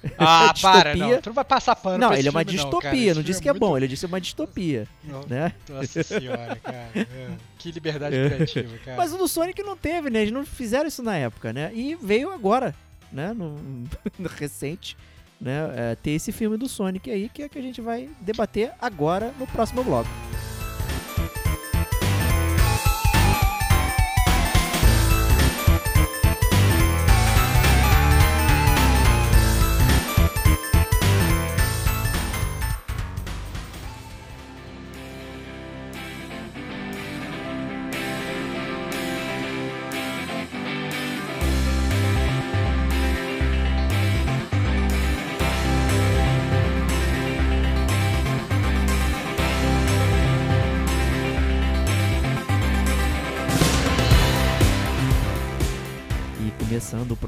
Ah, 0.18 0.54
para, 0.62 0.96
não. 0.96 1.22
Tu 1.22 1.28
não 1.28 1.34
vai 1.34 1.46
passar 1.46 1.76
pano 1.76 1.98
Não, 1.98 2.14
ele 2.14 2.28
é 2.28 2.32
uma 2.32 2.44
não, 2.44 2.52
distopia, 2.52 2.82
cara. 2.82 2.96
não, 3.06 3.12
Esse 3.12 3.24
disse 3.24 3.42
que 3.42 3.48
é 3.50 3.54
bom, 3.54 3.78
ele 3.78 3.88
disse 3.88 4.06
uma 4.06 4.20
distopia, 4.20 4.86
Não, 5.04 5.26
né? 5.28 5.54
Nossa 5.70 6.04
senhora, 6.04 6.56
cara. 6.58 6.90
É. 6.96 7.28
Que 7.58 7.72
liberdade 7.72 8.14
É. 8.16 8.30
criativa, 8.30 8.78
cara. 8.84 8.98
Mas 8.98 9.14
o 9.14 9.18
do 9.18 9.26
Sonic 9.28 9.64
não 9.64 9.78
teve, 9.78 10.10
né? 10.10 10.22
Eles 10.24 10.34
não 10.34 10.46
fizeram 10.46 10.86
isso 10.88 11.02
na 11.02 11.16
época, 11.16 11.54
né? 11.54 11.72
E 11.74 11.96
veio 11.96 12.32
agora, 12.34 12.76
né? 13.12 13.32
No, 13.34 13.56
no 14.20 14.28
recente, 14.28 14.98
né? 15.40 15.72
é, 15.76 15.96
ter 15.96 16.12
esse 16.12 16.34
filme 16.34 16.58
do 16.58 16.68
Sonic 16.68 17.10
aí, 17.10 17.30
que 17.30 17.44
é 17.44 17.48
que 17.48 17.58
a 17.58 17.62
gente 17.62 17.80
vai 17.80 18.10
debater 18.20 18.72
agora 18.82 19.34
no 19.40 19.48
próximo 19.48 19.82
bloco. 19.84 20.10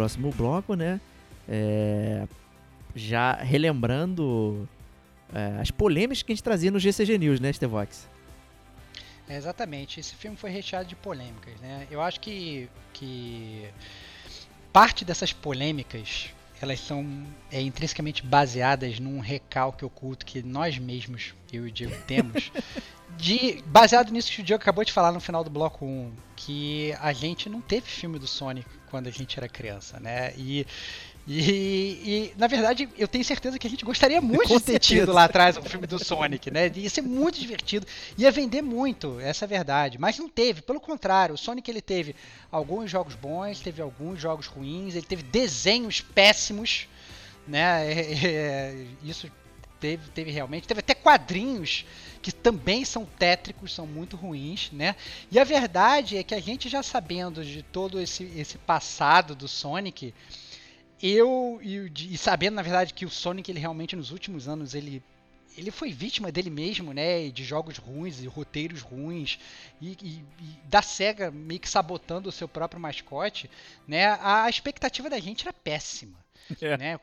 Próximo 0.05 0.31
bloco, 0.31 0.75
né? 0.75 0.99
é, 1.47 2.27
já 2.95 3.33
relembrando 3.33 4.67
é, 5.33 5.59
as 5.61 5.71
polêmicas 5.71 6.21
que 6.21 6.31
a 6.31 6.35
gente 6.35 6.43
trazia 6.43 6.71
no 6.71 6.79
GCG 6.79 7.17
News, 7.17 7.39
né, 7.39 7.51
Stevox? 7.51 8.07
É, 9.27 9.35
exatamente. 9.37 9.99
Esse 9.99 10.15
filme 10.15 10.37
foi 10.37 10.49
recheado 10.49 10.87
de 10.87 10.95
polêmicas, 10.95 11.53
né? 11.59 11.87
Eu 11.89 12.01
acho 12.01 12.19
que, 12.19 12.69
que 12.93 13.65
parte 14.71 15.03
dessas 15.03 15.33
polêmicas 15.33 16.29
elas 16.61 16.79
são 16.79 17.05
é, 17.51 17.59
intrinsecamente 17.61 18.25
baseadas 18.25 18.99
num 18.99 19.19
recalque 19.19 19.83
oculto 19.83 20.25
que 20.25 20.41
nós 20.41 20.77
mesmos, 20.77 21.33
eu 21.51 21.67
e 21.67 21.69
o 21.69 21.71
Diego, 21.71 21.95
temos. 22.07 22.51
de, 23.17 23.63
baseado 23.67 24.11
nisso 24.11 24.31
que 24.31 24.41
o 24.41 24.43
Diego 24.43 24.61
acabou 24.61 24.83
de 24.83 24.91
falar 24.91 25.11
no 25.11 25.19
final 25.19 25.43
do 25.43 25.49
bloco 25.49 25.85
1, 25.85 26.13
que 26.35 26.93
a 26.99 27.13
gente 27.13 27.49
não 27.49 27.61
teve 27.61 27.87
filme 27.87 28.19
do 28.19 28.27
Sonic 28.27 28.67
quando 28.89 29.07
a 29.07 29.11
gente 29.11 29.37
era 29.37 29.47
criança, 29.47 29.99
né? 29.99 30.33
E 30.37 30.65
e, 31.27 31.31
e, 32.05 32.33
na 32.37 32.45
verdade, 32.45 32.87
eu 32.97 33.07
tenho 33.07 33.25
certeza 33.25 33.57
que 33.57 33.65
a 33.65 33.69
gente 33.69 33.83
gostaria 33.83 34.21
muito 34.21 34.47
Com 34.47 34.57
de 34.57 34.63
ter 34.63 34.73
certeza. 34.73 35.01
tido 35.01 35.11
lá 35.11 35.23
atrás 35.23 35.57
um 35.57 35.63
filme 35.63 35.87
do 35.87 35.97
Sonic, 36.03 36.51
né? 36.51 36.71
Ia 36.75 36.89
ser 36.89 37.01
muito 37.01 37.39
divertido, 37.39 37.85
ia 38.17 38.31
vender 38.31 38.61
muito, 38.61 39.19
essa 39.19 39.45
é 39.45 39.47
a 39.47 39.49
verdade. 39.49 39.97
Mas 39.97 40.19
não 40.19 40.29
teve, 40.29 40.61
pelo 40.61 40.79
contrário, 40.79 41.33
o 41.33 41.37
Sonic 41.37 41.69
ele 41.69 41.81
teve 41.81 42.15
alguns 42.51 42.91
jogos 42.91 43.15
bons, 43.15 43.59
teve 43.59 43.81
alguns 43.81 44.21
jogos 44.21 44.45
ruins, 44.45 44.93
ele 44.93 45.05
teve 45.05 45.23
desenhos 45.23 45.99
péssimos, 46.01 46.87
né? 47.47 47.85
É, 47.95 48.27
é, 48.27 48.85
isso 49.03 49.29
teve, 49.79 50.09
teve 50.11 50.31
realmente, 50.31 50.67
teve 50.67 50.79
até 50.79 50.93
quadrinhos 50.93 51.85
que 52.25 52.31
também 52.31 52.83
são 52.83 53.05
tétricos, 53.05 53.71
são 53.71 53.85
muito 53.85 54.15
ruins, 54.17 54.71
né? 54.71 54.95
E 55.29 55.37
a 55.39 55.43
verdade 55.43 56.17
é 56.17 56.23
que 56.23 56.33
a 56.33 56.41
gente 56.41 56.67
já 56.67 56.81
sabendo 56.81 57.45
de 57.45 57.61
todo 57.61 58.01
esse, 58.01 58.23
esse 58.23 58.57
passado 58.57 59.35
do 59.35 59.47
Sonic, 59.47 60.11
eu 61.01 61.59
e, 61.61 61.91
e 62.13 62.17
sabendo 62.17 62.55
na 62.55 62.63
verdade 62.63 62.93
que 62.95 63.05
o 63.05 63.09
Sonic 63.11 63.51
ele 63.51 63.59
realmente 63.59 63.95
nos 63.95 64.11
últimos 64.11 64.47
anos 64.47 64.73
ele 64.73 65.03
ele 65.57 65.71
foi 65.71 65.91
vítima 65.91 66.31
dele 66.31 66.49
mesmo, 66.49 66.93
né? 66.93 67.29
De 67.29 67.43
jogos 67.43 67.77
ruins 67.77 68.19
e 68.21 68.27
roteiros 68.27 68.81
ruins 68.81 69.37
e, 69.79 69.91
e- 70.01 70.25
e 70.41 70.61
da 70.67 70.81
Sega 70.81 71.29
meio 71.31 71.59
que 71.59 71.69
sabotando 71.69 72.27
o 72.29 72.31
seu 72.31 72.47
próprio 72.47 72.81
mascote, 72.81 73.51
né? 73.87 74.17
A 74.19 74.49
expectativa 74.49 75.09
da 75.11 75.19
gente 75.19 75.43
era 75.43 75.53
péssima. 75.53 76.24
É. 76.61 76.77
Né? 76.77 76.99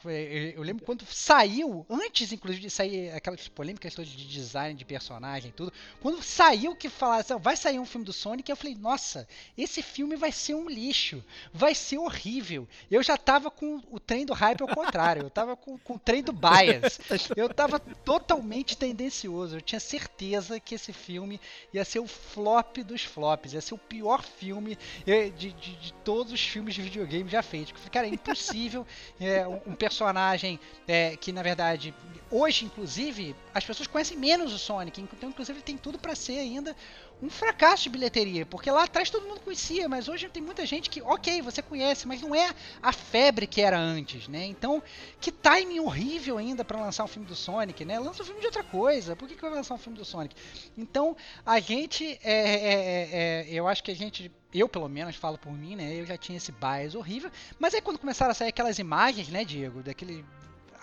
Eu- 0.54 0.62
lembro 0.62 0.84
quando 0.84 1.04
saiu, 1.06 1.84
antes 1.90 2.32
inclusive 2.32 2.62
de 2.62 2.70
sair 2.70 3.10
aquelas 3.10 3.48
polêmicas 3.48 3.94
todas 3.94 4.10
de 4.10 4.26
design 4.26 4.74
de 4.78 4.84
personagem 4.84 5.50
e 5.50 5.52
tudo, 5.52 5.72
quando 6.00 6.22
saiu 6.22 6.76
que 6.76 6.88
falasse, 6.88 7.32
"Ah, 7.32 7.38
vai 7.38 7.56
sair 7.56 7.78
um 7.78 7.84
filme 7.84 8.04
do 8.06 8.12
Sonic, 8.12 8.48
eu 8.50 8.56
falei, 8.56 8.74
nossa, 8.76 9.26
esse 9.58 9.82
filme 9.82 10.14
vai 10.16 10.30
ser 10.30 10.54
um 10.54 10.68
lixo, 10.68 11.24
vai 11.52 11.74
ser 11.74 11.98
horrível. 11.98 12.68
Eu 12.90 13.02
já 13.02 13.16
tava 13.16 13.50
com 13.50 13.82
o 13.90 13.98
trem 13.98 14.24
do 14.24 14.32
hype 14.32 14.62
ao 14.62 14.68
contrário, 14.68 15.22
eu 15.22 15.30
tava 15.30 15.56
com, 15.56 15.76
com 15.78 15.94
o 15.94 15.98
trem 15.98 16.22
do 16.22 16.32
bias. 16.32 17.00
Eu 17.36 17.48
tava 17.52 17.78
totalmente 17.80 18.76
tendencioso, 18.76 19.56
eu 19.56 19.60
tinha 19.60 19.80
certeza 19.80 20.60
que 20.60 20.74
esse 20.74 20.92
filme 20.92 21.40
ia 21.72 21.84
ser 21.84 21.98
o 21.98 22.06
flop 22.06 22.78
dos 22.78 23.02
flops, 23.02 23.52
ia 23.54 23.60
ser 23.60 23.74
o 23.74 23.78
pior 23.78 24.22
filme 24.22 24.78
eh, 25.06 25.30
de, 25.30 25.52
de, 25.52 25.76
de 25.76 25.92
todos 26.04 26.32
os 26.32 26.40
filmes 26.40 26.74
de 26.74 26.82
videogame 26.82 27.28
já 27.28 27.42
feitos. 27.42 27.72
Cara, 27.90 28.06
é 28.06 28.10
impossível 28.10 28.86
é, 29.20 29.31
um, 29.46 29.72
um 29.72 29.74
personagem 29.74 30.58
é, 30.86 31.16
que, 31.16 31.32
na 31.32 31.42
verdade, 31.42 31.94
hoje, 32.30 32.64
inclusive, 32.64 33.36
as 33.54 33.64
pessoas 33.64 33.86
conhecem 33.86 34.16
menos 34.16 34.52
o 34.52 34.58
Sonic, 34.58 35.00
então, 35.00 35.28
inclusive, 35.28 35.58
ele 35.58 35.64
tem 35.64 35.76
tudo 35.76 35.98
pra 35.98 36.14
ser 36.14 36.38
ainda 36.38 36.74
um 37.22 37.30
fracasso 37.30 37.84
de 37.84 37.90
bilheteria, 37.90 38.44
porque 38.44 38.68
lá 38.68 38.82
atrás 38.82 39.08
todo 39.08 39.28
mundo 39.28 39.40
conhecia, 39.40 39.88
mas 39.88 40.08
hoje 40.08 40.28
tem 40.28 40.42
muita 40.42 40.66
gente 40.66 40.90
que, 40.90 41.00
ok, 41.02 41.40
você 41.40 41.62
conhece, 41.62 42.08
mas 42.08 42.20
não 42.20 42.34
é 42.34 42.50
a 42.82 42.92
febre 42.92 43.46
que 43.46 43.60
era 43.60 43.78
antes, 43.78 44.26
né? 44.26 44.44
Então, 44.46 44.82
que 45.20 45.30
timing 45.30 45.78
horrível 45.78 46.36
ainda 46.36 46.64
pra 46.64 46.80
lançar 46.80 47.04
um 47.04 47.08
filme 47.08 47.28
do 47.28 47.36
Sonic, 47.36 47.84
né? 47.84 47.98
Lança 48.00 48.22
um 48.22 48.26
filme 48.26 48.40
de 48.40 48.46
outra 48.46 48.64
coisa, 48.64 49.14
por 49.14 49.28
que, 49.28 49.36
que 49.36 49.40
vai 49.40 49.50
lançar 49.50 49.74
um 49.74 49.78
filme 49.78 49.96
do 49.96 50.04
Sonic? 50.04 50.34
Então, 50.76 51.16
a 51.46 51.60
gente, 51.60 52.18
é, 52.24 52.32
é, 52.32 52.72
é, 52.72 53.10
é, 53.12 53.46
eu 53.48 53.68
acho 53.68 53.84
que 53.84 53.92
a 53.92 53.96
gente, 53.96 54.32
eu 54.60 54.68
pelo 54.68 54.88
menos 54.88 55.16
falo 55.16 55.38
por 55.38 55.52
mim, 55.52 55.76
né? 55.76 55.94
Eu 56.00 56.06
já 56.06 56.16
tinha 56.16 56.36
esse 56.36 56.52
bias 56.52 56.94
horrível, 56.94 57.30
mas 57.58 57.74
aí 57.74 57.80
quando 57.80 57.98
começaram 57.98 58.32
a 58.32 58.34
sair 58.34 58.48
aquelas 58.48 58.78
imagens, 58.78 59.28
né, 59.28 59.44
Diego, 59.44 59.82
daquele, 59.82 60.24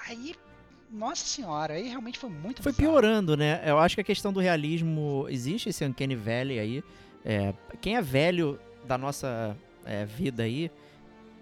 aí, 0.08 0.36
nossa 0.92 1.26
senhora, 1.26 1.76
aí 1.76 1.88
realmente 1.88 2.18
foi 2.18 2.30
muito 2.30 2.64
Foi 2.64 2.72
bizarro. 2.72 2.92
piorando, 2.94 3.38
né? 3.38 3.62
Eu 3.66 3.78
acho 3.78 3.96
que 3.96 4.02
a 4.02 4.04
questão 4.04 4.34
do 4.34 4.40
realismo. 4.40 5.28
Existe 5.30 5.70
esse 5.70 5.86
Uncanny 5.86 6.16
Valley 6.16 6.60
aí. 6.60 6.84
É, 7.24 7.54
quem 7.82 7.96
é 7.96 8.02
velho 8.02 8.60
da 8.86 8.98
nossa 8.98 9.56
é, 9.86 10.06
vida 10.06 10.44
aí 10.44 10.72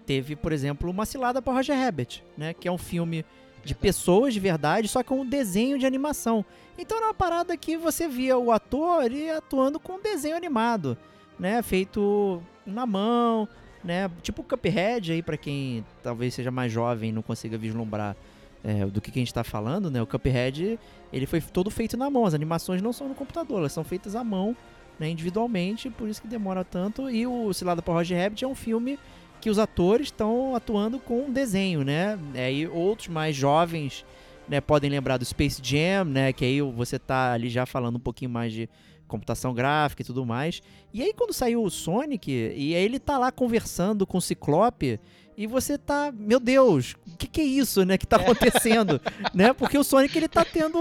teve, 0.04 0.34
por 0.36 0.52
exemplo, 0.52 0.90
uma 0.90 1.06
cilada 1.06 1.40
para 1.40 1.52
Roger 1.52 1.76
Rabbit, 1.76 2.24
né? 2.36 2.52
Que 2.52 2.68
é 2.68 2.72
um 2.72 2.78
filme 2.78 3.24
de 3.64 3.74
pessoas 3.74 4.32
de 4.32 4.40
verdade, 4.40 4.88
só 4.88 5.02
com 5.02 5.20
um 5.20 5.26
desenho 5.26 5.78
de 5.78 5.84
animação. 5.86 6.44
Então 6.78 6.96
era 6.96 7.06
uma 7.06 7.14
parada 7.14 7.56
que 7.56 7.76
você 7.76 8.08
via 8.08 8.38
o 8.38 8.50
ator 8.52 9.04
ele 9.04 9.28
atuando 9.30 9.78
com 9.78 9.94
um 9.94 10.00
desenho 10.00 10.36
animado, 10.36 10.96
né? 11.38 11.62
Feito 11.62 12.42
na 12.66 12.86
mão, 12.86 13.48
né? 13.82 14.10
Tipo 14.22 14.42
Cuphead 14.42 15.12
aí, 15.12 15.22
pra 15.22 15.36
quem 15.36 15.84
talvez 16.02 16.34
seja 16.34 16.50
mais 16.50 16.72
jovem 16.72 17.10
e 17.10 17.12
não 17.12 17.22
consiga 17.22 17.56
vislumbrar 17.56 18.16
é, 18.64 18.84
do 18.86 19.00
que, 19.00 19.10
que 19.10 19.18
a 19.18 19.22
gente 19.22 19.34
tá 19.34 19.44
falando, 19.44 19.90
né? 19.90 20.02
O 20.02 20.06
Cuphead, 20.06 20.78
ele 21.12 21.26
foi 21.26 21.40
todo 21.40 21.70
feito 21.70 21.96
na 21.96 22.10
mão. 22.10 22.26
As 22.26 22.34
animações 22.34 22.82
não 22.82 22.92
são 22.92 23.08
no 23.08 23.14
computador, 23.14 23.58
elas 23.58 23.72
são 23.72 23.84
feitas 23.84 24.16
à 24.16 24.24
mão, 24.24 24.56
né? 24.98 25.08
Individualmente, 25.08 25.90
por 25.90 26.08
isso 26.08 26.20
que 26.20 26.28
demora 26.28 26.64
tanto. 26.64 27.08
E 27.10 27.26
o 27.26 27.52
Cilada 27.52 27.82
para 27.82 27.94
Roger 27.94 28.20
Rabbit 28.20 28.44
é 28.44 28.48
um 28.48 28.54
filme 28.54 28.98
que 29.40 29.50
os 29.50 29.58
atores 29.58 30.08
estão 30.08 30.54
atuando 30.54 30.98
com 30.98 31.30
desenho, 31.30 31.84
né? 31.84 32.18
É, 32.34 32.52
e 32.52 32.66
outros 32.66 33.08
mais 33.08 33.36
jovens, 33.36 34.04
né, 34.48 34.60
podem 34.60 34.90
lembrar 34.90 35.16
do 35.16 35.24
Space 35.24 35.60
Jam, 35.62 36.04
né? 36.04 36.32
Que 36.32 36.44
aí 36.44 36.60
você 36.60 36.98
tá 36.98 37.32
ali 37.32 37.48
já 37.48 37.64
falando 37.64 37.96
um 37.96 38.00
pouquinho 38.00 38.30
mais 38.30 38.52
de 38.52 38.68
computação 39.08 39.52
gráfica 39.54 40.02
e 40.02 40.04
tudo 40.04 40.24
mais. 40.24 40.60
E 40.92 41.02
aí 41.02 41.12
quando 41.12 41.32
saiu 41.32 41.62
o 41.62 41.70
Sonic, 41.70 42.30
e 42.30 42.74
aí 42.74 42.84
ele 42.84 42.98
tá 43.00 43.18
lá 43.18 43.32
conversando 43.32 44.06
com 44.06 44.18
o 44.18 44.22
Ciclope, 44.22 45.00
e 45.36 45.46
você 45.46 45.78
tá, 45.78 46.12
meu 46.12 46.40
Deus, 46.40 46.94
o 47.06 47.16
que, 47.16 47.26
que 47.28 47.40
é 47.40 47.44
isso, 47.44 47.84
né, 47.84 47.96
que 47.96 48.06
tá 48.06 48.16
acontecendo, 48.16 49.00
né? 49.34 49.52
Porque 49.52 49.78
o 49.78 49.84
Sonic 49.84 50.16
ele 50.16 50.28
tá 50.28 50.44
tendo 50.44 50.78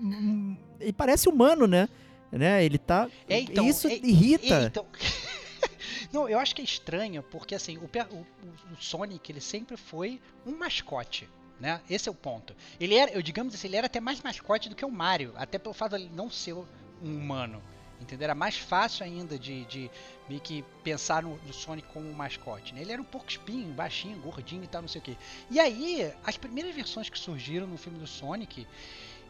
hum, 0.00 0.56
ele 0.80 0.92
parece 0.92 1.28
humano, 1.28 1.66
né? 1.66 1.88
Né? 2.32 2.64
Ele 2.64 2.78
tá 2.78 3.08
É, 3.28 3.38
então, 3.40 3.64
isso 3.66 3.86
é- 3.86 3.94
irrita. 3.96 4.54
É, 4.54 4.64
então... 4.64 4.86
Não, 6.12 6.28
eu 6.28 6.38
acho 6.38 6.54
que 6.54 6.62
é 6.62 6.64
estranho, 6.64 7.22
porque 7.24 7.54
assim, 7.54 7.76
o- 7.78 7.84
o- 8.14 8.26
o 8.72 8.76
Sonic, 8.80 9.30
ele 9.32 9.40
sempre 9.40 9.76
foi 9.76 10.20
um 10.46 10.56
mascote, 10.56 11.28
né? 11.60 11.80
Esse 11.90 12.08
é 12.08 12.12
o 12.12 12.14
ponto. 12.14 12.54
Ele 12.78 12.94
era, 12.94 13.10
eu 13.12 13.20
digamos 13.22 13.54
assim, 13.54 13.68
ele 13.68 13.76
era 13.76 13.86
até 13.86 14.00
mais 14.00 14.20
mascote 14.22 14.68
do 14.68 14.74
que 14.76 14.84
o 14.84 14.90
Mario, 14.90 15.32
até 15.36 15.58
pelo 15.58 15.74
fato 15.74 15.96
de 15.96 16.04
ele 16.04 16.10
não 16.14 16.30
ser 16.30 16.54
um 17.02 17.16
humano. 17.16 17.62
Entendeu? 18.00 18.24
Era 18.24 18.34
mais 18.34 18.56
fácil 18.56 19.04
ainda 19.04 19.38
de, 19.38 19.64
de 19.64 19.90
meio 20.28 20.40
que 20.40 20.64
pensar 20.82 21.22
no, 21.22 21.38
no 21.46 21.52
Sonic 21.52 21.88
como 21.88 22.08
um 22.08 22.12
mascote. 22.12 22.74
Né? 22.74 22.82
Ele 22.82 22.92
era 22.92 23.00
um 23.00 23.04
pouco 23.04 23.28
espinho, 23.28 23.72
baixinho, 23.72 24.18
gordinho 24.18 24.64
e 24.64 24.66
tal, 24.66 24.82
não 24.82 24.88
sei 24.88 25.00
o 25.00 25.04
que. 25.04 25.16
E 25.50 25.58
aí, 25.58 26.12
as 26.24 26.36
primeiras 26.36 26.74
versões 26.74 27.08
que 27.08 27.18
surgiram 27.18 27.66
no 27.66 27.78
filme 27.78 27.98
do 27.98 28.06
Sonic, 28.06 28.66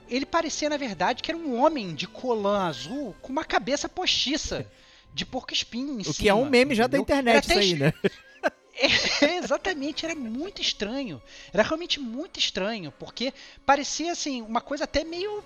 ele 0.08 0.26
parecia, 0.26 0.68
na 0.68 0.76
verdade, 0.76 1.22
que 1.22 1.30
era 1.30 1.38
um 1.38 1.60
homem 1.60 1.94
de 1.94 2.06
colã 2.06 2.66
azul 2.66 3.14
com 3.22 3.30
uma 3.30 3.44
cabeça 3.44 3.88
postiça. 3.88 4.66
De 5.12 5.24
porco 5.24 5.52
espinho 5.52 5.92
em 5.92 6.00
O 6.00 6.04
cima. 6.04 6.14
que 6.16 6.28
é 6.28 6.34
um 6.34 6.50
meme 6.50 6.74
já 6.74 6.88
da 6.88 6.98
internet 6.98 7.48
isso 7.48 7.56
aí, 7.56 7.76
né? 7.76 7.94
é, 9.22 9.36
exatamente, 9.36 10.04
era 10.04 10.14
muito 10.14 10.60
estranho. 10.60 11.22
Era 11.52 11.62
realmente 11.62 12.00
muito 12.00 12.38
estranho, 12.38 12.92
porque 12.98 13.32
parecia 13.64 14.12
assim, 14.12 14.42
uma 14.42 14.60
coisa 14.60 14.84
até 14.84 15.04
meio. 15.04 15.42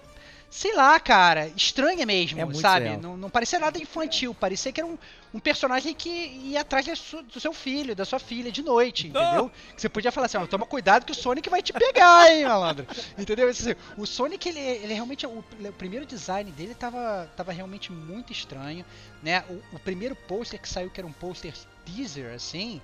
Sei 0.50 0.74
lá, 0.74 0.98
cara, 0.98 1.48
estranha 1.54 2.06
mesmo, 2.06 2.40
É 2.40 2.44
muito 2.44 2.61
sabe? 2.61 2.96
Não, 2.96 3.16
não 3.18 3.28
parecia 3.28 3.58
nada 3.58 3.78
infantil, 3.78 4.34
parecia 4.34 4.72
que 4.72 4.80
era 4.80 4.87
um, 4.87 4.96
um 5.34 5.38
personagem 5.38 5.92
que 5.94 6.08
ia 6.08 6.62
atrás 6.62 6.87
do 7.30 7.38
seu 7.38 7.52
filho, 7.52 7.94
da 7.94 8.06
sua 8.06 8.18
filha 8.18 8.50
de 8.50 8.62
noite, 8.62 9.08
entendeu? 9.08 9.50
Que 9.74 9.82
você 9.82 9.90
podia 9.90 10.11
falar 10.11 10.24
assim, 10.24 10.38
ó, 10.38 10.46
toma 10.46 10.64
cuidado 10.64 11.04
que 11.04 11.12
o 11.12 11.14
Sonic 11.14 11.50
vai 11.50 11.61
te 11.61 11.72
pegar, 11.72 12.32
hein, 12.32 12.44
malandro. 12.44 12.87
Entendeu? 13.18 13.48
Assim, 13.48 13.74
o 13.96 14.06
Sonic, 14.06 14.48
ele, 14.48 14.58
ele 14.58 14.94
realmente, 14.94 15.26
o, 15.26 15.38
o 15.38 15.72
primeiro 15.74 16.06
design 16.06 16.50
dele 16.52 16.74
tava, 16.74 17.30
tava 17.37 17.52
realmente 17.52 17.92
muito 17.92 18.32
estranho, 18.32 18.87
né? 19.22 19.44
O, 19.50 19.76
o 19.76 19.78
primeiro 19.78 20.16
pôster 20.16 20.58
que 20.58 20.68
saiu, 20.68 20.88
que 20.90 20.98
era 20.98 21.06
um 21.06 21.12
pôster 21.12 21.52
teaser, 21.84 22.32
assim, 22.34 22.80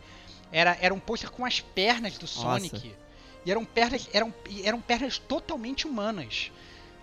era, 0.52 0.76
era 0.80 0.92
um 0.92 1.00
pôster 1.00 1.30
com 1.30 1.46
as 1.46 1.60
pernas 1.60 2.18
do 2.18 2.26
Sonic. 2.26 2.94
E 3.46 3.50
eram 3.50 3.64
pernas, 3.64 4.08
eram, 4.12 4.34
e 4.48 4.66
eram 4.66 4.80
pernas 4.80 5.18
totalmente 5.18 5.86
humanas. 5.86 6.50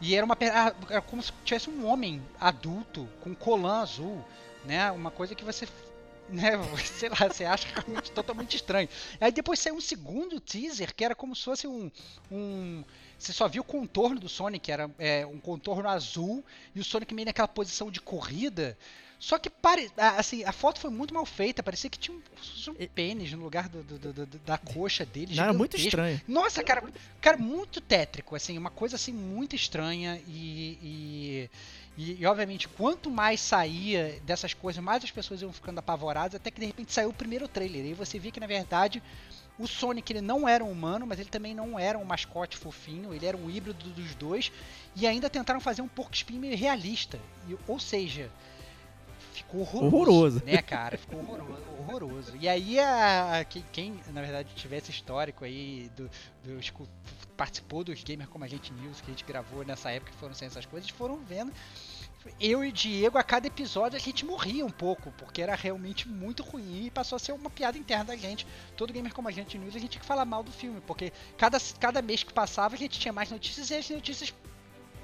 E 0.02 0.16
era 0.16 0.26
uma 0.26 0.36
perna, 0.36 0.76
era 0.90 1.02
como 1.02 1.22
se 1.22 1.32
tivesse 1.46 1.70
um 1.70 1.86
homem 1.86 2.22
adulto 2.40 3.08
com 3.22 3.36
colã 3.36 3.82
azul, 3.82 4.26
né? 4.66 4.92
Uma 4.92 5.12
coisa 5.12 5.36
que 5.36 5.44
você, 5.44 5.68
né, 6.28 6.54
sei 6.84 7.10
lá, 7.10 7.30
você 7.30 7.46
acha 7.46 7.68
realmente 7.68 8.12
totalmente 8.12 8.56
estranho. 8.56 8.90
Aí 9.20 9.32
depois 9.32 9.60
saiu 9.60 9.76
um 9.76 9.82
segundo 9.82 10.40
teaser 10.40 10.94
que 10.96 11.06
era 11.06 11.14
como 11.14 11.36
se 11.36 11.44
fosse 11.44 11.68
um, 11.68 11.92
um 12.32 12.84
você 13.22 13.32
só 13.32 13.48
viu 13.48 13.62
o 13.62 13.66
contorno 13.66 14.20
do 14.20 14.28
Sonic, 14.28 14.72
era 14.72 14.90
é, 14.98 15.24
um 15.28 15.40
contorno 15.40 15.88
azul 15.88 16.43
e 16.74 16.80
o 16.80 16.84
Sonic 16.84 17.14
meio 17.14 17.28
naquela 17.28 17.47
posição 17.47 17.91
de 17.91 18.02
corrida. 18.02 18.76
Só 19.24 19.38
que 19.38 19.51
pare... 19.51 19.91
a- 19.95 20.17
assim, 20.19 20.43
a 20.43 20.51
foto 20.51 20.80
foi 20.80 20.89
muito 20.89 21.13
mal 21.13 21.26
feita, 21.28 21.61
parecia 21.61 21.89
que 21.91 21.99
tinha 21.99 22.17
um, 22.17 22.22
um 22.72 22.88
pênis 22.88 23.32
no 23.34 23.43
lugar 23.43 23.69
do, 23.69 23.84
do- 23.84 24.13
do- 24.26 24.39
da 24.39 24.57
coxa 24.57 25.05
dele. 25.05 25.36
Não, 25.36 25.43
era 25.43 25.53
muito 25.53 25.78
estranho. 25.78 26.19
Nossa, 26.28 26.63
cara, 26.63 26.84
cara, 27.22 27.38
muito 27.38 27.80
tétrico, 27.80 28.36
assim, 28.36 28.57
uma 28.57 28.72
coisa 28.72 28.95
assim 28.95 29.13
muito 29.13 29.55
estranha 29.55 30.19
e, 30.28 30.80
e, 30.82 31.49
e, 31.97 32.22
e, 32.22 32.26
obviamente 32.26 32.67
quanto 32.67 33.11
mais 33.11 33.39
saía 33.39 34.19
dessas 34.26 34.55
coisas, 34.55 34.84
mais 34.84 35.03
as 35.03 35.11
pessoas 35.11 35.39
iam 35.43 35.53
ficando 35.53 35.78
apavoradas, 35.78 36.34
até 36.36 36.49
que 36.49 36.59
de 36.59 36.65
repente 36.65 36.91
saiu 36.91 37.09
o 37.09 37.13
primeiro 37.13 37.47
trailer 37.47 37.86
e 37.86 37.93
você 37.93 38.17
via 38.17 38.32
que 38.32 38.39
na 38.39 38.47
verdade 38.47 39.03
o 39.59 39.67
Sonic 39.67 40.11
ele 40.11 40.22
não 40.22 40.49
era 40.49 40.63
um 40.63 40.72
humano, 40.72 41.05
mas 41.05 41.19
ele 41.19 41.30
também 41.30 41.53
não 41.53 41.78
era 41.78 41.95
um 41.95 42.03
mascote 42.05 42.57
fofinho, 42.57 43.13
ele 43.13 43.28
era 43.28 43.38
um 43.38 43.47
híbrido 43.51 43.88
dos 43.91 44.15
dois. 44.15 44.51
E 44.95 45.05
ainda 45.05 45.30
tentaram 45.30 45.59
fazer 45.61 45.84
um 45.84 45.88
porco 45.88 46.15
espinho 46.15 46.57
realista. 46.57 47.19
E, 47.47 47.55
ou 47.67 47.80
seja, 47.80 48.32
ficou 49.52 49.62
horroroso, 49.62 49.95
Horroroso. 49.95 50.45
né, 50.45 50.62
cara? 50.62 50.97
Ficou 50.97 51.20
horroroso, 51.20 51.64
horroroso. 51.80 52.34
E 52.39 52.47
aí, 52.47 52.80
a, 52.80 53.39
a- 53.39 53.45
quem, 53.45 53.64
quem, 53.72 53.99
na 54.14 54.22
verdade, 54.22 54.49
tivesse 54.56 54.91
histórico 54.91 55.43
aí, 55.43 55.91
do, 55.95 56.10
dos 56.43 56.72
participou 57.36 57.84
dos 57.84 58.04
Gamer 58.04 58.28
Como 58.28 58.43
a 58.43 58.47
Gente 58.47 58.72
News, 58.74 59.02
que 59.02 59.08
a 59.08 59.14
gente 59.14 59.24
gravou 59.26 59.64
nessa 59.66 59.89
época, 59.91 60.12
que 60.12 60.18
foram 60.18 60.34
sendo 60.34 60.49
essas 60.52 60.66
coisas, 60.66 60.89
foram 60.89 61.18
vendo. 61.18 61.52
Eu 62.39 62.64
e 62.64 62.70
o 62.70 62.72
Diego, 62.72 63.18
a 63.18 63.24
cada 63.24 63.47
episódio, 63.47 63.97
a 63.97 63.99
gente 63.99 64.24
morria 64.24 64.64
um 64.64 64.70
pouco, 64.70 65.12
porque 65.18 65.41
era 65.41 65.56
realmente 65.56 66.08
muito 66.08 66.43
ruim 66.43 66.86
e 66.86 66.91
passou 66.91 67.16
a 67.16 67.20
ser 67.20 67.32
uma 67.32 67.49
piada 67.49 67.80
interna 67.80 68.04
da 68.06 68.16
gente. 68.16 68.45
Todo 68.78 68.93
Gamer 68.93 69.12
Como 69.12 69.28
a 69.28 69.32
Gente 69.32 69.58
News, 69.58 69.76
a 69.76 69.80
gente 69.80 69.89
tinha 69.93 70.02
que 70.02 70.06
falar 70.08 70.24
mal 70.24 70.43
do 70.43 70.52
filme, 70.52 70.80
porque 70.86 71.12
cada, 71.36 71.58
cada 71.80 71.99
mês 71.99 72.22
que 72.22 72.32
passava, 72.32 72.76
a 72.76 72.78
gente 72.78 72.99
tinha 72.99 73.12
mais 73.12 73.32
notícias 73.32 73.72
e 73.72 73.76
as 73.76 73.89
notícias 73.89 74.32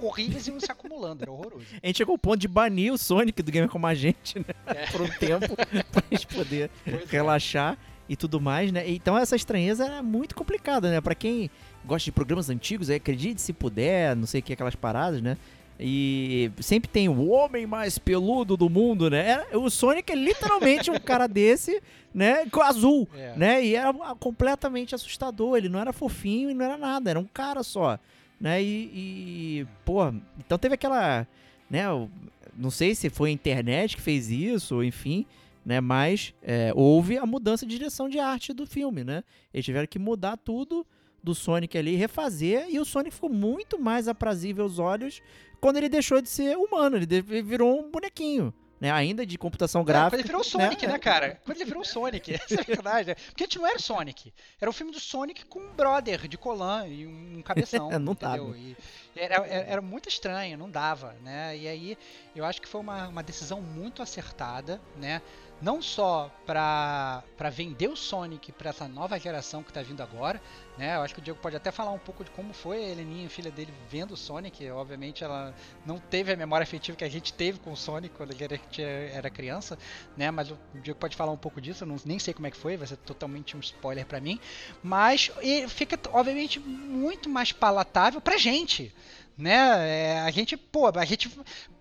horríveis 0.01 0.47
iam 0.47 0.59
se 0.59 0.71
acumulando, 0.71 1.23
era 1.23 1.31
horroroso. 1.31 1.65
A 1.81 1.87
gente 1.87 1.97
chegou 1.97 2.13
ao 2.13 2.17
ponto 2.17 2.37
de 2.37 2.47
banir 2.47 2.91
o 2.93 2.97
Sonic 2.97 3.41
do 3.41 3.51
Gamer 3.51 3.69
como 3.69 3.87
a 3.87 3.93
gente, 3.95 4.39
né? 4.39 4.45
É. 4.65 4.85
Por 4.91 5.01
um 5.01 5.07
tempo, 5.07 5.55
pra 5.91 6.03
gente 6.11 6.27
poder 6.27 6.69
Pois 6.83 7.03
é. 7.03 7.05
relaxar 7.09 7.77
e 8.09 8.15
tudo 8.15 8.39
mais, 8.39 8.71
né? 8.71 8.89
Então 8.89 9.17
essa 9.17 9.35
estranheza 9.35 9.85
era 9.85 10.01
muito 10.03 10.33
complicada, 10.35 10.89
né? 10.89 11.01
Pra 11.01 11.13
quem 11.15 11.49
gosta 11.85 12.05
de 12.05 12.11
programas 12.11 12.49
antigos, 12.49 12.89
aí, 12.89 12.97
acredite 12.97 13.41
se 13.41 13.51
puder, 13.53 14.15
não 14.15 14.25
sei 14.27 14.39
o 14.39 14.43
que, 14.43 14.53
aquelas 14.53 14.75
paradas, 14.75 15.21
né? 15.21 15.37
E 15.79 16.49
sempre 16.59 16.89
tem 16.89 17.07
o 17.07 17.29
homem 17.29 17.67
mais 17.67 17.99
peludo 17.99 18.57
do 18.57 18.67
mundo, 18.67 19.09
né? 19.11 19.29
Era- 19.29 19.59
o 19.59 19.69
Sonic 19.69 20.11
é 20.11 20.15
literalmente 20.15 20.89
um 20.89 20.99
cara 20.99 21.27
desse, 21.27 21.81
né? 22.13 22.47
Com 22.47 22.61
azul, 22.61 23.07
É. 23.15 23.33
né? 23.35 23.63
E 23.63 23.75
era 23.75 23.93
completamente 24.19 24.95
assustador. 24.95 25.55
Ele 25.55 25.69
não 25.69 25.79
era 25.79 25.93
fofinho 25.93 26.49
e 26.49 26.53
não 26.55 26.65
era 26.65 26.77
nada, 26.77 27.11
era 27.11 27.19
um 27.19 27.25
cara 27.31 27.61
só, 27.61 27.99
né? 28.39 28.61
E, 28.61 28.91
e 28.93 29.67
pô, 29.85 30.07
então 30.37 30.57
teve 30.57 30.75
aquela, 30.75 31.27
né? 31.69 31.83
Não 32.55 32.71
sei 32.71 32.95
se 32.95 33.09
foi 33.09 33.29
a 33.29 33.33
internet 33.33 33.95
que 33.95 34.01
fez 34.01 34.29
isso, 34.29 34.75
ou 34.75 34.83
enfim, 34.83 35.25
né? 35.65 35.79
Mas 35.81 36.33
é, 36.41 36.71
houve 36.75 37.17
a 37.17 37.25
mudança 37.25 37.65
de 37.65 37.77
direção 37.77 38.09
de 38.09 38.19
arte 38.19 38.53
do 38.53 38.65
filme, 38.65 39.03
né? 39.03 39.23
Eles 39.53 39.65
tiveram 39.65 39.87
que 39.87 39.99
mudar 39.99 40.37
tudo 40.37 40.85
do 41.23 41.35
Sonic 41.35 41.77
ali, 41.77 41.95
refazer, 41.95 42.67
e 42.69 42.79
o 42.79 42.85
Sonic 42.85 43.13
ficou 43.13 43.29
muito 43.29 43.77
mais 43.79 44.07
aprazível 44.07 44.63
aos 44.63 44.79
olhos 44.79 45.21
quando 45.59 45.77
ele 45.77 45.89
deixou 45.89 46.21
de 46.21 46.29
ser 46.29 46.55
humano, 46.55 46.97
ele 46.97 47.21
virou 47.41 47.79
um 47.79 47.91
bonequinho, 47.91 48.53
né? 48.79 48.91
Ainda 48.91 49.25
de 49.25 49.37
computação 49.37 49.81
Quando 49.81 49.87
gráfica. 49.87 50.15
ele 50.15 50.23
virou 50.23 50.41
o 50.41 50.43
Sonic, 50.43 50.85
né? 50.85 50.93
né, 50.93 50.99
cara? 50.99 51.41
Quando 51.45 51.57
ele 51.57 51.65
virou 51.65 51.81
o 51.81 51.85
Sonic, 51.85 52.33
essa 52.35 52.55
é 52.55 52.59
a 52.59 52.63
verdade. 52.63 53.09
né? 53.09 53.15
Porque 53.15 53.43
antes 53.43 53.57
não 53.57 53.67
era 53.67 53.77
o 53.77 53.81
Sonic. 53.81 54.33
Era 54.59 54.69
o 54.69 54.73
filme 54.73 54.91
do 54.91 54.99
Sonic 54.99 55.45
com 55.45 55.59
um 55.59 55.73
brother 55.73 56.27
de 56.27 56.37
Colan 56.37 56.87
e 56.87 57.05
um 57.07 57.41
cabeção. 57.41 57.89
Não 57.99 58.13
entendeu? 58.13 58.45
dava. 58.45 58.57
E 58.57 58.75
era, 59.15 59.35
era, 59.35 59.71
era 59.71 59.81
muito 59.81 60.07
estranho, 60.07 60.57
não 60.57 60.69
dava, 60.69 61.13
né? 61.23 61.57
E 61.57 61.67
aí 61.67 61.97
eu 62.35 62.45
acho 62.45 62.61
que 62.61 62.67
foi 62.67 62.81
uma, 62.81 63.07
uma 63.07 63.23
decisão 63.23 63.61
muito 63.61 64.01
acertada, 64.03 64.79
né? 64.95 65.21
Não 65.59 65.81
só 65.81 66.31
pra 66.45 67.23
vender 67.51 67.87
o 67.87 67.95
Sonic 67.95 68.51
pra 68.51 68.69
essa 68.69 68.87
nova 68.87 69.19
geração 69.19 69.63
que 69.63 69.73
tá 69.73 69.81
vindo 69.81 70.01
agora, 70.03 70.39
né? 70.77 70.95
Eu 70.95 71.01
acho 71.01 71.13
que 71.13 71.19
o 71.19 71.23
Diego 71.23 71.39
pode 71.41 71.55
até 71.55 71.71
falar 71.71 71.91
um 71.91 71.99
pouco 71.99 72.23
de 72.23 72.29
como 72.31 72.53
foi 72.53 72.77
a 72.77 72.89
Heleninha, 72.89 73.29
filha 73.29 73.49
dele, 73.51 73.73
vendo 73.89 74.11
o 74.11 74.17
Sonic. 74.17 74.69
Obviamente 74.69 75.23
ela 75.23 75.53
não 75.85 75.97
teve 75.97 76.31
a 76.31 76.35
memória 76.35 76.63
afetiva 76.63 76.95
que 76.95 77.03
a 77.03 77.09
gente 77.09 77.33
teve 77.33 77.59
com 77.59 77.71
o 77.71 77.77
Sonic 77.77 78.15
quando 78.15 78.31
ele 78.31 78.43
era, 79.11 79.29
criança, 79.29 79.77
né? 80.15 80.29
Mas 80.31 80.51
o 80.51 80.57
Diego 80.75 80.99
pode 80.99 81.15
falar 81.15 81.31
um 81.31 81.37
pouco 81.37 81.59
disso, 81.59 81.83
eu 81.83 81.87
não, 81.87 81.95
nem 82.05 82.19
sei 82.19 82.33
como 82.33 82.47
é 82.47 82.51
que 82.51 82.57
foi, 82.57 82.77
vai 82.77 82.87
ser 82.87 82.97
totalmente 82.97 83.57
um 83.57 83.59
spoiler 83.59 84.05
pra 84.05 84.19
mim. 84.19 84.39
Mas 84.83 85.31
fica, 85.69 85.99
obviamente, 86.13 86.59
muito 86.59 87.29
mais 87.29 87.51
palatável 87.51 88.21
pra 88.21 88.37
gente. 88.37 88.93
Né? 89.37 89.53
É, 89.53 90.19
a 90.21 90.31
gente, 90.31 90.57
pô, 90.57 90.87
a 90.87 91.05
gente. 91.05 91.29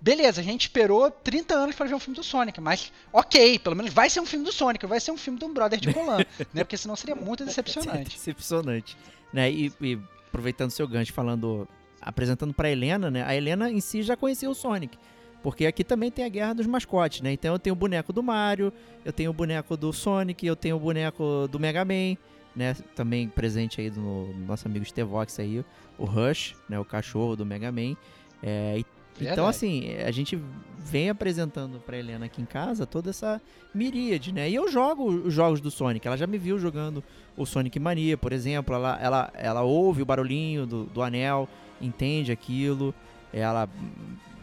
Beleza, 0.01 0.43
a 0.43 0.45
gente 0.45 0.63
esperou 0.63 1.11
30 1.11 1.55
anos 1.55 1.75
pra 1.75 1.87
ver 1.87 1.95
um 1.95 1.99
filme 1.99 2.15
do 2.15 2.23
Sonic, 2.23 2.61
mas 2.61 2.93
ok, 3.11 3.59
pelo 3.59 3.75
menos 3.75 3.93
vai 3.95 4.11
ser 4.11 4.21
um 4.21 4.27
filme 4.27 4.45
do 4.45 4.53
Sonic, 4.53 4.85
vai 4.85 5.01
ser 5.01 5.11
um 5.11 5.17
filme 5.17 5.39
de 5.39 5.45
um 5.47 5.55
brother 5.55 5.81
de 5.81 5.93
Colan, 5.93 6.19
né? 6.53 6.63
Porque 6.63 6.77
senão 6.77 6.95
seria 6.95 7.15
muito 7.15 7.47
decepcionante. 7.47 8.11
Decepcionante. 8.17 8.97
Né? 9.33 9.51
E, 9.51 9.73
e 9.81 9.99
aproveitando 10.29 10.71
seu 10.71 10.87
gancho, 10.87 11.15
falando, 11.15 11.67
apresentando 12.01 12.53
pra 12.53 12.71
Helena, 12.71 13.11
né? 13.11 13.25
A 13.25 13.35
Helena 13.35 13.71
em 13.71 13.81
si 13.81 14.03
já 14.03 14.17
conhecia 14.17 14.51
o 14.51 14.55
Sonic. 14.55 14.99
Porque 15.43 15.65
aqui 15.65 15.85
também 15.85 16.11
tem 16.11 16.25
a 16.25 16.29
guerra 16.29 16.55
dos 16.55 16.67
mascotes, 16.67 17.21
né? 17.21 17.33
Então 17.33 17.55
eu 17.55 17.59
tenho 17.59 17.73
o 17.73 17.79
boneco 17.79 18.13
do 18.13 18.23
Mario, 18.23 18.73
eu 19.05 19.13
tenho 19.13 19.31
o 19.31 19.35
boneco 19.35 19.77
do 19.77 19.93
Sonic, 19.93 20.47
eu 20.47 20.57
tenho 20.57 20.77
o 20.77 20.81
boneco 20.81 21.49
do 21.51 21.59
Mega 21.59 21.85
Man, 21.85 22.17
né? 22.57 22.75
Também 22.95 23.29
presente 23.29 23.81
aí 23.81 23.91
do 23.91 24.01
nosso 24.47 24.67
amigo 24.67 24.85
Stevox 24.85 25.39
aí, 25.39 25.63
o 25.99 26.05
Rush, 26.05 26.57
né? 26.69 26.79
O 26.81 26.85
cachorro 26.85 27.37
do 27.37 27.45
Mega 27.47 27.71
Man. 27.71 27.95
É, 28.43 28.79
e- 28.79 28.87
então, 29.33 29.47
assim, 29.47 29.95
a 30.07 30.11
gente 30.11 30.39
vem 30.79 31.09
apresentando 31.09 31.81
pra 31.81 31.97
Helena 31.97 32.27
aqui 32.27 32.43
em 32.43 32.45
casa 32.45 32.85
toda 32.87 33.09
essa 33.11 33.41
miríade, 33.75 34.31
né? 34.33 34.49
E 34.51 34.55
eu 34.55 34.71
jogo 34.71 35.05
os 35.07 35.33
jogos 35.33 35.59
do 35.61 35.71
Sonic. 35.71 36.07
Ela 36.07 36.17
já 36.19 36.27
me 36.27 36.37
viu 36.37 36.59
jogando 36.59 37.03
o 37.37 37.47
Sonic 37.47 37.79
Mania, 37.81 38.17
por 38.19 38.31
exemplo. 38.33 38.75
Ela, 38.75 38.99
ela, 39.01 39.31
ela 39.35 39.63
ouve 39.63 40.03
o 40.03 40.05
barulhinho 40.07 40.67
do, 40.67 40.85
do 40.85 41.03
anel, 41.03 41.49
entende 41.81 42.31
aquilo. 42.31 42.95
Ela, 43.33 43.69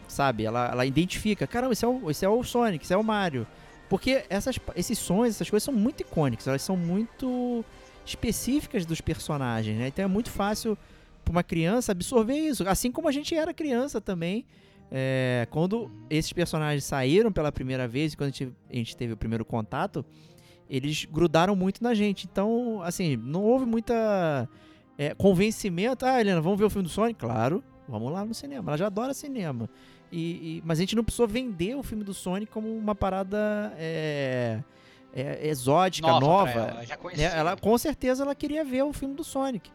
sabe, 0.08 0.44
ela, 0.44 0.70
ela 0.72 0.84
identifica. 0.86 1.46
Caramba, 1.46 1.72
esse 1.72 1.84
é, 1.84 1.88
o, 1.88 2.10
esse 2.10 2.24
é 2.24 2.28
o 2.28 2.42
Sonic, 2.42 2.84
esse 2.84 2.92
é 2.92 2.96
o 2.96 3.04
Mario. 3.04 3.46
Porque 3.88 4.24
essas, 4.28 4.58
esses 4.74 4.98
sons, 4.98 5.28
essas 5.28 5.48
coisas 5.48 5.62
são 5.64 5.74
muito 5.74 6.00
icônicas. 6.00 6.48
Elas 6.48 6.62
são 6.62 6.76
muito 6.76 7.64
específicas 8.04 8.84
dos 8.86 9.00
personagens, 9.00 9.76
né? 9.78 9.88
Então 9.88 10.04
é 10.04 10.08
muito 10.08 10.30
fácil 10.30 10.76
para 11.24 11.32
uma 11.32 11.42
criança 11.42 11.92
absorver 11.92 12.36
isso. 12.36 12.68
Assim 12.68 12.92
como 12.92 13.08
a 13.08 13.12
gente 13.12 13.34
era 13.34 13.52
criança 13.54 14.00
também. 14.00 14.44
É, 14.90 15.46
quando 15.50 15.90
esses 16.10 16.32
personagens 16.32 16.84
saíram 16.84 17.32
pela 17.32 17.50
primeira 17.50 17.88
vez 17.88 18.14
quando 18.14 18.28
a 18.28 18.30
gente, 18.30 18.52
a 18.70 18.76
gente 18.76 18.96
teve 18.96 19.14
o 19.14 19.16
primeiro 19.16 19.44
contato, 19.44 20.04
eles 20.68 21.04
grudaram 21.06 21.56
muito 21.56 21.82
na 21.82 21.94
gente. 21.94 22.28
Então, 22.30 22.80
assim, 22.82 23.16
não 23.16 23.42
houve 23.42 23.64
muita 23.64 24.48
é, 24.98 25.14
convencimento. 25.14 26.04
Ah, 26.04 26.20
Helena, 26.20 26.40
vamos 26.40 26.58
ver 26.58 26.64
o 26.66 26.70
filme 26.70 26.84
do 26.86 26.90
Sonic? 26.92 27.18
Claro, 27.18 27.64
vamos 27.88 28.12
lá 28.12 28.24
no 28.24 28.34
cinema. 28.34 28.70
Ela 28.70 28.76
já 28.76 28.86
adora 28.86 29.14
cinema. 29.14 29.68
E, 30.12 30.58
e- 30.58 30.62
mas 30.64 30.78
a 30.78 30.82
gente 30.82 30.94
não 30.94 31.02
precisou 31.02 31.26
vender 31.26 31.74
o 31.74 31.82
filme 31.82 32.04
do 32.04 32.14
Sonic 32.14 32.52
como 32.52 32.68
uma 32.76 32.94
parada 32.94 33.74
é, 33.76 34.62
é, 35.14 35.46
exótica, 35.46 36.08
Nova 36.08 36.26
nova. 36.26 36.50
ela, 36.50 36.84
já 36.84 36.96
conhecia. 36.96 37.30
né? 37.30 37.38
Ela, 37.38 37.56
com 37.56 37.78
certeza 37.78 38.24
ela 38.24 38.34
queria 38.34 38.64
ver 38.64 38.82
o 38.82 38.92
filme 38.92 39.14
do 39.14 39.22
Sonic. 39.22 39.70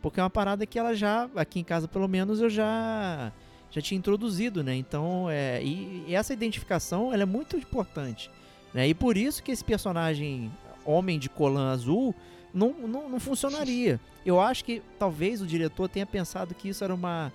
Porque 0.00 0.20
é 0.20 0.22
uma 0.22 0.30
parada 0.30 0.64
que 0.66 0.78
ela 0.78 0.94
já, 0.94 1.28
aqui 1.34 1.58
em 1.58 1.64
casa 1.64 1.88
pelo 1.88 2.06
menos, 2.06 2.40
eu 2.40 2.48
já 2.48 3.32
já 3.70 3.82
tinha 3.82 3.98
introduzido, 3.98 4.62
né? 4.62 4.76
Então, 4.76 5.28
é, 5.28 5.60
e, 5.60 6.04
e 6.06 6.14
essa 6.14 6.32
identificação 6.32 7.12
ela 7.12 7.24
é 7.24 7.26
muito 7.26 7.56
importante. 7.56 8.30
Né? 8.72 8.86
E 8.86 8.94
por 8.94 9.16
isso 9.16 9.42
que 9.42 9.50
esse 9.50 9.64
personagem 9.64 10.52
homem 10.84 11.18
de 11.18 11.28
colã 11.28 11.72
azul 11.72 12.14
não, 12.52 12.72
não, 12.72 13.08
não 13.08 13.18
funcionaria. 13.18 13.98
Eu 14.24 14.40
acho 14.40 14.64
que 14.64 14.80
talvez 14.96 15.42
o 15.42 15.46
diretor 15.46 15.88
tenha 15.88 16.06
pensado 16.06 16.54
que 16.54 16.68
isso 16.68 16.84
era 16.84 16.94
uma 16.94 17.32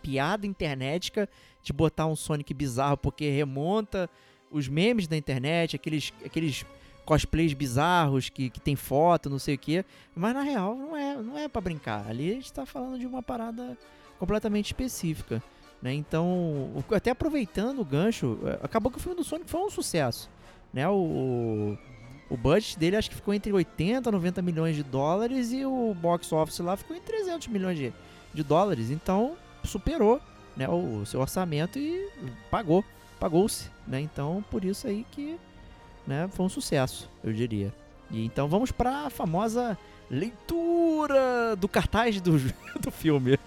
piada 0.00 0.46
internetica 0.46 1.28
de 1.62 1.72
botar 1.72 2.06
um 2.06 2.14
Sonic 2.14 2.54
bizarro, 2.54 2.96
porque 2.96 3.28
remonta 3.28 4.08
os 4.50 4.68
memes 4.68 5.06
da 5.06 5.16
internet, 5.16 5.76
aqueles, 5.76 6.12
aqueles 6.24 6.64
cosplays 7.04 7.52
bizarros 7.52 8.28
que, 8.28 8.50
que 8.50 8.60
tem 8.60 8.76
foto, 8.76 9.28
não 9.30 9.38
sei 9.38 9.54
o 9.54 9.58
que. 9.58 9.84
Mas 10.14 10.34
na 10.34 10.42
real 10.42 10.74
não 10.74 10.96
é, 10.96 11.16
não 11.16 11.38
é 11.38 11.48
para 11.48 11.60
brincar. 11.60 12.06
Ali 12.08 12.30
a 12.30 12.34
gente 12.34 12.52
tá 12.52 12.64
falando 12.66 12.98
de 12.98 13.06
uma 13.06 13.22
parada 13.22 13.76
completamente 14.18 14.66
específica. 14.66 15.42
Né? 15.82 15.94
Então, 15.94 16.26
o- 16.28 16.84
até 16.94 17.10
aproveitando 17.10 17.80
o 17.80 17.84
gancho, 17.84 18.38
eh, 18.44 18.58
acabou 18.62 18.92
que 18.92 18.98
o 18.98 19.00
filme 19.00 19.16
do 19.16 19.24
Sonic 19.24 19.48
foi 19.50 19.60
um 19.60 19.70
sucesso. 19.70 20.28
Né? 20.72 20.86
O, 20.88 21.76
o 22.28 22.36
budget 22.36 22.78
dele 22.78 22.96
acho 22.96 23.08
que 23.08 23.16
ficou 23.16 23.32
entre 23.32 23.50
80 23.52 24.08
e 24.08 24.12
90 24.12 24.42
milhões 24.42 24.76
de 24.76 24.82
dólares 24.82 25.52
e 25.52 25.64
o 25.64 25.94
box 25.94 26.32
office 26.32 26.58
lá 26.60 26.76
ficou 26.76 26.94
em 26.96 27.00
300 27.00 27.48
milhões 27.48 27.78
de, 27.78 27.92
de 28.34 28.42
dólares. 28.44 28.90
Então, 28.90 29.36
superou 29.64 30.20
né, 30.56 30.68
o 30.68 31.04
seu 31.06 31.18
orçamento 31.20 31.78
e 31.78 32.08
pagou, 32.50 32.84
pagou-se. 33.20 33.70
Né? 33.86 34.00
Então, 34.00 34.44
por 34.50 34.64
isso 34.64 34.88
aí 34.88 35.06
que 35.12 35.38
né, 36.06 36.28
foi 36.32 36.46
um 36.46 36.48
sucesso, 36.48 37.08
eu 37.22 37.32
diria. 37.32 37.72
E 38.10 38.24
então 38.24 38.48
vamos 38.48 38.72
para 38.72 39.06
a 39.06 39.10
famosa 39.10 39.78
leitura 40.10 41.54
do 41.56 41.68
cartaz 41.68 42.20
do, 42.20 42.38
do 42.80 42.90
filme. 42.90 43.38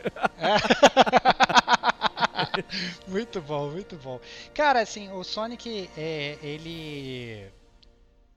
muito 3.07 3.41
bom, 3.41 3.71
muito 3.71 3.95
bom. 3.97 4.19
Cara, 4.53 4.81
assim, 4.81 5.11
o 5.11 5.23
Sonic, 5.23 5.89
é, 5.97 6.37
ele. 6.41 7.51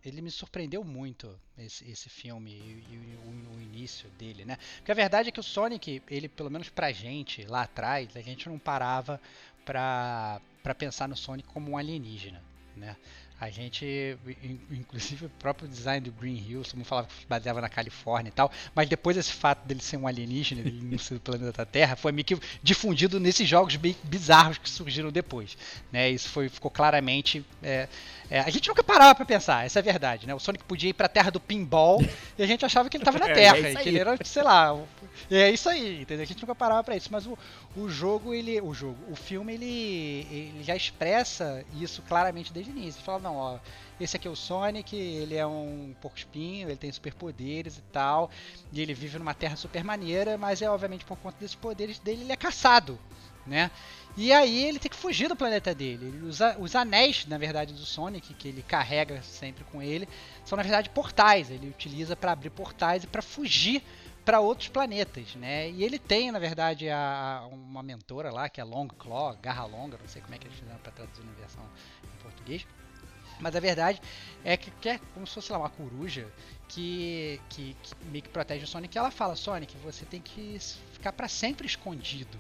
Ele 0.04 0.20
me 0.20 0.30
surpreendeu 0.30 0.84
muito, 0.84 1.36
esse, 1.58 1.90
esse 1.90 2.08
filme 2.08 2.52
e, 2.52 3.18
o, 3.26 3.56
o 3.56 3.60
início 3.60 4.08
dele, 4.10 4.44
né? 4.44 4.56
Porque 4.76 4.92
a 4.92 4.94
verdade 4.94 5.30
é 5.30 5.32
que 5.32 5.40
o 5.40 5.42
Sonic, 5.42 6.00
ele, 6.08 6.28
pelo 6.28 6.48
menos 6.48 6.68
pra 6.68 6.92
gente, 6.92 7.44
lá 7.44 7.62
atrás, 7.62 8.16
a 8.16 8.20
gente 8.20 8.48
não 8.48 8.56
parava 8.56 9.20
pra, 9.64 10.40
pra 10.66 10.74
pensar 10.74 11.08
no 11.08 11.16
Sonic 11.16 11.48
como 11.50 11.70
um 11.70 11.78
alienígena, 11.78 12.42
né? 12.74 12.96
A 13.38 13.50
gente, 13.50 14.16
inclusive 14.70 15.26
o 15.26 15.28
próprio 15.28 15.68
design 15.68 16.00
do 16.00 16.10
Green 16.10 16.36
Hill, 16.36 16.62
todo 16.62 16.76
mundo 16.76 16.86
falava 16.86 17.06
que 17.06 17.14
se 17.14 17.26
baseava 17.26 17.60
na 17.60 17.68
Califórnia 17.68 18.30
e 18.30 18.32
tal, 18.32 18.50
mas 18.74 18.88
depois 18.88 19.14
esse 19.14 19.32
fato 19.32 19.66
dele 19.66 19.82
ser 19.82 19.98
um 19.98 20.06
alienígena, 20.06 20.62
ele 20.62 20.80
não 20.82 20.98
ser 20.98 21.14
do 21.14 21.20
planeta 21.20 21.66
Terra, 21.66 21.96
foi 21.96 22.12
meio 22.12 22.24
que 22.24 22.38
difundido 22.62 23.20
nesses 23.20 23.46
jogos 23.46 23.76
bem 23.76 23.94
bizarros 24.02 24.56
que 24.56 24.70
surgiram 24.70 25.10
depois. 25.12 25.56
Né? 25.92 26.08
Isso 26.08 26.30
foi, 26.30 26.48
ficou 26.48 26.70
claramente. 26.70 27.44
É, 27.62 27.88
é, 28.30 28.40
a 28.40 28.48
gente 28.48 28.68
nunca 28.68 28.82
parava 28.82 29.14
pra 29.14 29.26
pensar, 29.26 29.66
essa 29.66 29.78
é 29.78 29.80
a 29.80 29.84
verdade. 29.84 30.26
Né? 30.26 30.34
O 30.34 30.40
Sonic 30.40 30.64
podia 30.64 30.90
ir 30.90 30.94
pra 30.94 31.06
terra 31.06 31.30
do 31.30 31.38
pinball 31.38 32.02
e 32.38 32.42
a 32.42 32.46
gente 32.46 32.64
achava 32.64 32.88
que 32.88 32.96
ele 32.96 33.04
tava 33.04 33.18
na 33.18 33.26
Terra, 33.34 33.58
é, 33.58 33.72
é 33.72 33.76
que 33.76 33.88
ele 33.88 33.98
era, 33.98 34.16
sei 34.24 34.42
lá. 34.42 34.76
É 35.30 35.50
isso 35.50 35.68
aí, 35.68 36.02
entendeu? 36.02 36.24
A 36.24 36.26
gente 36.26 36.40
nunca 36.40 36.54
parava 36.54 36.84
pra 36.84 36.96
isso, 36.96 37.08
mas 37.10 37.26
o, 37.26 37.38
o 37.76 37.88
jogo, 37.88 38.32
ele. 38.34 38.60
O 38.60 38.72
jogo, 38.72 38.96
o 39.10 39.16
filme, 39.16 39.54
ele, 39.54 40.26
ele 40.30 40.62
já 40.62 40.76
expressa 40.76 41.64
isso 41.80 42.02
claramente 42.02 42.52
desde 42.52 42.70
o 42.70 42.76
início. 42.76 42.98
Ele 42.98 43.04
fala, 43.04 43.18
não, 43.26 43.36
ó, 43.36 43.58
esse 44.00 44.16
aqui 44.16 44.28
é 44.28 44.30
o 44.30 44.36
Sonic, 44.36 44.96
ele 44.96 45.34
é 45.34 45.46
um 45.46 45.94
porco 46.00 46.16
espinho, 46.16 46.68
ele 46.68 46.76
tem 46.76 46.92
superpoderes 46.92 47.78
e 47.78 47.82
tal, 47.92 48.30
e 48.72 48.80
ele 48.80 48.94
vive 48.94 49.18
numa 49.18 49.34
terra 49.34 49.56
super 49.56 49.82
maneira, 49.82 50.38
mas 50.38 50.62
é 50.62 50.70
obviamente 50.70 51.04
por 51.04 51.16
conta 51.18 51.36
desses 51.40 51.56
poderes 51.56 51.98
dele, 51.98 52.22
ele 52.22 52.32
é 52.32 52.36
caçado, 52.36 52.98
né? 53.44 53.70
E 54.16 54.32
aí 54.32 54.64
ele 54.64 54.78
tem 54.78 54.90
que 54.90 54.96
fugir 54.96 55.28
do 55.28 55.36
planeta 55.36 55.74
dele. 55.74 56.06
Ele 56.06 56.26
usa, 56.26 56.56
os 56.58 56.74
anéis, 56.74 57.26
na 57.26 57.36
verdade, 57.36 57.74
do 57.74 57.84
Sonic, 57.84 58.32
que 58.32 58.48
ele 58.48 58.62
carrega 58.62 59.20
sempre 59.22 59.62
com 59.64 59.82
ele, 59.82 60.08
são 60.42 60.56
na 60.56 60.62
verdade 60.62 60.88
portais. 60.88 61.50
Ele 61.50 61.68
utiliza 61.68 62.16
para 62.16 62.32
abrir 62.32 62.48
portais 62.48 63.04
e 63.04 63.06
para 63.06 63.20
fugir 63.20 63.82
para 64.24 64.40
outros 64.40 64.68
planetas, 64.68 65.34
né? 65.36 65.70
E 65.70 65.84
ele 65.84 65.98
tem, 65.98 66.32
na 66.32 66.38
verdade, 66.38 66.88
a, 66.88 67.46
uma 67.52 67.82
mentora 67.82 68.32
lá, 68.32 68.48
que 68.48 68.60
é 68.60 68.64
Long 68.64 68.88
Claw, 68.88 69.36
Garra 69.36 69.66
Longa, 69.66 69.98
não 70.00 70.08
sei 70.08 70.22
como 70.22 70.34
é 70.34 70.38
que 70.38 70.46
eles 70.46 70.58
fizeram 70.58 70.78
para 70.78 70.92
traduzir 70.92 71.22
na 71.22 71.32
versão 71.32 71.62
em 72.02 72.22
português. 72.22 72.66
Mas 73.40 73.54
a 73.54 73.60
verdade 73.60 74.00
é 74.44 74.56
que, 74.56 74.70
que 74.70 74.88
é 74.88 75.00
como 75.14 75.26
se 75.26 75.34
fosse 75.34 75.52
lá 75.52 75.58
uma 75.58 75.70
coruja 75.70 76.26
que, 76.68 77.40
que, 77.48 77.76
que 77.82 77.94
meio 78.06 78.22
que 78.22 78.30
protege 78.30 78.64
o 78.64 78.66
Sonic. 78.66 78.96
E 78.96 78.98
ela 78.98 79.10
fala: 79.10 79.36
Sonic, 79.36 79.76
você 79.78 80.04
tem 80.04 80.20
que 80.20 80.58
ficar 80.92 81.12
para 81.12 81.28
sempre 81.28 81.66
escondido. 81.66 82.38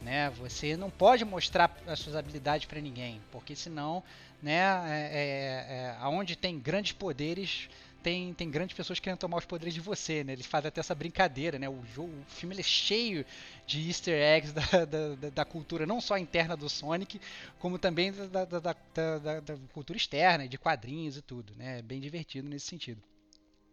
Né? 0.00 0.30
Você 0.38 0.76
não 0.76 0.90
pode 0.90 1.24
mostrar 1.24 1.76
as 1.86 1.98
suas 1.98 2.14
habilidades 2.14 2.66
para 2.66 2.80
ninguém, 2.80 3.20
porque 3.32 3.56
senão, 3.56 4.02
né, 4.40 4.54
é, 4.54 5.10
é, 5.12 5.74
é, 5.74 5.96
aonde 5.98 6.36
tem 6.36 6.58
grandes 6.58 6.92
poderes, 6.92 7.68
tem, 8.02 8.32
tem 8.34 8.50
grandes 8.50 8.76
pessoas 8.76 9.00
querendo 9.00 9.18
tomar 9.18 9.38
os 9.38 9.44
poderes 9.44 9.74
de 9.74 9.80
você, 9.80 10.22
né? 10.22 10.32
Eles 10.32 10.46
fazem 10.46 10.68
até 10.68 10.80
essa 10.80 10.94
brincadeira, 10.94 11.58
né? 11.58 11.68
O, 11.68 11.84
jogo, 11.94 12.12
o 12.12 12.30
filme 12.30 12.58
é 12.58 12.62
cheio 12.62 13.24
de 13.66 13.86
easter 13.88 14.14
eggs 14.14 14.52
da, 14.54 14.84
da, 14.84 15.30
da, 15.30 15.44
cultura 15.44 15.86
não 15.86 16.00
só 16.00 16.16
interna 16.16 16.56
do 16.56 16.68
Sonic, 16.68 17.20
como 17.58 17.78
também 17.78 18.12
da, 18.12 18.44
da, 18.44 18.58
da, 18.60 19.40
da 19.40 19.58
cultura 19.72 19.96
externa, 19.96 20.48
de 20.48 20.58
quadrinhos 20.58 21.16
e 21.16 21.22
tudo, 21.22 21.54
né? 21.56 21.80
É 21.80 21.82
bem 21.82 22.00
divertido 22.00 22.48
nesse 22.48 22.66
sentido. 22.66 23.02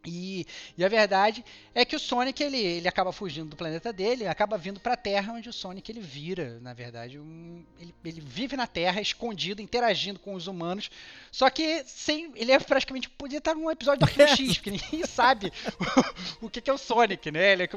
E, 0.05 0.45
e, 0.77 0.85
a 0.85 0.87
verdade 0.87 1.43
é 1.73 1.83
que 1.83 1.95
o 1.95 1.99
Sonic 1.99 2.41
ele, 2.43 2.57
ele 2.57 2.87
acaba 2.87 3.11
fugindo 3.11 3.49
do 3.49 3.55
planeta 3.55 3.91
dele, 3.91 4.27
acaba 4.27 4.57
vindo 4.57 4.79
para 4.79 4.93
a 4.93 4.97
Terra, 4.97 5.33
onde 5.33 5.49
o 5.49 5.53
Sonic 5.53 5.91
ele 5.91 5.99
vira, 5.99 6.59
na 6.61 6.73
verdade, 6.73 7.19
um, 7.19 7.63
ele, 7.79 7.93
ele, 8.03 8.21
vive 8.21 8.55
na 8.55 8.67
Terra, 8.67 9.01
escondido, 9.01 9.61
interagindo 9.61 10.19
com 10.19 10.33
os 10.35 10.47
humanos. 10.47 10.89
Só 11.31 11.49
que 11.49 11.83
sem, 11.85 12.31
ele 12.35 12.51
é 12.51 12.59
praticamente 12.59 13.09
podia 13.09 13.39
estar 13.39 13.55
num 13.55 13.69
episódio 13.69 13.99
do 13.99 14.05
Arquivo 14.05 14.27
X, 14.35 14.57
porque 14.57 14.71
ninguém 14.71 15.05
sabe 15.05 15.51
o, 16.41 16.45
o 16.47 16.49
que, 16.49 16.61
que, 16.61 16.69
é 16.69 16.73
o 16.73 16.77
Sonic, 16.77 17.31
né? 17.31 17.53
Ele 17.53 17.63
é, 17.63 17.69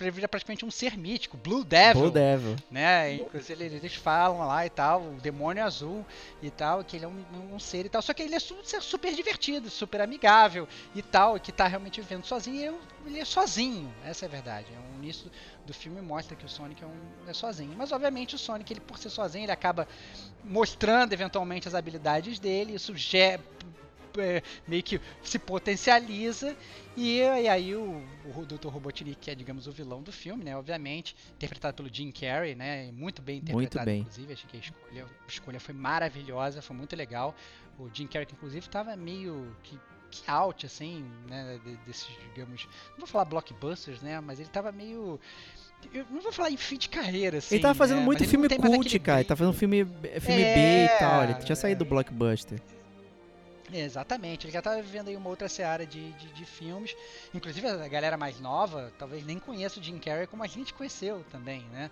ele 0.00 0.24
é, 0.24 0.26
praticamente 0.28 0.64
um 0.64 0.70
ser 0.70 0.96
mítico, 0.96 1.36
Blue 1.36 1.64
Devil. 1.64 2.02
Blue 2.02 2.10
Devil. 2.10 2.56
Né? 2.70 3.14
Inclusive 3.14 3.64
eles 3.64 3.94
falam 3.94 4.46
lá 4.46 4.64
e 4.64 4.70
tal, 4.70 5.02
o 5.02 5.20
demônio 5.20 5.64
azul 5.64 6.04
e 6.42 6.50
tal, 6.50 6.84
que 6.84 6.96
ele 6.96 7.04
é 7.04 7.08
um, 7.08 7.54
um 7.54 7.58
ser 7.58 7.86
e 7.86 7.88
tal. 7.88 8.02
Só 8.02 8.12
que 8.14 8.22
ele 8.22 8.34
é 8.34 8.38
super, 8.38 8.82
super 8.82 9.14
divertido, 9.14 9.70
super 9.70 10.00
amigável 10.00 10.68
e 10.94 11.02
tal, 11.02 11.38
que 11.38 11.52
tá 11.52 11.71
realmente 11.72 12.00
vivendo 12.00 12.24
sozinho, 12.24 12.78
ele 13.06 13.18
é 13.18 13.24
sozinho, 13.24 13.92
essa 14.04 14.26
é 14.26 14.28
a 14.28 14.30
verdade. 14.30 14.66
É 14.74 14.78
um 14.78 14.98
início 15.02 15.30
do 15.66 15.72
filme 15.72 16.00
mostra 16.02 16.36
que 16.36 16.44
o 16.44 16.48
Sonic 16.48 16.84
é, 16.84 16.86
um, 16.86 17.00
é 17.26 17.32
sozinho. 17.32 17.74
Mas 17.76 17.92
obviamente 17.92 18.34
o 18.34 18.38
Sonic, 18.38 18.72
ele 18.72 18.80
por 18.80 18.98
ser 18.98 19.08
sozinho, 19.08 19.44
ele 19.44 19.52
acaba 19.52 19.88
mostrando 20.44 21.12
eventualmente 21.14 21.66
as 21.66 21.74
habilidades 21.74 22.38
dele, 22.38 22.74
isso 22.74 22.94
já 22.94 23.38
é, 24.18 24.42
meio 24.68 24.82
que 24.82 25.00
se 25.22 25.38
potencializa 25.38 26.54
e, 26.94 27.20
e 27.20 27.48
aí 27.48 27.74
o, 27.74 28.04
o 28.36 28.44
Dr. 28.44 28.68
Robotnik, 28.68 29.16
que 29.18 29.30
é 29.30 29.34
digamos 29.34 29.66
o 29.66 29.72
vilão 29.72 30.02
do 30.02 30.12
filme, 30.12 30.44
né, 30.44 30.54
obviamente, 30.54 31.16
interpretado 31.34 31.74
pelo 31.74 31.88
Jim 31.90 32.10
Carrey, 32.10 32.54
né, 32.54 32.92
muito 32.92 33.22
bem 33.22 33.38
interpretado 33.38 33.56
muito 33.56 33.84
bem. 33.86 34.00
inclusive, 34.00 34.32
achei 34.34 34.50
que 34.50 34.56
a 34.58 34.60
escolha, 34.60 35.04
a 35.04 35.26
escolha 35.26 35.58
foi 35.58 35.74
maravilhosa, 35.74 36.60
foi 36.60 36.76
muito 36.76 36.94
legal. 36.94 37.34
O 37.78 37.88
Jim 37.90 38.06
Carrey 38.06 38.26
que 38.26 38.34
inclusive 38.34 38.66
estava 38.66 38.94
meio 38.94 39.56
que 39.62 39.78
que 40.12 40.30
out, 40.30 40.66
assim, 40.66 41.04
né, 41.28 41.58
desses, 41.86 42.08
digamos, 42.34 42.68
não 42.92 42.98
vou 42.98 43.06
falar 43.06 43.24
blockbusters, 43.24 44.02
né, 44.02 44.20
mas 44.20 44.38
ele 44.38 44.50
tava 44.50 44.70
meio 44.70 45.18
eu 45.92 46.06
não 46.10 46.20
vou 46.20 46.30
falar 46.30 46.50
em 46.50 46.56
fim 46.56 46.76
de 46.76 46.88
carreira, 46.88 47.38
assim. 47.38 47.56
Ele 47.56 47.62
tava 47.62 47.74
fazendo 47.74 47.98
né? 47.98 48.04
muito 48.04 48.24
filme 48.24 48.48
cult, 48.48 48.98
cara. 49.00 49.18
Ele 49.18 49.28
tava 49.28 49.38
fazendo 49.38 49.54
filme, 49.54 49.84
filme 49.84 50.42
é, 50.42 50.54
B 50.54 50.84
e 50.84 50.98
tal. 50.98 51.24
Ele 51.24 51.34
tinha 51.34 51.56
saído 51.56 51.82
é, 51.82 51.84
do 51.84 51.88
blockbuster. 51.88 52.60
Exatamente, 53.72 54.44
ele 54.44 54.52
já 54.52 54.58
estava 54.58 54.82
vivendo 54.82 55.08
aí 55.08 55.16
uma 55.16 55.30
outra 55.30 55.48
seara 55.48 55.86
de, 55.86 56.12
de, 56.12 56.28
de, 56.28 56.44
filmes. 56.44 56.94
Inclusive 57.32 57.66
a 57.66 57.88
galera 57.88 58.18
mais 58.18 58.38
nova 58.38 58.92
talvez 58.98 59.24
nem 59.24 59.38
conheça 59.38 59.80
o 59.80 59.82
Jim 59.82 59.98
Carrey 59.98 60.26
como 60.26 60.42
a 60.42 60.46
gente 60.46 60.74
conheceu 60.74 61.24
também, 61.30 61.62
né? 61.72 61.90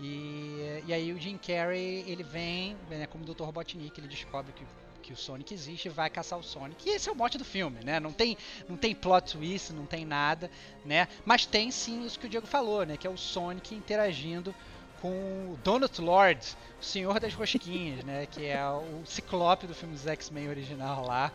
E, 0.00 0.82
e 0.86 0.92
aí 0.92 1.12
o 1.12 1.18
Jim 1.18 1.36
Carrey 1.36 2.04
ele 2.06 2.22
vem, 2.22 2.76
né, 2.88 3.06
como 3.06 3.24
Dr. 3.24 3.42
Robotnik, 3.42 3.98
ele 3.98 4.06
descobre 4.06 4.52
que 4.52 4.64
que 5.06 5.12
o 5.12 5.16
Sonic 5.16 5.54
existe 5.54 5.88
vai 5.88 6.10
caçar 6.10 6.36
o 6.36 6.42
Sonic. 6.42 6.88
E 6.88 6.92
esse 6.92 7.08
é 7.08 7.12
o 7.12 7.14
mote 7.14 7.38
do 7.38 7.44
filme, 7.44 7.78
né? 7.84 8.00
Não 8.00 8.12
tem, 8.12 8.36
não 8.68 8.76
tem 8.76 8.92
plot 8.92 9.32
twist, 9.32 9.72
não 9.72 9.86
tem 9.86 10.04
nada, 10.04 10.50
né? 10.84 11.06
Mas 11.24 11.46
tem 11.46 11.70
sim 11.70 12.04
isso 12.04 12.18
que 12.18 12.26
o 12.26 12.28
Diego 12.28 12.46
falou, 12.46 12.84
né? 12.84 12.96
Que 12.96 13.06
é 13.06 13.10
o 13.10 13.16
Sonic 13.16 13.72
interagindo 13.72 14.52
com 15.00 15.52
o 15.52 15.58
Donut 15.62 16.00
Lord, 16.00 16.40
o 16.80 16.84
Senhor 16.84 17.20
das 17.20 17.34
Rosquinhas, 17.34 18.02
né? 18.04 18.26
Que 18.26 18.46
é 18.46 18.68
o 18.68 19.06
Ciclope 19.06 19.68
do 19.68 19.74
filme 19.74 19.94
dos 19.94 20.08
X-Men 20.08 20.48
original 20.48 21.06
lá, 21.06 21.32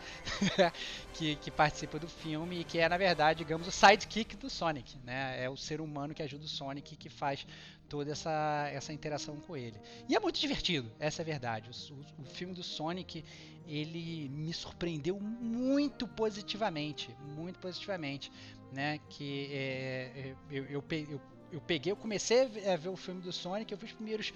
que, 1.14 1.38
que 1.38 1.50
participa 1.50 1.98
do 1.98 2.10
filme 2.10 2.60
e 2.60 2.64
que 2.66 2.78
é, 2.78 2.90
na 2.90 2.98
verdade, 2.98 3.38
digamos, 3.40 3.68
o 3.70 3.72
sidekick 3.72 4.36
do 4.36 4.50
Sonic, 4.50 4.98
né? 5.06 5.42
É 5.42 5.50
o 5.50 5.56
ser 5.56 5.80
humano 5.80 6.14
que 6.14 6.22
ajuda 6.22 6.44
o 6.44 6.50
Sonic 6.50 6.98
que 6.98 7.10
faz 7.10 7.48
toda 7.92 8.14
essa, 8.14 8.70
essa 8.72 8.94
interação 8.94 9.36
com 9.36 9.58
ele. 9.58 9.78
E 10.08 10.16
é 10.16 10.20
muito 10.20 10.40
divertido, 10.40 10.90
essa 10.98 11.22
é 11.22 11.24
a 11.24 11.26
verdade. 11.26 11.70
O, 11.70 12.22
o, 12.22 12.26
filme 12.26 12.54
do 12.54 12.64
Sonic, 12.64 13.22
ele 13.68 14.30
me 14.30 14.54
surpreendeu 14.54 15.20
muito 15.20 16.08
positivamente, 16.08 17.14
muito 17.36 17.60
positivamente, 17.60 18.32
né? 18.72 18.98
Que 19.10 19.50
é, 19.52 20.12
é 20.16 20.36
eu, 20.50 20.66
eu, 20.68 20.84
eu, 20.90 21.22
eu 21.52 21.60
peguei, 21.60 21.92
eu 21.92 21.98
comecei 21.98 22.44
a 22.66 22.78
ver 22.78 22.88
o 22.88 22.96
filme 22.96 23.22
do 23.22 23.34
Sonic, 23.34 23.70
eu 23.70 23.78
vi 23.78 23.88
os 23.88 23.92
primeiros 23.92 24.34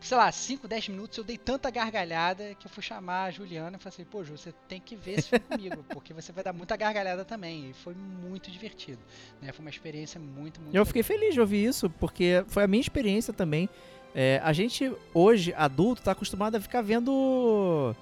sei 0.00 0.16
lá, 0.16 0.30
5, 0.30 0.68
10 0.68 0.88
minutos, 0.90 1.18
eu 1.18 1.24
dei 1.24 1.36
tanta 1.36 1.70
gargalhada 1.70 2.54
que 2.54 2.66
eu 2.66 2.70
fui 2.70 2.82
chamar 2.82 3.24
a 3.24 3.30
Juliana 3.30 3.76
e 3.76 3.82
falei 3.82 3.94
assim, 3.94 4.04
pô, 4.04 4.22
Ju, 4.22 4.36
você 4.36 4.52
tem 4.68 4.80
que 4.80 4.94
ver 4.94 5.18
esse 5.18 5.28
filme 5.28 5.44
comigo, 5.50 5.84
porque 5.88 6.14
você 6.14 6.32
vai 6.32 6.44
dar 6.44 6.52
muita 6.52 6.76
gargalhada 6.76 7.24
também. 7.24 7.70
E 7.70 7.72
foi 7.72 7.94
muito 7.94 8.50
divertido. 8.50 9.00
Né? 9.42 9.52
Foi 9.52 9.64
uma 9.64 9.70
experiência 9.70 10.20
muito, 10.20 10.60
muito 10.60 10.74
Eu 10.74 10.86
fiquei 10.86 11.02
feliz 11.02 11.34
de 11.34 11.40
ouvir 11.40 11.64
isso, 11.64 11.90
porque 11.90 12.44
foi 12.48 12.62
a 12.62 12.68
minha 12.68 12.80
experiência 12.80 13.32
também. 13.32 13.68
É, 14.14 14.40
a 14.42 14.52
gente, 14.52 14.90
hoje, 15.12 15.52
adulto, 15.54 16.02
tá 16.02 16.12
acostumado 16.12 16.54
a 16.54 16.60
ficar 16.60 16.80
vendo 16.80 17.94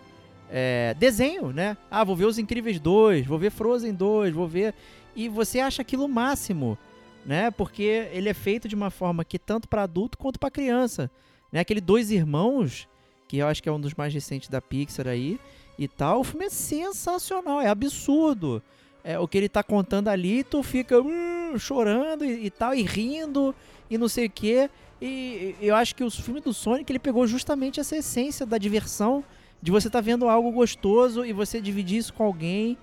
é, 0.50 0.94
desenho, 0.98 1.50
né? 1.50 1.76
Ah, 1.90 2.04
vou 2.04 2.14
ver 2.14 2.26
Os 2.26 2.38
Incríveis 2.38 2.78
2, 2.78 3.26
vou 3.26 3.38
ver 3.38 3.50
Frozen 3.50 3.94
2, 3.94 4.34
vou 4.34 4.46
ver... 4.46 4.74
E 5.14 5.30
você 5.30 5.60
acha 5.60 5.80
aquilo 5.80 6.04
o 6.04 6.08
máximo, 6.08 6.76
né? 7.24 7.50
Porque 7.50 8.06
ele 8.12 8.28
é 8.28 8.34
feito 8.34 8.68
de 8.68 8.74
uma 8.74 8.90
forma 8.90 9.24
que 9.24 9.38
tanto 9.38 9.66
para 9.66 9.82
adulto 9.82 10.18
quanto 10.18 10.38
para 10.38 10.50
criança. 10.50 11.10
Né? 11.52 11.60
Aquele 11.60 11.80
Dois 11.80 12.10
Irmãos, 12.10 12.88
que 13.28 13.38
eu 13.38 13.46
acho 13.46 13.62
que 13.62 13.68
é 13.68 13.72
um 13.72 13.80
dos 13.80 13.94
mais 13.94 14.12
recentes 14.12 14.48
da 14.48 14.60
Pixar 14.60 15.08
aí 15.08 15.38
e 15.78 15.88
tal. 15.88 16.20
O 16.20 16.24
filme 16.24 16.46
é 16.46 16.50
sensacional, 16.50 17.60
é 17.60 17.68
absurdo. 17.68 18.62
É, 19.04 19.18
o 19.18 19.28
que 19.28 19.38
ele 19.38 19.48
tá 19.48 19.62
contando 19.62 20.08
ali, 20.08 20.42
tu 20.42 20.62
fica 20.62 21.00
uh, 21.00 21.58
chorando 21.58 22.24
e, 22.24 22.46
e, 22.46 22.50
tal, 22.50 22.74
e 22.74 22.82
rindo 22.82 23.54
e 23.88 23.96
não 23.96 24.08
sei 24.08 24.26
o 24.26 24.30
que. 24.30 24.68
E, 25.00 25.54
e 25.60 25.66
eu 25.66 25.74
acho 25.76 25.94
que 25.94 26.02
o 26.02 26.10
filme 26.10 26.40
do 26.40 26.52
Sonic 26.52 26.90
ele 26.90 26.98
pegou 26.98 27.26
justamente 27.26 27.78
essa 27.78 27.96
essência 27.96 28.44
da 28.44 28.58
diversão, 28.58 29.22
de 29.62 29.70
você 29.70 29.88
tá 29.88 30.00
vendo 30.00 30.28
algo 30.28 30.50
gostoso 30.50 31.24
e 31.24 31.32
você 31.32 31.60
dividir 31.60 31.98
isso 31.98 32.12
com 32.12 32.24
alguém, 32.24 32.76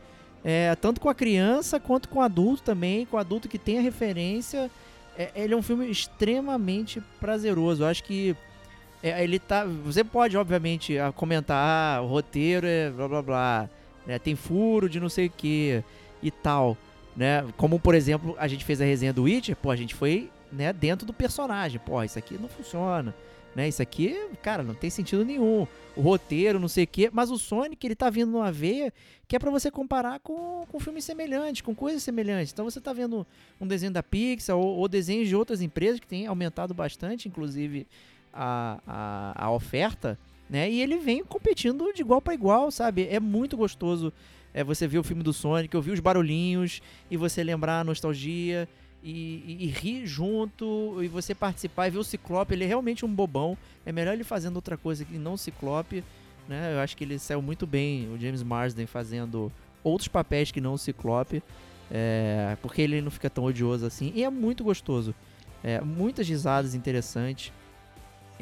é, 0.43 0.76
tanto 0.76 1.01
com 1.01 1.09
a 1.09 1.16
criança 1.16 1.80
quanto 1.80 2.09
com 2.09 2.20
o 2.20 2.22
adulto 2.22 2.64
também, 2.64 3.05
com 3.05 3.18
o 3.18 3.20
adulto 3.20 3.49
que 3.49 3.57
tem 3.57 3.80
a 3.80 3.82
referência. 3.82 4.70
É, 5.18 5.32
ele 5.36 5.53
é 5.53 5.57
um 5.57 5.61
filme 5.61 5.89
extremamente 5.89 7.01
prazeroso. 7.20 7.84
Eu 7.84 7.88
acho 7.88 8.03
que 8.03 8.36
é, 9.03 9.21
ele 9.21 9.37
tá. 9.37 9.65
Você 9.65 10.01
pode, 10.01 10.37
obviamente, 10.37 10.95
comentar, 11.15 11.97
ah, 11.97 12.01
o 12.01 12.07
roteiro 12.07 12.65
é 12.65 12.89
blá 12.89 13.07
blá 13.09 13.21
blá. 13.21 13.69
Né? 14.07 14.17
Tem 14.17 14.33
furo 14.33 14.87
de 14.87 14.99
não 14.99 15.09
sei 15.09 15.27
o 15.27 15.29
que 15.29 15.83
e 16.21 16.31
tal. 16.31 16.77
Né? 17.15 17.45
Como, 17.57 17.77
por 17.79 17.93
exemplo, 17.93 18.33
a 18.39 18.47
gente 18.47 18.63
fez 18.63 18.79
a 18.79 18.85
resenha 18.85 19.11
do 19.11 19.23
Witcher, 19.23 19.57
pô, 19.57 19.69
a 19.69 19.75
gente 19.75 19.93
foi 19.93 20.31
né, 20.49 20.71
dentro 20.71 21.05
do 21.05 21.11
personagem. 21.11 21.81
Pô, 21.85 22.01
isso 22.01 22.17
aqui 22.17 22.37
não 22.39 22.47
funciona. 22.47 23.13
né? 23.53 23.67
Isso 23.67 23.81
aqui, 23.81 24.17
cara, 24.41 24.63
não 24.63 24.73
tem 24.73 24.89
sentido 24.89 25.25
nenhum. 25.25 25.67
O 25.95 26.01
roteiro, 26.01 26.59
não 26.59 26.69
sei 26.69 26.85
o 26.85 26.87
quê, 26.87 27.09
mas 27.11 27.29
o 27.29 27.37
Sonic, 27.37 27.85
ele 27.85 27.95
tá 27.95 28.09
vindo 28.09 28.31
numa 28.31 28.51
veia 28.51 28.91
que 29.27 29.35
é 29.35 29.39
para 29.39 29.51
você 29.51 29.69
comparar 29.69 30.19
com, 30.19 30.65
com 30.71 30.79
filmes 30.79 31.03
semelhantes, 31.03 31.61
com 31.61 31.75
coisas 31.75 32.01
semelhantes. 32.01 32.53
Então 32.53 32.65
você 32.65 32.79
tá 32.79 32.93
vendo 32.93 33.27
um 33.59 33.67
desenho 33.67 33.91
da 33.91 34.01
Pixar 34.01 34.55
ou, 34.55 34.77
ou 34.77 34.87
desenhos 34.87 35.27
de 35.27 35.35
outras 35.35 35.61
empresas 35.61 35.99
que 35.99 36.07
tem 36.07 36.25
aumentado 36.25 36.73
bastante, 36.73 37.27
inclusive 37.27 37.85
a, 38.34 38.79
a, 38.88 39.45
a 39.45 39.51
oferta, 39.51 40.17
né? 40.49 40.69
E 40.69 40.81
ele 40.81 40.97
vem 40.97 41.23
competindo 41.23 41.91
de 41.93 42.01
igual 42.01 42.21
para 42.21 42.34
igual, 42.34 42.71
sabe? 42.71 43.07
É 43.09 43.19
muito 43.19 43.55
gostoso 43.55 44.11
é, 44.53 44.63
você 44.63 44.88
ver 44.88 44.99
o 44.99 45.03
filme 45.03 45.23
do 45.23 45.34
Sonic, 45.34 45.75
ouvir 45.75 45.91
os 45.91 45.99
barulhinhos 45.99 46.81
e 47.09 47.17
você 47.17 47.43
lembrar 47.43 47.79
a 47.79 47.84
nostalgia 47.84 48.67
e, 49.03 49.11
e, 49.11 49.65
e, 49.65 49.67
rir 49.67 50.05
junto 50.05 51.03
e 51.03 51.07
você 51.07 51.36
participar 51.36 51.88
e 51.88 51.91
ver 51.91 51.97
o 51.97 52.03
Ciclope. 52.03 52.53
Ele 52.53 52.63
é 52.63 52.67
realmente 52.67 53.05
um 53.05 53.13
bobão. 53.13 53.57
É 53.86 53.91
melhor 53.91 54.13
ele 54.13 54.23
fazendo 54.23 54.55
outra 54.55 54.77
coisa 54.77 55.03
que 55.03 55.17
não 55.17 55.36
Ciclope. 55.36 56.03
Né? 56.47 56.73
Eu 56.73 56.79
acho 56.79 56.95
que 56.95 57.03
ele 57.03 57.17
saiu 57.19 57.41
muito 57.41 57.65
bem, 57.65 58.09
o 58.13 58.19
James 58.19 58.43
Marsden, 58.43 58.86
fazendo 58.86 59.51
outros 59.84 60.07
papéis 60.07 60.51
que 60.51 60.61
não 60.61 60.73
o 60.73 60.77
Ciclope. 60.77 61.43
É, 61.91 62.57
porque 62.61 62.81
ele 62.81 63.01
não 63.01 63.11
fica 63.11 63.29
tão 63.29 63.43
odioso 63.43 63.86
assim. 63.86 64.11
E 64.15 64.23
é 64.23 64.29
muito 64.29 64.63
gostoso. 64.63 65.13
É, 65.63 65.81
muitas 65.81 66.27
risadas 66.27 66.75
interessantes. 66.75 67.51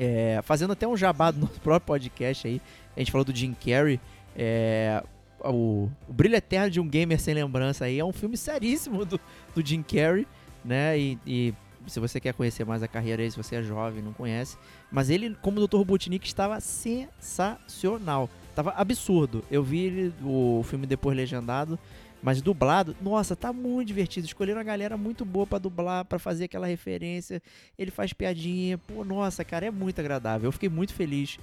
É, 0.04 0.41
fazendo 0.41 0.74
até 0.74 0.88
um 0.88 0.97
jabá 0.97 1.30
do 1.30 1.39
nosso 1.45 1.62
próprio 1.62 1.86
podcast 1.86 2.47
aí. 2.47 2.60
A 2.95 2.99
gente 2.99 3.12
falou 3.12 3.24
do 3.24 3.36
Jim 3.36 3.54
Carrey. 3.54 3.99
É, 4.36 5.04
o, 5.43 5.89
o 6.08 6.14
Brilho 6.14 6.36
Eterno 6.36 6.72
de 6.72 6.80
um 6.80 6.88
Gamer 6.88 7.20
Sem 7.20 7.34
Lembrança 7.34 7.86
aí 7.86 7.99
é 7.99 8.06
um 8.06 8.12
filme 8.12 8.36
seríssimo 8.36 9.06
do, 9.06 9.20
do 9.54 9.66
Jim 9.66 9.84
Carrey 9.84 10.26
né? 10.64 10.97
E, 10.97 11.20
e, 11.26 11.54
se 11.88 11.99
você 11.99 12.20
quer 12.20 12.34
conhecer 12.34 12.64
mais 12.64 12.84
a 12.84 12.88
carreira 12.88 13.18
dele, 13.18 13.32
se 13.32 13.38
você 13.38 13.56
é 13.56 13.64
jovem, 13.64 14.04
não 14.04 14.14
conhece. 14.14 14.58
Mas 14.91 15.10
ele, 15.10 15.36
como 15.41 15.66
Dr. 15.66 15.78
Robotnik, 15.78 16.28
estava 16.28 16.60
sensacional. 16.60 18.30
Tava 18.54 18.72
absurdo. 18.72 19.43
Eu 19.49 19.64
vi 19.64 19.80
ele, 19.80 20.14
o 20.24 20.62
filme 20.64 20.86
depois 20.86 21.18
legendado, 21.18 21.80
mas 22.22 22.42
dublado, 22.42 22.96
nossa, 23.02 23.36
tá 23.36 23.52
muito 23.52 23.88
divertido. 23.88 24.28
Escolheram 24.28 24.60
uma 24.60 24.64
galera 24.64 24.96
muito 24.96 25.26
boa 25.26 25.48
para 25.48 25.58
dublar, 25.58 26.06
para 26.06 26.20
fazer 26.20 26.46
aquela 26.46 26.68
referência. 26.68 27.42
Ele 27.78 27.90
faz 27.90 28.14
piadinha. 28.14 28.78
Pô, 28.78 29.04
nossa, 29.04 29.44
cara, 29.44 29.66
é 29.66 29.72
muito 29.72 30.00
agradável. 30.00 30.48
Eu 30.48 30.52
fiquei 30.52 30.70
muito 30.70 30.94
feliz 30.94 31.40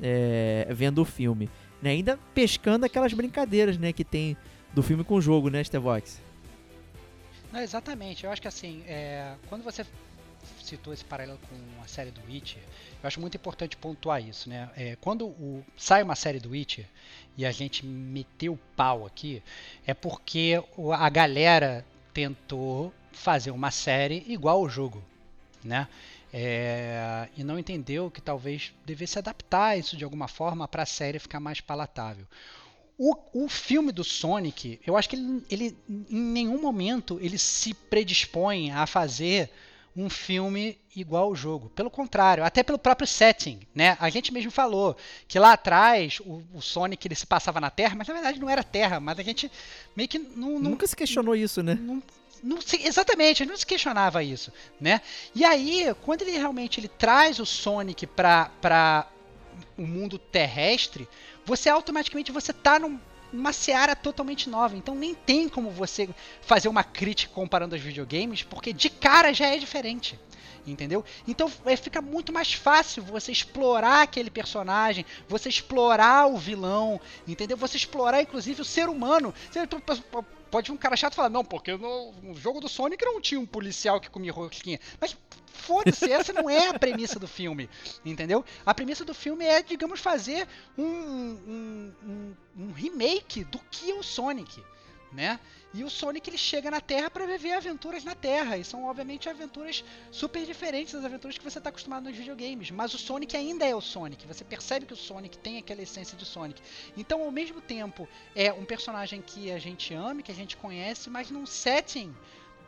é, 0.00 0.68
vendo 0.70 1.02
o 1.02 1.04
filme. 1.04 1.50
Né? 1.82 1.90
Ainda 1.90 2.18
pescando 2.32 2.86
aquelas 2.86 3.12
brincadeiras, 3.12 3.76
né, 3.76 3.92
que 3.92 4.04
tem 4.04 4.36
do 4.72 4.82
filme 4.82 5.02
com 5.02 5.14
o 5.14 5.20
jogo, 5.20 5.50
né, 5.50 5.64
Stevox? 5.64 6.20
Não, 7.52 7.60
exatamente. 7.60 8.24
Eu 8.24 8.30
acho 8.30 8.40
que 8.40 8.48
assim, 8.48 8.82
é, 8.86 9.34
quando 9.48 9.62
você 9.64 9.84
citou 10.62 10.92
esse 10.92 11.04
paralelo 11.04 11.38
com 11.48 11.82
a 11.82 11.88
série 11.88 12.10
do 12.10 12.20
Witcher, 12.28 12.62
eu 13.02 13.06
acho 13.06 13.20
muito 13.20 13.36
importante 13.36 13.76
pontuar 13.76 14.22
isso, 14.22 14.48
né? 14.48 14.70
É, 14.76 14.96
quando 15.00 15.26
o, 15.26 15.64
sai 15.76 16.02
uma 16.02 16.14
série 16.14 16.38
do 16.38 16.50
Witcher 16.50 16.86
e 17.36 17.46
a 17.46 17.52
gente 17.52 17.84
meteu 17.84 18.52
o 18.52 18.60
pau 18.76 19.06
aqui, 19.06 19.42
é 19.86 19.94
porque 19.94 20.62
a 20.98 21.08
galera 21.08 21.84
tentou 22.12 22.92
fazer 23.12 23.50
uma 23.50 23.70
série 23.70 24.24
igual 24.28 24.58
ao 24.58 24.68
jogo, 24.68 25.02
né? 25.64 25.88
É, 26.32 27.28
e 27.36 27.42
não 27.42 27.58
entendeu 27.58 28.10
que 28.10 28.20
talvez 28.20 28.72
devesse 28.84 29.18
adaptar 29.18 29.78
isso 29.78 29.96
de 29.96 30.04
alguma 30.04 30.28
forma 30.28 30.68
para 30.68 30.84
a 30.84 30.86
série 30.86 31.18
ficar 31.18 31.40
mais 31.40 31.60
palatável. 31.60 32.26
O, 32.96 33.16
o 33.32 33.48
filme 33.48 33.90
do 33.90 34.04
Sonic, 34.04 34.78
eu 34.86 34.96
acho 34.96 35.08
que 35.08 35.16
ele, 35.16 35.44
ele 35.50 35.78
em 35.88 36.20
nenhum 36.20 36.60
momento 36.60 37.18
ele 37.20 37.38
se 37.38 37.72
predispõe 37.72 38.70
a 38.70 38.86
fazer 38.86 39.50
um 39.96 40.08
filme 40.08 40.78
igual 40.94 41.24
ao 41.24 41.34
jogo. 41.34 41.68
Pelo 41.70 41.90
contrário, 41.90 42.44
até 42.44 42.62
pelo 42.62 42.78
próprio 42.78 43.06
setting, 43.06 43.60
né? 43.74 43.96
A 44.00 44.08
gente 44.08 44.32
mesmo 44.32 44.50
falou 44.50 44.96
que 45.26 45.38
lá 45.38 45.52
atrás 45.52 46.20
o, 46.20 46.42
o, 46.54 46.62
Sonic 46.62 47.06
ele 47.06 47.14
se 47.14 47.26
passava 47.26 47.60
na 47.60 47.70
Terra, 47.70 47.94
mas 47.96 48.08
na 48.08 48.14
verdade 48.14 48.40
não 48.40 48.48
era 48.48 48.62
Terra, 48.62 49.00
mas 49.00 49.18
a 49.18 49.22
gente 49.22 49.50
meio 49.96 50.08
que 50.08 50.18
não, 50.18 50.58
não 50.58 50.70
nunca 50.70 50.86
se 50.86 50.96
questionou 50.96 51.34
isso, 51.34 51.62
né? 51.62 51.74
Não, 51.74 52.02
não 52.42 52.60
se, 52.60 52.80
exatamente, 52.86 53.42
a 53.42 53.44
gente 53.44 53.52
não 53.52 53.58
se 53.58 53.66
questionava 53.66 54.22
isso, 54.22 54.52
né? 54.80 55.00
E 55.34 55.44
aí, 55.44 55.94
quando 56.02 56.22
ele 56.22 56.32
realmente 56.32 56.80
ele 56.80 56.88
traz 56.88 57.38
o 57.38 57.46
Sonic 57.46 58.06
para 58.06 58.50
para 58.60 59.06
o 59.76 59.82
mundo 59.82 60.18
terrestre, 60.18 61.08
você 61.44 61.68
automaticamente 61.68 62.32
você 62.32 62.52
tá 62.52 62.78
num, 62.78 62.98
numa 63.32 63.52
seara 63.52 63.94
totalmente 63.94 64.48
nova. 64.48 64.76
Então 64.76 64.94
nem 64.94 65.14
tem 65.14 65.48
como 65.48 65.70
você 65.70 66.08
fazer 66.42 66.68
uma 66.68 66.84
crítica 66.84 67.32
comparando 67.32 67.74
os 67.74 67.80
videogames, 67.80 68.42
porque 68.42 68.72
de 68.72 68.90
cara 68.90 69.32
já 69.32 69.46
é 69.46 69.58
diferente. 69.58 70.18
Entendeu? 70.66 71.04
Então 71.26 71.50
é, 71.64 71.74
fica 71.74 72.02
muito 72.02 72.32
mais 72.32 72.52
fácil 72.52 73.02
você 73.02 73.32
explorar 73.32 74.02
aquele 74.02 74.30
personagem, 74.30 75.06
você 75.26 75.48
explorar 75.48 76.26
o 76.26 76.36
vilão, 76.36 77.00
entendeu? 77.26 77.56
Você 77.56 77.76
explorar 77.76 78.20
inclusive 78.20 78.60
o 78.60 78.64
ser 78.64 78.88
humano. 78.88 79.34
Você, 79.50 79.60
pode 80.50 80.72
um 80.72 80.76
cara 80.76 80.96
chato 80.96 81.14
falar, 81.14 81.28
não, 81.28 81.44
porque 81.44 81.76
no, 81.76 82.12
no 82.22 82.34
jogo 82.34 82.60
do 82.60 82.68
Sonic 82.68 83.04
não 83.04 83.20
tinha 83.20 83.40
um 83.40 83.46
policial 83.46 84.00
que 84.00 84.10
comia 84.10 84.32
rosquinha. 84.32 84.80
Mas 85.00 85.16
foda-se, 85.52 86.10
essa 86.10 86.32
não 86.32 86.48
é 86.48 86.68
a 86.68 86.78
premissa 86.78 87.18
do 87.18 87.28
filme, 87.28 87.68
entendeu? 88.04 88.44
A 88.64 88.74
premissa 88.74 89.04
do 89.04 89.14
filme 89.14 89.44
é, 89.44 89.62
digamos, 89.62 90.00
fazer 90.00 90.48
um, 90.76 90.84
um, 90.84 91.94
um, 92.02 92.36
um 92.56 92.72
remake 92.72 93.44
do 93.44 93.58
que 93.70 93.90
é 93.90 93.94
o 93.94 94.02
Sonic, 94.02 94.62
né? 95.12 95.38
E 95.72 95.84
o 95.84 95.90
Sonic 95.90 96.28
ele 96.28 96.38
chega 96.38 96.70
na 96.70 96.80
Terra 96.80 97.08
para 97.08 97.26
viver 97.26 97.52
aventuras 97.52 98.02
na 98.02 98.14
Terra. 98.14 98.56
E 98.56 98.64
são, 98.64 98.84
obviamente, 98.84 99.28
aventuras 99.28 99.84
super 100.10 100.44
diferentes 100.44 100.94
das 100.94 101.04
aventuras 101.04 101.38
que 101.38 101.44
você 101.44 101.58
está 101.58 101.70
acostumado 101.70 102.04
nos 102.04 102.16
videogames. 102.16 102.70
Mas 102.70 102.92
o 102.92 102.98
Sonic 102.98 103.36
ainda 103.36 103.64
é 103.64 103.74
o 103.74 103.80
Sonic. 103.80 104.26
Você 104.26 104.42
percebe 104.42 104.86
que 104.86 104.94
o 104.94 104.96
Sonic 104.96 105.38
tem 105.38 105.58
aquela 105.58 105.82
essência 105.82 106.18
de 106.18 106.24
Sonic. 106.24 106.60
Então, 106.96 107.22
ao 107.22 107.30
mesmo 107.30 107.60
tempo, 107.60 108.08
é 108.34 108.52
um 108.52 108.64
personagem 108.64 109.22
que 109.22 109.50
a 109.52 109.58
gente 109.58 109.94
ama, 109.94 110.22
que 110.22 110.32
a 110.32 110.34
gente 110.34 110.56
conhece, 110.56 111.08
mas 111.08 111.30
num 111.30 111.46
setting 111.46 112.14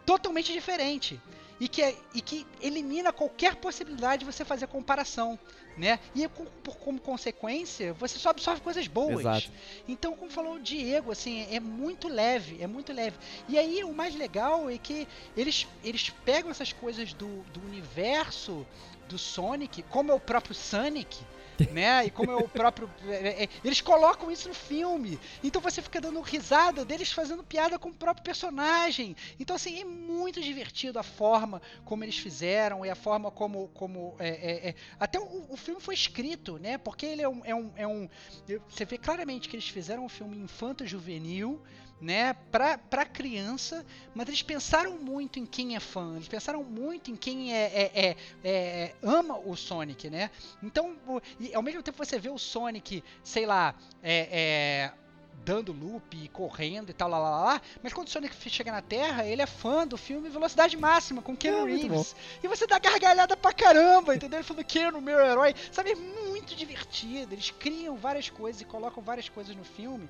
totalmente 0.07 0.53
diferente 0.53 1.21
e 1.61 1.69
que, 1.69 1.97
e 2.15 2.21
que 2.21 2.47
elimina 2.61 3.13
qualquer 3.13 3.57
possibilidade 3.57 4.25
de 4.25 4.33
você 4.33 4.45
fazer 4.45 4.67
comparação, 4.67 5.39
né? 5.77 5.99
E 6.15 6.29
como 6.81 7.01
consequência, 7.01 7.93
você 7.95 8.19
só 8.19 8.31
absorve 8.31 8.61
coisas 8.61 8.87
boas. 8.87 9.21
Exato. 9.21 9.51
Então, 9.89 10.15
como 10.17 10.31
falou 10.31 10.55
o 10.55 10.61
Diego, 10.61 11.13
assim, 11.13 11.47
é 11.51 11.61
muito 11.61 12.09
leve, 12.09 12.63
é 12.63 12.67
muito 12.67 12.93
leve. 12.93 13.17
E 13.49 13.59
aí, 13.59 13.83
o 13.85 13.95
mais 13.95 14.15
legal 14.15 14.69
é 14.69 14.79
que 14.79 15.07
eles, 15.37 15.67
eles 15.83 16.11
pegam 16.25 16.51
essas 16.51 16.73
coisas 16.73 17.13
do, 17.13 17.43
do 17.53 17.61
universo 17.67 18.67
do 19.09 19.19
Sonic, 19.19 19.83
como 19.85 20.11
é 20.11 20.15
o 20.15 20.21
próprio 20.21 20.55
Sonic, 20.55 21.19
né? 21.73 22.07
E 22.07 22.11
como 22.11 22.31
é 22.31 22.37
o 22.37 22.49
próprio. 22.49 22.91
É, 23.07 23.45
é, 23.45 23.49
eles 23.65 23.81
colocam 23.81 24.31
isso 24.31 24.49
no 24.49 24.55
filme. 24.55 25.19
Então 25.43 25.61
você 25.61 25.83
fica 25.83 26.01
dando 26.01 26.21
risada 26.21 26.85
deles 26.85 27.13
fazendo 27.13 27.43
piada 27.43 27.79
com 27.79 27.89
o 27.89 27.95
próprio 27.95 28.25
personagem. 28.25 29.17
Então, 29.39 29.57
assim, 29.57 29.81
é 29.81 29.85
muito 29.85 30.41
divertido 30.41 30.99
a 30.99 31.03
forma 31.03 31.61
como 31.85 32.05
eles 32.05 32.19
fizeram 32.19 32.85
e 32.85 32.91
a 32.91 32.95
forma 32.95 33.31
como. 33.31 33.69
como 33.75 34.17
é, 34.19 34.29
é, 34.29 34.69
é. 34.71 34.75
até 34.99 35.19
o, 35.19 35.47
o, 35.49 35.57
filme 35.57 35.81
foi 35.81 35.95
escrito, 35.95 36.59
né? 36.59 36.79
Porque 36.79 37.07
ele 37.07 37.23
é 37.23 37.29
um, 37.29 37.41
é 37.45 37.55
um, 37.55 37.73
é 37.77 37.87
um. 37.87 38.09
Você 38.69 38.85
vê 38.85 38.99
claramente 38.99 39.49
que 39.49 39.57
eles 39.57 39.69
fizeram 39.69 40.05
um 40.05 40.09
filme 40.09 40.37
infanto-juvenil 40.39 41.63
né, 42.03 42.35
pra, 42.51 42.77
pra 42.77 43.07
criança, 43.07 43.87
mas 44.13 44.27
eles 44.27 44.43
pensaram 44.43 44.99
muito 44.99 45.39
em 45.39 45.47
quem 45.47 45.77
é 45.77 45.81
fã, 45.81 46.17
eles 46.17 46.27
pensaram 46.27 46.65
muito 46.65 47.13
em 47.13 47.17
quem 47.17 47.55
é, 47.55 47.65
é, 47.65 47.91
é, 47.95 48.17
é 48.45 48.95
ama 49.01 49.39
o 49.39 49.57
Sonic, 49.57 50.11
né? 50.11 50.29
Então, 50.61 50.97
e 51.39 51.55
ao 51.55 51.63
mesmo 51.63 51.81
tempo 51.81 52.05
você 52.05 52.19
vê 52.19 52.29
o 52.29 52.39
Sonic, 52.39 53.05
sei 53.23 53.47
lá, 53.47 53.75
é, 54.03 54.91
é 54.93 55.03
dando 55.45 55.73
loop, 55.73 56.29
correndo 56.29 56.91
e 56.91 56.93
tal, 56.93 57.09
lá, 57.09 57.19
lá, 57.19 57.45
lá, 57.45 57.63
mas 57.83 57.93
quando 57.93 58.07
o 58.07 58.11
Sonic 58.11 58.35
chega 58.51 58.71
na 58.71 58.83
Terra, 58.83 59.25
ele 59.25 59.43
é 59.43 59.47
fã 59.47 59.87
do 59.87 59.97
filme 59.97 60.29
Velocidade 60.29 60.77
Máxima, 60.77 61.23
com 61.23 61.37
Keanu 61.37 61.69
é, 61.69 61.73
Reeves. 61.73 62.15
E 62.43 62.49
você 62.49 62.67
dá 62.67 62.79
gargalhada 62.79 63.37
pra 63.37 63.53
caramba, 63.53 64.15
entendeu? 64.15 64.39
Ele 64.39 64.47
falando 64.47 64.65
Keanu, 64.65 65.01
meu 65.01 65.19
herói. 65.19 65.55
Sabe, 65.73 65.93
é 65.93 65.95
muito 65.97 66.55
divertido. 66.55 67.35
Eles 67.35 67.51
criam 67.51 67.97
várias 67.97 68.31
coisas 68.31 68.63
e 68.63 68.65
colocam 68.65 69.03
várias 69.03 69.29
coisas 69.29 69.55
no 69.57 69.65
filme 69.65 70.09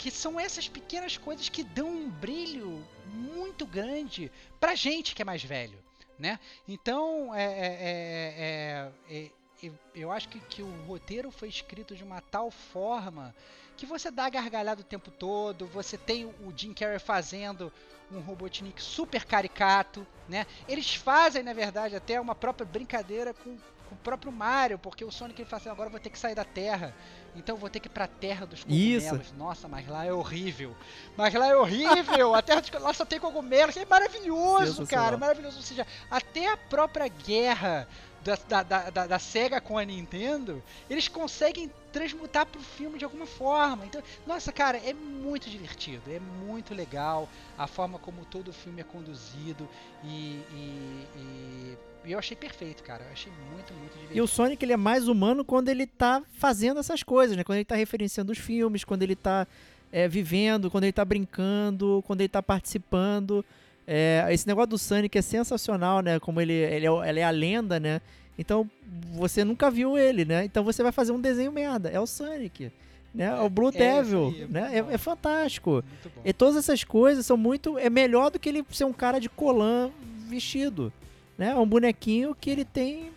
que 0.00 0.10
são 0.10 0.40
essas 0.40 0.66
pequenas 0.66 1.18
coisas 1.18 1.50
que 1.50 1.62
dão 1.62 1.86
um 1.86 2.08
brilho 2.08 2.82
muito 3.04 3.66
grande 3.66 4.32
pra 4.58 4.74
gente 4.74 5.14
que 5.14 5.20
é 5.20 5.24
mais 5.26 5.44
velho, 5.44 5.78
né? 6.18 6.40
Então, 6.66 7.34
é, 7.34 7.44
é, 7.44 8.90
é, 9.10 9.26
é 9.62 9.70
eu 9.94 10.10
acho 10.10 10.26
que, 10.30 10.40
que, 10.40 10.62
o 10.62 10.84
roteiro 10.86 11.30
foi 11.30 11.48
escrito 11.48 11.94
de 11.94 12.02
uma 12.02 12.22
tal 12.22 12.50
forma 12.50 13.34
que 13.76 13.84
você 13.84 14.10
dá 14.10 14.26
gargalhada 14.30 14.80
o 14.80 14.84
tempo 14.84 15.10
todo, 15.10 15.66
você 15.66 15.98
tem 15.98 16.24
o 16.24 16.50
Jim 16.56 16.72
Carrey 16.72 16.98
fazendo 16.98 17.70
um 18.10 18.20
Robotnik 18.20 18.82
super 18.82 19.26
caricato, 19.26 20.06
né? 20.26 20.46
Eles 20.66 20.94
fazem, 20.94 21.42
na 21.42 21.52
verdade, 21.52 21.94
até 21.94 22.18
uma 22.18 22.34
própria 22.34 22.64
brincadeira 22.64 23.34
com, 23.34 23.58
com 23.90 23.96
o 23.96 23.98
próprio 23.98 24.30
Mario, 24.30 24.78
porque 24.78 25.04
o 25.04 25.10
Sonic 25.10 25.42
ele 25.42 25.50
fala 25.50 25.60
assim, 25.60 25.68
agora 25.68 25.88
eu 25.88 25.90
vou 25.90 26.00
ter 26.00 26.10
que 26.10 26.18
sair 26.18 26.34
da 26.34 26.44
Terra. 26.44 26.94
Então 27.34 27.56
eu 27.56 27.60
vou 27.60 27.68
ter 27.68 27.80
que 27.80 27.88
ir 27.88 27.90
pra 27.90 28.06
terra 28.08 28.44
dos 28.44 28.64
cogumelos. 28.64 29.04
Isso. 29.04 29.34
Nossa, 29.36 29.68
mas 29.68 29.86
lá 29.86 30.04
é 30.04 30.12
horrível. 30.12 30.74
Mas 31.16 31.32
lá 31.34 31.46
é 31.46 31.56
horrível. 31.56 32.34
a 32.34 32.42
terra 32.42 32.60
de, 32.60 32.76
lá 32.76 32.92
só 32.92 33.04
tem 33.04 33.20
cogumelos. 33.20 33.76
É 33.76 33.84
maravilhoso, 33.84 34.84
cara. 34.86 35.16
Maravilhoso. 35.16 35.58
Ou 35.58 35.62
seja, 35.62 35.86
até 36.10 36.50
a 36.52 36.56
própria 36.56 37.06
guerra 37.06 37.86
da, 38.22 38.62
da, 38.62 38.90
da, 38.90 39.06
da 39.06 39.18
SEGA 39.18 39.60
com 39.60 39.78
a 39.78 39.84
Nintendo, 39.84 40.62
eles 40.88 41.08
conseguem 41.08 41.70
transmutar 41.92 42.46
pro 42.46 42.60
filme 42.60 42.98
de 42.98 43.04
alguma 43.04 43.26
forma. 43.26 43.86
Então, 43.86 44.02
nossa, 44.26 44.52
cara, 44.52 44.78
é 44.78 44.92
muito 44.92 45.48
divertido, 45.48 46.02
é 46.10 46.20
muito 46.20 46.74
legal 46.74 47.28
a 47.56 47.66
forma 47.66 47.98
como 47.98 48.24
todo 48.24 48.48
o 48.48 48.52
filme 48.52 48.80
é 48.80 48.84
conduzido 48.84 49.68
e, 50.04 50.42
e, 50.52 51.06
e 51.16 51.78
eu 52.04 52.18
achei 52.18 52.36
perfeito, 52.36 52.82
cara. 52.82 53.04
Eu 53.04 53.12
achei 53.12 53.32
muito, 53.52 53.72
muito 53.74 53.92
divertido. 53.92 54.18
E 54.18 54.20
o 54.20 54.26
Sonic 54.26 54.64
ele 54.64 54.72
é 54.72 54.76
mais 54.76 55.08
humano 55.08 55.44
quando 55.44 55.68
ele 55.68 55.86
tá 55.86 56.22
fazendo 56.32 56.80
essas 56.80 57.02
coisas, 57.02 57.36
né? 57.36 57.44
Quando 57.44 57.56
ele 57.56 57.64
tá 57.64 57.74
referenciando 57.74 58.32
os 58.32 58.38
filmes, 58.38 58.84
quando 58.84 59.02
ele 59.02 59.16
tá 59.16 59.46
é, 59.92 60.08
vivendo, 60.08 60.70
quando 60.70 60.84
ele 60.84 60.92
tá 60.92 61.04
brincando, 61.04 62.02
quando 62.06 62.20
ele 62.20 62.28
tá 62.28 62.42
participando. 62.42 63.44
É, 63.86 64.26
esse 64.30 64.46
negócio 64.46 64.70
do 64.70 64.78
Sonic 64.78 65.18
é 65.18 65.22
sensacional, 65.22 66.00
né? 66.00 66.18
Como 66.20 66.40
ele, 66.40 66.52
ele, 66.52 66.86
é, 66.86 67.08
ele 67.08 67.20
é 67.20 67.24
a 67.24 67.30
lenda, 67.30 67.80
né? 67.80 68.00
Então 68.38 68.70
você 69.12 69.44
nunca 69.44 69.70
viu 69.70 69.98
ele, 69.98 70.24
né? 70.24 70.44
Então 70.44 70.64
você 70.64 70.82
vai 70.82 70.92
fazer 70.92 71.12
um 71.12 71.20
desenho 71.20 71.52
merda. 71.52 71.90
É 71.90 72.00
o 72.00 72.06
Sonic. 72.06 72.72
Né? 73.14 73.24
É, 73.24 73.40
o 73.40 73.50
Blue 73.50 73.68
é, 73.68 73.72
Devil, 73.72 74.28
aí, 74.28 74.42
é 74.42 74.46
né? 74.46 74.70
É, 74.72 74.94
é 74.94 74.98
fantástico. 74.98 75.84
E 76.24 76.32
todas 76.32 76.56
essas 76.56 76.84
coisas 76.84 77.26
são 77.26 77.36
muito. 77.36 77.76
É 77.78 77.90
melhor 77.90 78.30
do 78.30 78.38
que 78.38 78.48
ele 78.48 78.64
ser 78.70 78.84
um 78.84 78.92
cara 78.92 79.18
de 79.18 79.28
colã 79.28 79.90
vestido. 80.28 80.92
Né? 81.40 81.52
É 81.52 81.56
um 81.56 81.66
bonequinho 81.66 82.34
que 82.34 82.50
ele 82.50 82.66
tem 82.66 83.12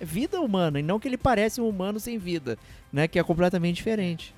vida 0.00 0.40
humana 0.40 0.80
e 0.80 0.82
não 0.82 0.98
que 0.98 1.06
ele 1.06 1.18
parece 1.18 1.60
um 1.60 1.68
humano 1.68 2.00
sem 2.00 2.16
vida, 2.16 2.58
né? 2.90 3.06
Que 3.06 3.18
é 3.18 3.22
completamente 3.22 3.76
diferente. 3.76 4.34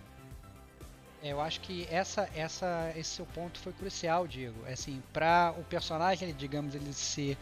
É, 1.23 1.31
Eu 1.31 1.41
acho 1.41 1.61
que 1.61 1.87
essa, 1.89 2.29
essa, 2.35 2.93
esse 2.97 3.11
seu 3.11 3.27
ponto 3.27 3.61
foi 3.61 3.73
crucial, 3.73 4.27
Diego. 4.27 4.57
É 4.67 4.73
Assim, 4.73 5.01
para 5.13 5.55
o 5.57 5.63
personagem, 5.63 6.35
digamos, 6.37 6.75
ele 6.75 6.93
ser, 6.93 7.39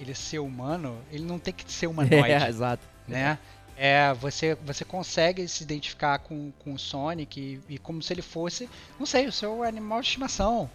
ele 0.00 0.16
ser 0.16 0.40
humano, 0.40 0.98
ele 1.12 1.22
não 1.22 1.38
tem 1.38 1.54
que 1.54 1.70
ser 1.70 1.86
humanoide. 1.86 2.16
É, 2.34 2.48
exato. 2.48 2.82
né? 3.06 3.38
É, 3.76 4.12
você, 4.14 4.56
você 4.64 4.84
consegue 4.84 5.46
se 5.46 5.62
identificar 5.62 6.18
com, 6.18 6.52
com 6.58 6.74
o 6.74 6.78
Sonic 6.78 7.40
e, 7.68 7.74
e 7.74 7.78
como 7.78 8.02
se 8.02 8.12
ele 8.12 8.22
fosse, 8.22 8.68
não 8.98 9.06
sei, 9.06 9.26
o 9.26 9.32
seu 9.32 9.62
animal 9.62 10.00
de 10.00 10.08
estimação. 10.08 10.68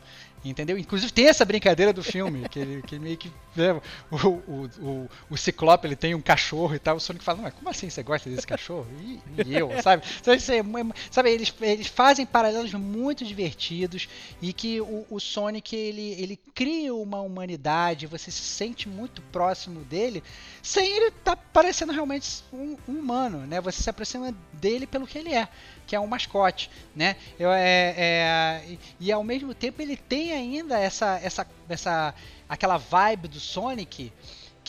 Entendeu? 0.43 0.77
Inclusive 0.77 1.11
tem 1.11 1.27
essa 1.27 1.43
brincadeira 1.43 1.91
do 1.91 2.01
filme, 2.01 2.47
que 2.47 2.59
ele 2.59 2.81
que 2.81 2.97
meio 2.97 3.17
que. 3.17 3.29
né, 3.55 3.73
o, 4.09 4.15
o, 4.15 4.69
o, 4.79 5.09
o 5.31 5.37
Ciclope 5.37 5.85
ele 5.85 5.95
tem 5.97 6.15
um 6.15 6.21
cachorro 6.21 6.73
e 6.75 6.79
tal, 6.79 6.95
o 6.95 6.99
Sonic 6.99 7.25
fala, 7.25 7.41
mas 7.41 7.53
como 7.53 7.69
assim 7.69 7.89
você 7.89 8.01
gosta 8.01 8.29
desse 8.29 8.47
cachorro? 8.47 8.87
E, 9.01 9.19
e 9.45 9.57
eu, 9.57 9.69
sabe? 9.83 10.03
Então, 10.21 10.33
é 10.33 10.63
mu- 10.63 10.93
sabe, 11.11 11.29
eles, 11.29 11.53
eles 11.59 11.87
fazem 11.87 12.25
paralelos 12.25 12.73
muito 12.73 13.25
divertidos 13.25 14.07
e 14.41 14.53
que 14.53 14.79
o, 14.79 15.05
o 15.09 15.19
Sonic 15.19 15.75
ele, 15.75 16.13
ele 16.13 16.39
cria 16.55 16.95
uma 16.95 17.19
humanidade, 17.19 18.07
você 18.07 18.31
se 18.31 18.41
sente 18.41 18.87
muito 18.87 19.21
próximo 19.23 19.81
dele, 19.81 20.23
sem 20.63 20.87
ele 20.89 21.07
estar 21.07 21.35
parecendo 21.35 21.91
realmente 21.91 22.43
um, 22.53 22.77
um 22.87 22.99
humano, 22.99 23.45
né? 23.45 23.59
Você 23.59 23.83
se 23.83 23.89
aproxima 23.89 24.33
dele 24.53 24.87
pelo 24.87 25.05
que 25.05 25.17
ele 25.17 25.33
é, 25.33 25.47
que 25.89 25.95
é 25.95 25.99
um 25.99 26.05
mascote, 26.05 26.69
né? 26.95 27.15
Eu, 27.39 27.51
é, 27.51 27.95
é, 27.97 28.63
e, 28.67 28.79
e 28.99 29.11
ao 29.11 29.23
mesmo 29.23 29.55
tempo 29.55 29.81
ele 29.81 29.97
tem 29.97 30.31
ainda 30.31 30.77
essa, 30.77 31.19
essa, 31.23 31.47
essa 31.67 32.13
aquela 32.47 32.77
vibe 32.77 33.27
do 33.27 33.39
Sonic 33.39 34.13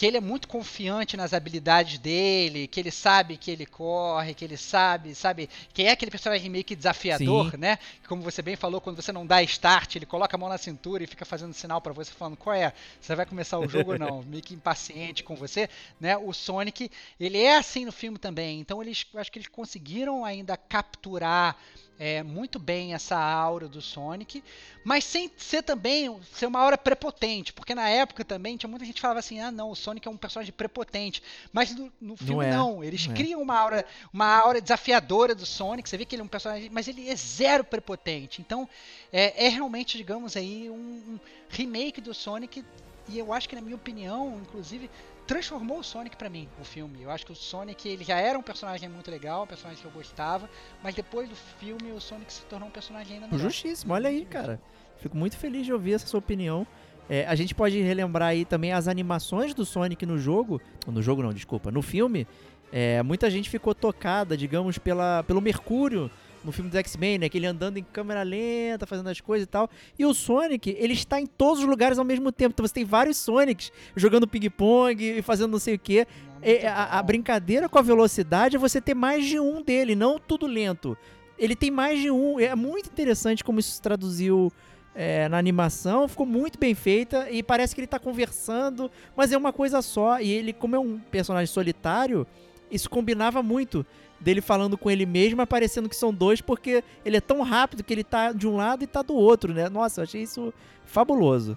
que 0.01 0.07
ele 0.07 0.17
é 0.17 0.21
muito 0.21 0.49
confiante 0.49 1.15
nas 1.15 1.35
habilidades 1.35 1.99
dele, 1.99 2.67
que 2.67 2.81
ele 2.81 2.91
sabe 2.91 3.37
que 3.37 3.51
ele 3.51 3.67
corre, 3.67 4.33
que 4.33 4.43
ele 4.43 4.57
sabe, 4.57 5.15
sabe, 5.15 5.47
que 5.75 5.83
é 5.83 5.91
aquele 5.91 6.11
personagem 6.11 6.49
meio 6.49 6.65
que 6.65 6.75
desafiador, 6.75 7.51
Sim. 7.51 7.59
né? 7.59 7.79
Como 8.09 8.23
você 8.23 8.41
bem 8.41 8.57
falou, 8.57 8.81
quando 8.81 8.97
você 8.97 9.13
não 9.13 9.27
dá 9.27 9.43
start, 9.43 9.97
ele 9.97 10.07
coloca 10.07 10.35
a 10.35 10.39
mão 10.39 10.49
na 10.49 10.57
cintura 10.57 11.05
e 11.05 11.07
fica 11.07 11.27
fazendo 11.27 11.53
sinal 11.53 11.83
pra 11.83 11.93
você 11.93 12.11
falando 12.13 12.39
qual 12.39 12.57
é, 12.57 12.73
você 12.99 13.15
vai 13.15 13.27
começar 13.27 13.59
o 13.59 13.69
jogo 13.69 13.93
ou 13.93 13.99
não, 13.99 14.23
meio 14.25 14.43
que 14.43 14.55
impaciente 14.55 15.23
com 15.23 15.37
você, 15.37 15.69
né? 16.01 16.17
O 16.17 16.33
Sonic, 16.33 16.91
ele 17.21 17.37
é 17.37 17.59
assim 17.59 17.85
no 17.85 17.93
filme 17.93 18.17
também. 18.17 18.59
Então 18.59 18.81
eles, 18.81 19.05
eu 19.13 19.21
acho 19.21 19.31
que 19.31 19.39
eles 19.39 19.49
conseguiram 19.49 20.25
ainda 20.25 20.57
capturar 20.57 21.59
é, 22.01 22.23
muito 22.23 22.59
bem 22.59 22.95
essa 22.95 23.19
aura 23.19 23.69
do 23.69 23.83
Sonic, 23.83 24.43
mas 24.83 25.05
sem 25.05 25.31
ser 25.37 25.63
também 25.63 26.19
ser 26.33 26.47
uma 26.47 26.59
aura 26.59 26.79
prepotente, 26.79 27.53
porque 27.53 27.75
na 27.75 27.91
época 27.91 28.25
também 28.25 28.57
tinha 28.57 28.71
muita 28.71 28.87
gente 28.87 28.95
que 28.95 29.01
falava 29.03 29.21
assim, 29.21 29.39
ah 29.39 29.51
não, 29.51 29.71
o 29.71 29.77
Sonic 29.77 30.09
é 30.09 30.11
um 30.11 30.17
personagem 30.17 30.51
prepotente, 30.51 31.23
mas 31.53 31.77
no, 31.77 31.93
no 32.01 32.17
filme 32.17 32.47
é, 32.47 32.51
não, 32.53 32.83
eles 32.83 33.07
não 33.07 33.13
é. 33.13 33.17
criam 33.19 33.43
uma 33.43 33.55
aura, 33.55 33.85
uma 34.15 34.25
aura 34.25 34.63
desafiadora 34.63 35.35
do 35.35 35.45
Sonic, 35.45 35.87
você 35.87 35.99
vê 35.99 36.07
que 36.07 36.15
ele 36.15 36.23
é 36.23 36.25
um 36.25 36.29
personagem, 36.29 36.71
mas 36.73 36.89
ele 36.89 37.07
é 37.07 37.15
zero 37.15 37.63
prepotente, 37.63 38.41
então 38.41 38.67
é, 39.13 39.45
é 39.45 39.49
realmente, 39.51 39.99
digamos 39.99 40.39
aí, 40.39 40.71
um, 40.71 40.75
um 40.75 41.21
remake 41.51 42.01
do 42.01 42.15
Sonic, 42.15 42.65
e 43.11 43.19
eu 43.19 43.31
acho 43.31 43.47
que 43.47 43.55
na 43.55 43.61
minha 43.61 43.77
opinião, 43.77 44.41
inclusive, 44.41 44.89
transformou 45.31 45.79
o 45.79 45.85
Sonic 45.85 46.17
pra 46.17 46.29
mim, 46.29 46.49
o 46.61 46.65
filme. 46.65 47.03
Eu 47.03 47.11
acho 47.11 47.25
que 47.25 47.31
o 47.31 47.37
Sonic 47.37 47.89
ele 47.89 48.03
já 48.03 48.19
era 48.19 48.37
um 48.37 48.43
personagem 48.43 48.89
muito 48.89 49.09
legal, 49.09 49.45
um 49.45 49.47
personagem 49.47 49.81
que 49.81 49.87
eu 49.87 49.93
gostava, 49.93 50.51
mas 50.83 50.93
depois 50.93 51.29
do 51.29 51.37
filme 51.37 51.93
o 51.93 52.01
Sonic 52.01 52.33
se 52.33 52.43
tornou 52.47 52.69
um 52.69 52.73
personagem 52.73 53.15
ainda 53.15 53.29
melhor. 53.29 53.39
Justíssimo, 53.39 53.95
olha 53.95 54.09
aí, 54.09 54.25
cara. 54.25 54.61
Fico 54.99 55.17
muito 55.17 55.37
feliz 55.37 55.65
de 55.65 55.73
ouvir 55.73 55.93
essa 55.93 56.07
sua 56.09 56.19
opinião. 56.19 56.67
É, 57.09 57.25
a 57.29 57.37
gente 57.37 57.55
pode 57.55 57.81
relembrar 57.81 58.31
aí 58.31 58.45
também 58.45 58.73
as 58.73 58.89
animações 58.89 59.55
do 59.55 59.65
Sonic 59.65 60.05
no 60.05 60.19
jogo. 60.19 60.61
No 60.85 61.01
jogo 61.01 61.23
não, 61.23 61.33
desculpa. 61.33 61.71
No 61.71 61.81
filme, 61.81 62.27
é, 62.73 63.01
muita 63.01 63.31
gente 63.31 63.49
ficou 63.49 63.73
tocada, 63.73 64.37
digamos, 64.37 64.79
pela, 64.79 65.23
pelo 65.23 65.41
Mercúrio 65.41 66.11
no 66.45 66.53
filme 66.53 66.71
do 66.71 66.77
X-Men, 66.79 67.19
né? 67.19 67.29
Que 67.29 67.39
ele 67.39 67.47
andando 67.47 67.77
em 67.77 67.83
câmera 67.83 68.23
lenta, 68.23 68.87
fazendo 68.87 69.09
as 69.09 69.21
coisas 69.21 69.45
e 69.45 69.49
tal. 69.49 69.69
E 69.99 70.05
o 70.05 70.15
Sonic, 70.15 70.75
ele 70.79 70.95
está 70.95 71.21
em 71.21 71.27
todos 71.27 71.63
os 71.63 71.69
lugares 71.69 71.99
ao 71.99 72.05
mesmo 72.05 72.33
tempo. 72.33 72.53
Então 72.53 72.67
você 72.67 72.75
tem 72.75 72.85
vários 72.85 73.17
Sonics 73.17 73.73
jogando 73.95 74.27
ping-pong 74.27 75.19
e 75.19 75.23
fazendo 75.23 75.53
não 75.53 75.59
sei 75.59 75.75
o 75.75 75.79
quê. 75.79 76.07
É, 76.43 76.67
a, 76.67 76.99
a 76.99 77.03
brincadeira 77.03 77.69
com 77.69 77.79
a 77.79 77.83
velocidade 77.83 78.57
é 78.57 78.59
você 78.59 78.81
ter 78.81 78.95
mais 78.95 79.27
de 79.27 79.39
um 79.39 79.63
dele, 79.63 79.95
não 79.95 80.19
tudo 80.19 80.47
lento. 80.47 80.97
Ele 81.39 81.55
tem 81.55 81.71
mais 81.71 82.01
de 82.01 82.11
um. 82.11 82.39
É 82.41 82.55
muito 82.55 82.89
interessante 82.89 83.45
como 83.45 83.61
isso 83.61 83.73
se 83.73 83.83
traduziu 83.83 84.53
é, 84.95 85.29
na 85.29 85.39
animação. 85.39 86.09
Ficou 86.09 86.27
muito 86.27 86.59
bem 86.59 86.75
feita 86.75 87.31
e 87.31 87.43
parece 87.43 87.75
que 87.75 87.81
ele 87.81 87.87
tá 87.87 87.99
conversando, 87.99 88.91
mas 89.17 89.33
é 89.33 89.37
uma 89.37 89.53
coisa 89.53 89.83
só. 89.83 90.21
E 90.21 90.31
ele, 90.31 90.53
como 90.53 90.77
é 90.77 90.79
um 90.79 90.99
personagem 90.99 91.47
solitário, 91.47 92.27
isso 92.71 92.89
combinava 92.89 93.43
muito 93.43 93.85
dele 94.21 94.41
falando 94.41 94.77
com 94.77 94.91
ele 94.91 95.07
mesmo, 95.07 95.39
mas 95.39 95.49
parecendo 95.49 95.89
que 95.89 95.97
são 95.97 96.13
dois, 96.13 96.41
porque 96.41 96.85
ele 97.05 97.17
é 97.17 97.21
tão 97.21 97.43
rápido 97.43 97.83
que 97.83 97.93
ele 97.93 98.05
tá 98.05 98.33
de 98.33 98.47
um 98.47 98.57
lado 98.57 98.85
e 98.85 98.87
tá 98.87 99.03
do 99.03 99.15
outro, 99.15 99.53
né? 99.55 99.69
Nossa, 99.69 100.01
eu 100.01 100.05
achei 100.05 100.23
isso 100.23 100.53
fabuloso. 100.85 101.57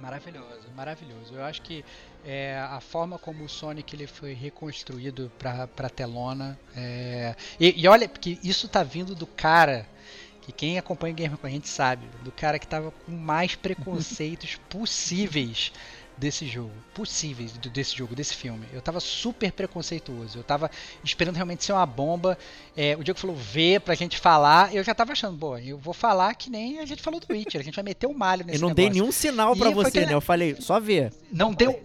Maravilhoso, 0.00 0.68
maravilhoso. 0.76 1.34
Eu 1.34 1.42
acho 1.42 1.60
que 1.62 1.84
é, 2.24 2.58
a 2.70 2.80
forma 2.80 3.18
como 3.18 3.44
o 3.44 3.48
Sonic 3.48 3.94
ele 3.94 4.06
foi 4.06 4.32
reconstruído 4.32 5.30
pra, 5.38 5.66
pra 5.66 5.88
telona. 5.88 6.58
é, 6.76 7.34
E, 7.58 7.82
e 7.82 7.88
olha, 7.88 8.08
porque 8.08 8.38
isso 8.42 8.68
tá 8.68 8.82
vindo 8.82 9.14
do 9.14 9.26
cara. 9.26 9.86
Que 10.42 10.52
quem 10.52 10.78
acompanha 10.78 11.12
o 11.12 11.16
Gamer 11.16 11.36
com 11.36 11.46
a 11.46 11.50
gente 11.50 11.68
sabe, 11.68 12.06
do 12.24 12.32
cara 12.32 12.58
que 12.58 12.66
tava 12.66 12.90
com 12.90 13.12
mais 13.12 13.54
preconceitos 13.54 14.54
possíveis 14.70 15.72
desse 16.18 16.46
jogo. 16.46 16.72
Possíveis 16.92 17.52
desse 17.52 17.96
jogo, 17.96 18.14
desse 18.14 18.34
filme. 18.34 18.66
Eu 18.72 18.82
tava 18.82 18.98
super 19.00 19.52
preconceituoso. 19.52 20.38
Eu 20.38 20.42
tava 20.44 20.70
esperando 21.04 21.36
realmente 21.36 21.64
ser 21.64 21.72
uma 21.72 21.86
bomba. 21.86 22.36
É, 22.76 22.96
o 22.96 23.04
Diego 23.04 23.18
falou 23.18 23.36
V 23.36 23.80
pra 23.80 23.94
gente 23.94 24.18
falar. 24.18 24.74
Eu 24.74 24.82
já 24.82 24.94
tava 24.94 25.12
achando, 25.12 25.38
pô, 25.38 25.56
eu 25.58 25.78
vou 25.78 25.94
falar 25.94 26.34
que 26.34 26.50
nem 26.50 26.80
a 26.80 26.86
gente 26.86 27.02
falou 27.02 27.20
do 27.20 27.26
Witcher. 27.32 27.60
A 27.60 27.64
gente 27.64 27.74
vai 27.74 27.84
meter 27.84 28.06
o 28.06 28.14
malho 28.14 28.44
nesse 28.44 28.58
eu 28.58 28.68
não 28.68 28.74
dei 28.74 28.86
negócio. 28.86 29.00
nenhum 29.02 29.12
sinal 29.12 29.54
pra 29.56 29.72
foi 29.72 29.84
você, 29.84 29.90
que- 30.00 30.06
né? 30.06 30.14
Eu 30.14 30.20
falei, 30.20 30.56
só 30.60 30.80
ver. 30.80 31.12
Não 31.30 31.52
deu. 31.54 31.80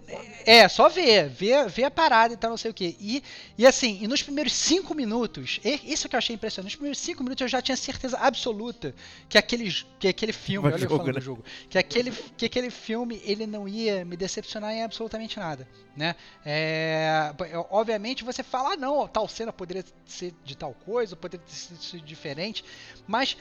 É, 0.46 0.68
só 0.68 0.90
ver, 0.90 1.30
ver, 1.30 1.70
ver 1.70 1.86
a 1.86 1.92
parada 1.92 2.34
e 2.34 2.38
tal, 2.38 2.50
não 2.50 2.58
sei 2.58 2.70
o 2.72 2.74
que. 2.74 2.98
E, 3.00 3.24
e 3.58 3.66
assim, 3.66 4.00
e 4.02 4.08
nos 4.08 4.22
primeiros 4.22 4.52
cinco 4.54 4.94
minutos, 4.94 5.60
isso 5.86 6.10
que 6.10 6.16
eu 6.16 6.18
achei 6.18 6.36
impressionante, 6.36 6.72
nos 6.72 6.76
primeiros 6.76 7.00
cinco 7.00 7.24
minutos 7.24 7.42
eu 7.42 7.48
já 7.48 7.62
tinha 7.62 7.78
certeza 7.78 8.18
absoluta 8.18 8.94
que 9.30 9.38
aquele, 9.38 9.74
que 10.00 10.08
aquele 10.08 10.34
filme, 10.34 10.68
olha 10.68 10.76
eu 10.76 10.80
jogo, 10.80 10.98
falando 10.98 11.08
né? 11.14 11.20
do 11.20 11.24
jogo, 11.24 11.46
que 11.70 11.78
aquele, 11.78 12.12
que 12.36 12.46
aquele 12.46 12.70
filme 12.70 13.22
ele 13.24 13.48
não 13.48 13.68
ia 13.70 14.04
me 14.04 14.18
decepcionar 14.24 14.72
em 14.72 14.84
absolutamente 14.84 15.38
nada, 15.38 15.68
né? 15.98 16.16
É, 16.46 17.34
é, 17.40 17.58
obviamente 17.70 18.24
você 18.24 18.42
fala, 18.42 18.74
ah, 18.74 18.78
não, 18.78 19.08
tal 19.08 19.28
cena 19.28 19.52
poderia 19.52 19.84
ser 20.06 20.34
de 20.46 20.56
tal 20.56 20.74
coisa, 20.74 21.16
poderia 21.16 21.46
ter 21.46 21.54
sido 21.54 22.04
diferente, 22.04 22.64
mas 23.06 23.36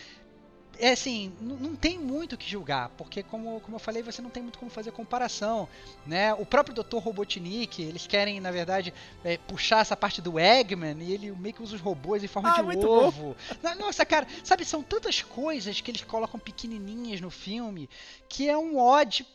é 0.79 0.93
assim, 0.93 1.33
não 1.39 1.77
tem 1.77 1.99
muito 1.99 2.33
o 2.33 2.39
que 2.39 2.49
julgar, 2.51 2.89
porque 2.97 3.23
como, 3.23 3.61
como 3.61 3.77
eu 3.77 3.79
falei, 3.79 4.03
você 4.03 4.21
não 4.23 4.31
tem 4.31 4.43
muito 4.43 4.59
como 4.59 4.71
fazer 4.71 4.91
comparação, 4.91 5.69
né? 6.07 6.33
O 6.35 6.47
próprio 6.47 6.75
Dr. 6.75 6.97
Robotnik, 6.97 7.83
eles 7.83 8.07
querem, 8.07 8.41
na 8.41 8.51
verdade, 8.51 8.93
é, 9.23 9.37
puxar 9.37 9.81
essa 9.83 9.95
parte 9.97 10.21
do 10.23 10.41
Eggman 10.41 10.97
e 11.03 11.13
ele 11.13 11.31
meio 11.33 11.55
que 11.55 11.63
usa 11.63 11.77
os 11.77 11.81
robôs 11.81 12.25
em 12.25 12.27
forma 12.27 12.49
Ah, 12.49 12.63
de 12.63 12.63
bom. 12.79 12.89
ovo. 13.07 13.37
Na- 13.63 13.75
Nossa, 13.75 14.05
cara, 14.05 14.27
sabe, 14.43 14.65
são 14.65 14.83
tantas 14.83 15.21
coisas 15.23 15.81
que 15.81 15.91
eles 15.91 16.03
colocam 16.03 16.41
pequenininhas 16.41 17.21
no 17.21 17.31
filme 17.31 17.89
que 18.29 18.49
é 18.49 18.57
um 18.57 18.79
ode 18.79 19.27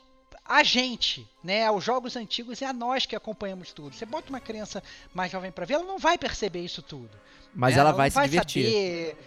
a 0.48 0.64
gente, 0.64 1.28
né, 1.44 1.66
aos 1.66 1.84
jogos 1.84 2.16
antigos 2.16 2.62
e 2.62 2.66
a 2.66 2.72
nós 2.72 3.06
que 3.06 3.16
acompanhamos 3.16 3.74
tudo. 3.74 3.96
Você 3.96 4.06
bota 4.06 4.30
uma 4.30 4.40
criança 4.40 4.82
mais 5.14 5.32
jovem 5.32 5.52
pra 5.52 5.66
ver, 5.66 5.76
ela 5.76 5.84
não 5.84 6.00
vai 6.00 6.18
perceber 6.18 6.62
isso 6.62 6.82
tudo. 6.82 7.10
Mas 7.54 7.76
né? 7.76 7.82
ela 7.82 7.90
não 7.90 7.98
vai 7.98 8.10
se 8.10 8.22
divertir. 8.22 8.66
saber. 8.66 9.18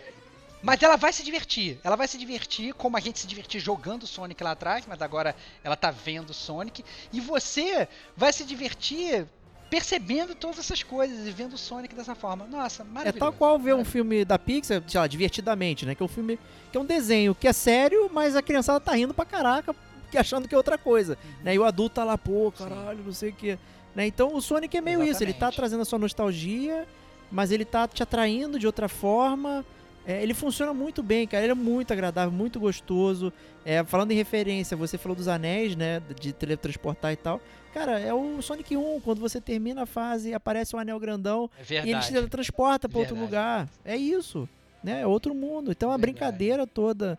Mas 0.62 0.82
ela 0.82 0.96
vai 0.96 1.12
se 1.12 1.22
divertir. 1.22 1.78
Ela 1.82 1.96
vai 1.96 2.06
se 2.06 2.18
divertir 2.18 2.74
como 2.74 2.96
a 2.96 3.00
gente 3.00 3.18
se 3.18 3.26
divertiu 3.26 3.60
jogando 3.60 4.06
Sonic 4.06 4.42
lá 4.42 4.50
atrás, 4.52 4.84
mas 4.86 5.00
agora 5.00 5.34
ela 5.64 5.76
tá 5.76 5.90
vendo 5.90 6.34
Sonic. 6.34 6.84
E 7.12 7.20
você 7.20 7.88
vai 8.16 8.32
se 8.32 8.44
divertir 8.44 9.26
percebendo 9.70 10.34
todas 10.34 10.58
essas 10.58 10.82
coisas 10.82 11.26
e 11.26 11.30
vendo 11.30 11.54
o 11.54 11.58
Sonic 11.58 11.94
dessa 11.94 12.14
forma. 12.14 12.46
Nossa, 12.46 12.82
É 12.82 12.84
maravilhoso. 12.84 13.18
tal 13.18 13.32
qual 13.32 13.58
ver 13.58 13.74
um 13.74 13.84
filme 13.84 14.24
da 14.24 14.38
Pixar, 14.38 14.82
sei 14.86 15.00
lá, 15.00 15.06
divertidamente, 15.06 15.86
né? 15.86 15.94
Que 15.94 16.02
é 16.02 16.04
um 16.04 16.08
filme 16.08 16.38
que 16.70 16.76
é 16.76 16.80
um 16.80 16.84
desenho 16.84 17.34
que 17.34 17.46
é 17.48 17.52
sério, 17.52 18.10
mas 18.12 18.34
a 18.36 18.42
criançada 18.42 18.80
tá 18.80 18.92
rindo 18.92 19.14
pra 19.14 19.24
caraca, 19.24 19.74
achando 20.18 20.48
que 20.48 20.54
é 20.54 20.58
outra 20.58 20.76
coisa. 20.78 21.16
Né? 21.42 21.54
E 21.54 21.58
o 21.58 21.64
adulto 21.64 21.96
tá 21.96 22.04
lá, 22.04 22.16
pô, 22.18 22.52
caralho, 22.52 23.02
não 23.04 23.12
sei 23.12 23.30
o 23.30 23.32
que. 23.34 23.58
Né? 23.94 24.06
Então 24.06 24.34
o 24.34 24.40
Sonic 24.40 24.76
é 24.76 24.80
meio 24.80 25.02
isso, 25.02 25.22
ele 25.22 25.32
tá 25.32 25.38
Exatamente. 25.46 25.56
trazendo 25.56 25.80
a 25.82 25.84
sua 25.84 25.98
nostalgia, 25.98 26.86
mas 27.30 27.50
ele 27.50 27.64
tá 27.64 27.86
te 27.88 28.02
atraindo 28.02 28.58
de 28.58 28.66
outra 28.66 28.88
forma. 28.88 29.64
É, 30.06 30.22
ele 30.22 30.32
funciona 30.32 30.72
muito 30.72 31.02
bem, 31.02 31.26
cara. 31.26 31.44
Ele 31.44 31.52
é 31.52 31.54
muito 31.54 31.92
agradável, 31.92 32.32
muito 32.32 32.58
gostoso. 32.58 33.32
É, 33.64 33.84
falando 33.84 34.10
em 34.12 34.14
referência, 34.14 34.76
você 34.76 34.96
falou 34.96 35.14
dos 35.14 35.28
anéis, 35.28 35.76
né? 35.76 36.00
De 36.18 36.32
teletransportar 36.32 37.12
e 37.12 37.16
tal. 37.16 37.40
Cara, 37.74 38.00
é 38.00 38.12
o 38.12 38.40
Sonic 38.42 38.76
1, 38.76 39.00
quando 39.00 39.20
você 39.20 39.40
termina 39.40 39.82
a 39.82 39.86
fase, 39.86 40.32
aparece 40.34 40.74
um 40.74 40.78
anel 40.78 40.98
grandão 40.98 41.48
É 41.58 41.60
e 41.60 41.76
ele 41.76 41.82
verdade. 41.84 42.06
te 42.06 42.12
teletransporta 42.14 42.88
pra 42.88 42.98
outro 42.98 43.14
Verdade. 43.14 43.30
lugar. 43.36 43.68
É 43.84 43.96
isso, 43.96 44.48
né? 44.82 45.02
É 45.02 45.06
outro 45.06 45.34
mundo. 45.34 45.70
Então 45.70 45.90
a 45.90 45.96
Verdade. 45.96 46.12
brincadeira 46.12 46.66
toda 46.66 47.18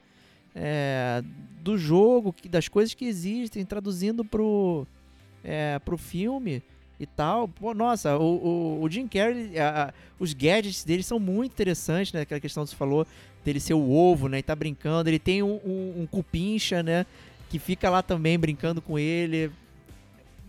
é, 0.55 1.23
do 1.61 1.77
jogo, 1.77 2.33
que- 2.33 2.49
das 2.49 2.67
coisas 2.67 2.93
que 2.93 3.05
existem, 3.05 3.65
traduzindo 3.65 4.23
pro, 4.25 4.85
é, 5.43 5.79
pro 5.79 5.97
filme 5.97 6.61
e 6.99 7.05
tal. 7.05 7.47
Pô, 7.47 7.73
nossa, 7.73 8.17
o, 8.17 8.77
o, 8.79 8.83
o 8.83 8.89
Jim 8.89 9.07
Carrey, 9.07 9.57
a- 9.57 9.89
a- 9.89 9.93
os 10.19 10.33
gadgets 10.33 10.83
dele 10.83 11.03
são 11.03 11.19
muito 11.19 11.51
interessantes, 11.53 12.13
né? 12.13 12.21
Aquela 12.21 12.39
questão 12.41 12.63
que 12.63 12.69
você 12.71 12.75
falou 12.75 13.05
dele 13.43 13.59
ser 13.59 13.73
o 13.73 13.89
ovo, 13.91 14.27
né? 14.27 14.39
E 14.39 14.43
tá 14.43 14.55
brincando. 14.55 15.09
Ele 15.09 15.19
tem 15.19 15.41
um, 15.41 15.59
um, 15.65 16.01
um 16.01 16.07
cupincha, 16.07 16.83
né? 16.83 17.05
Que 17.49 17.57
fica 17.59 17.89
lá 17.89 18.01
também 18.03 18.37
brincando 18.37 18.81
com 18.81 18.97
ele. 18.99 19.51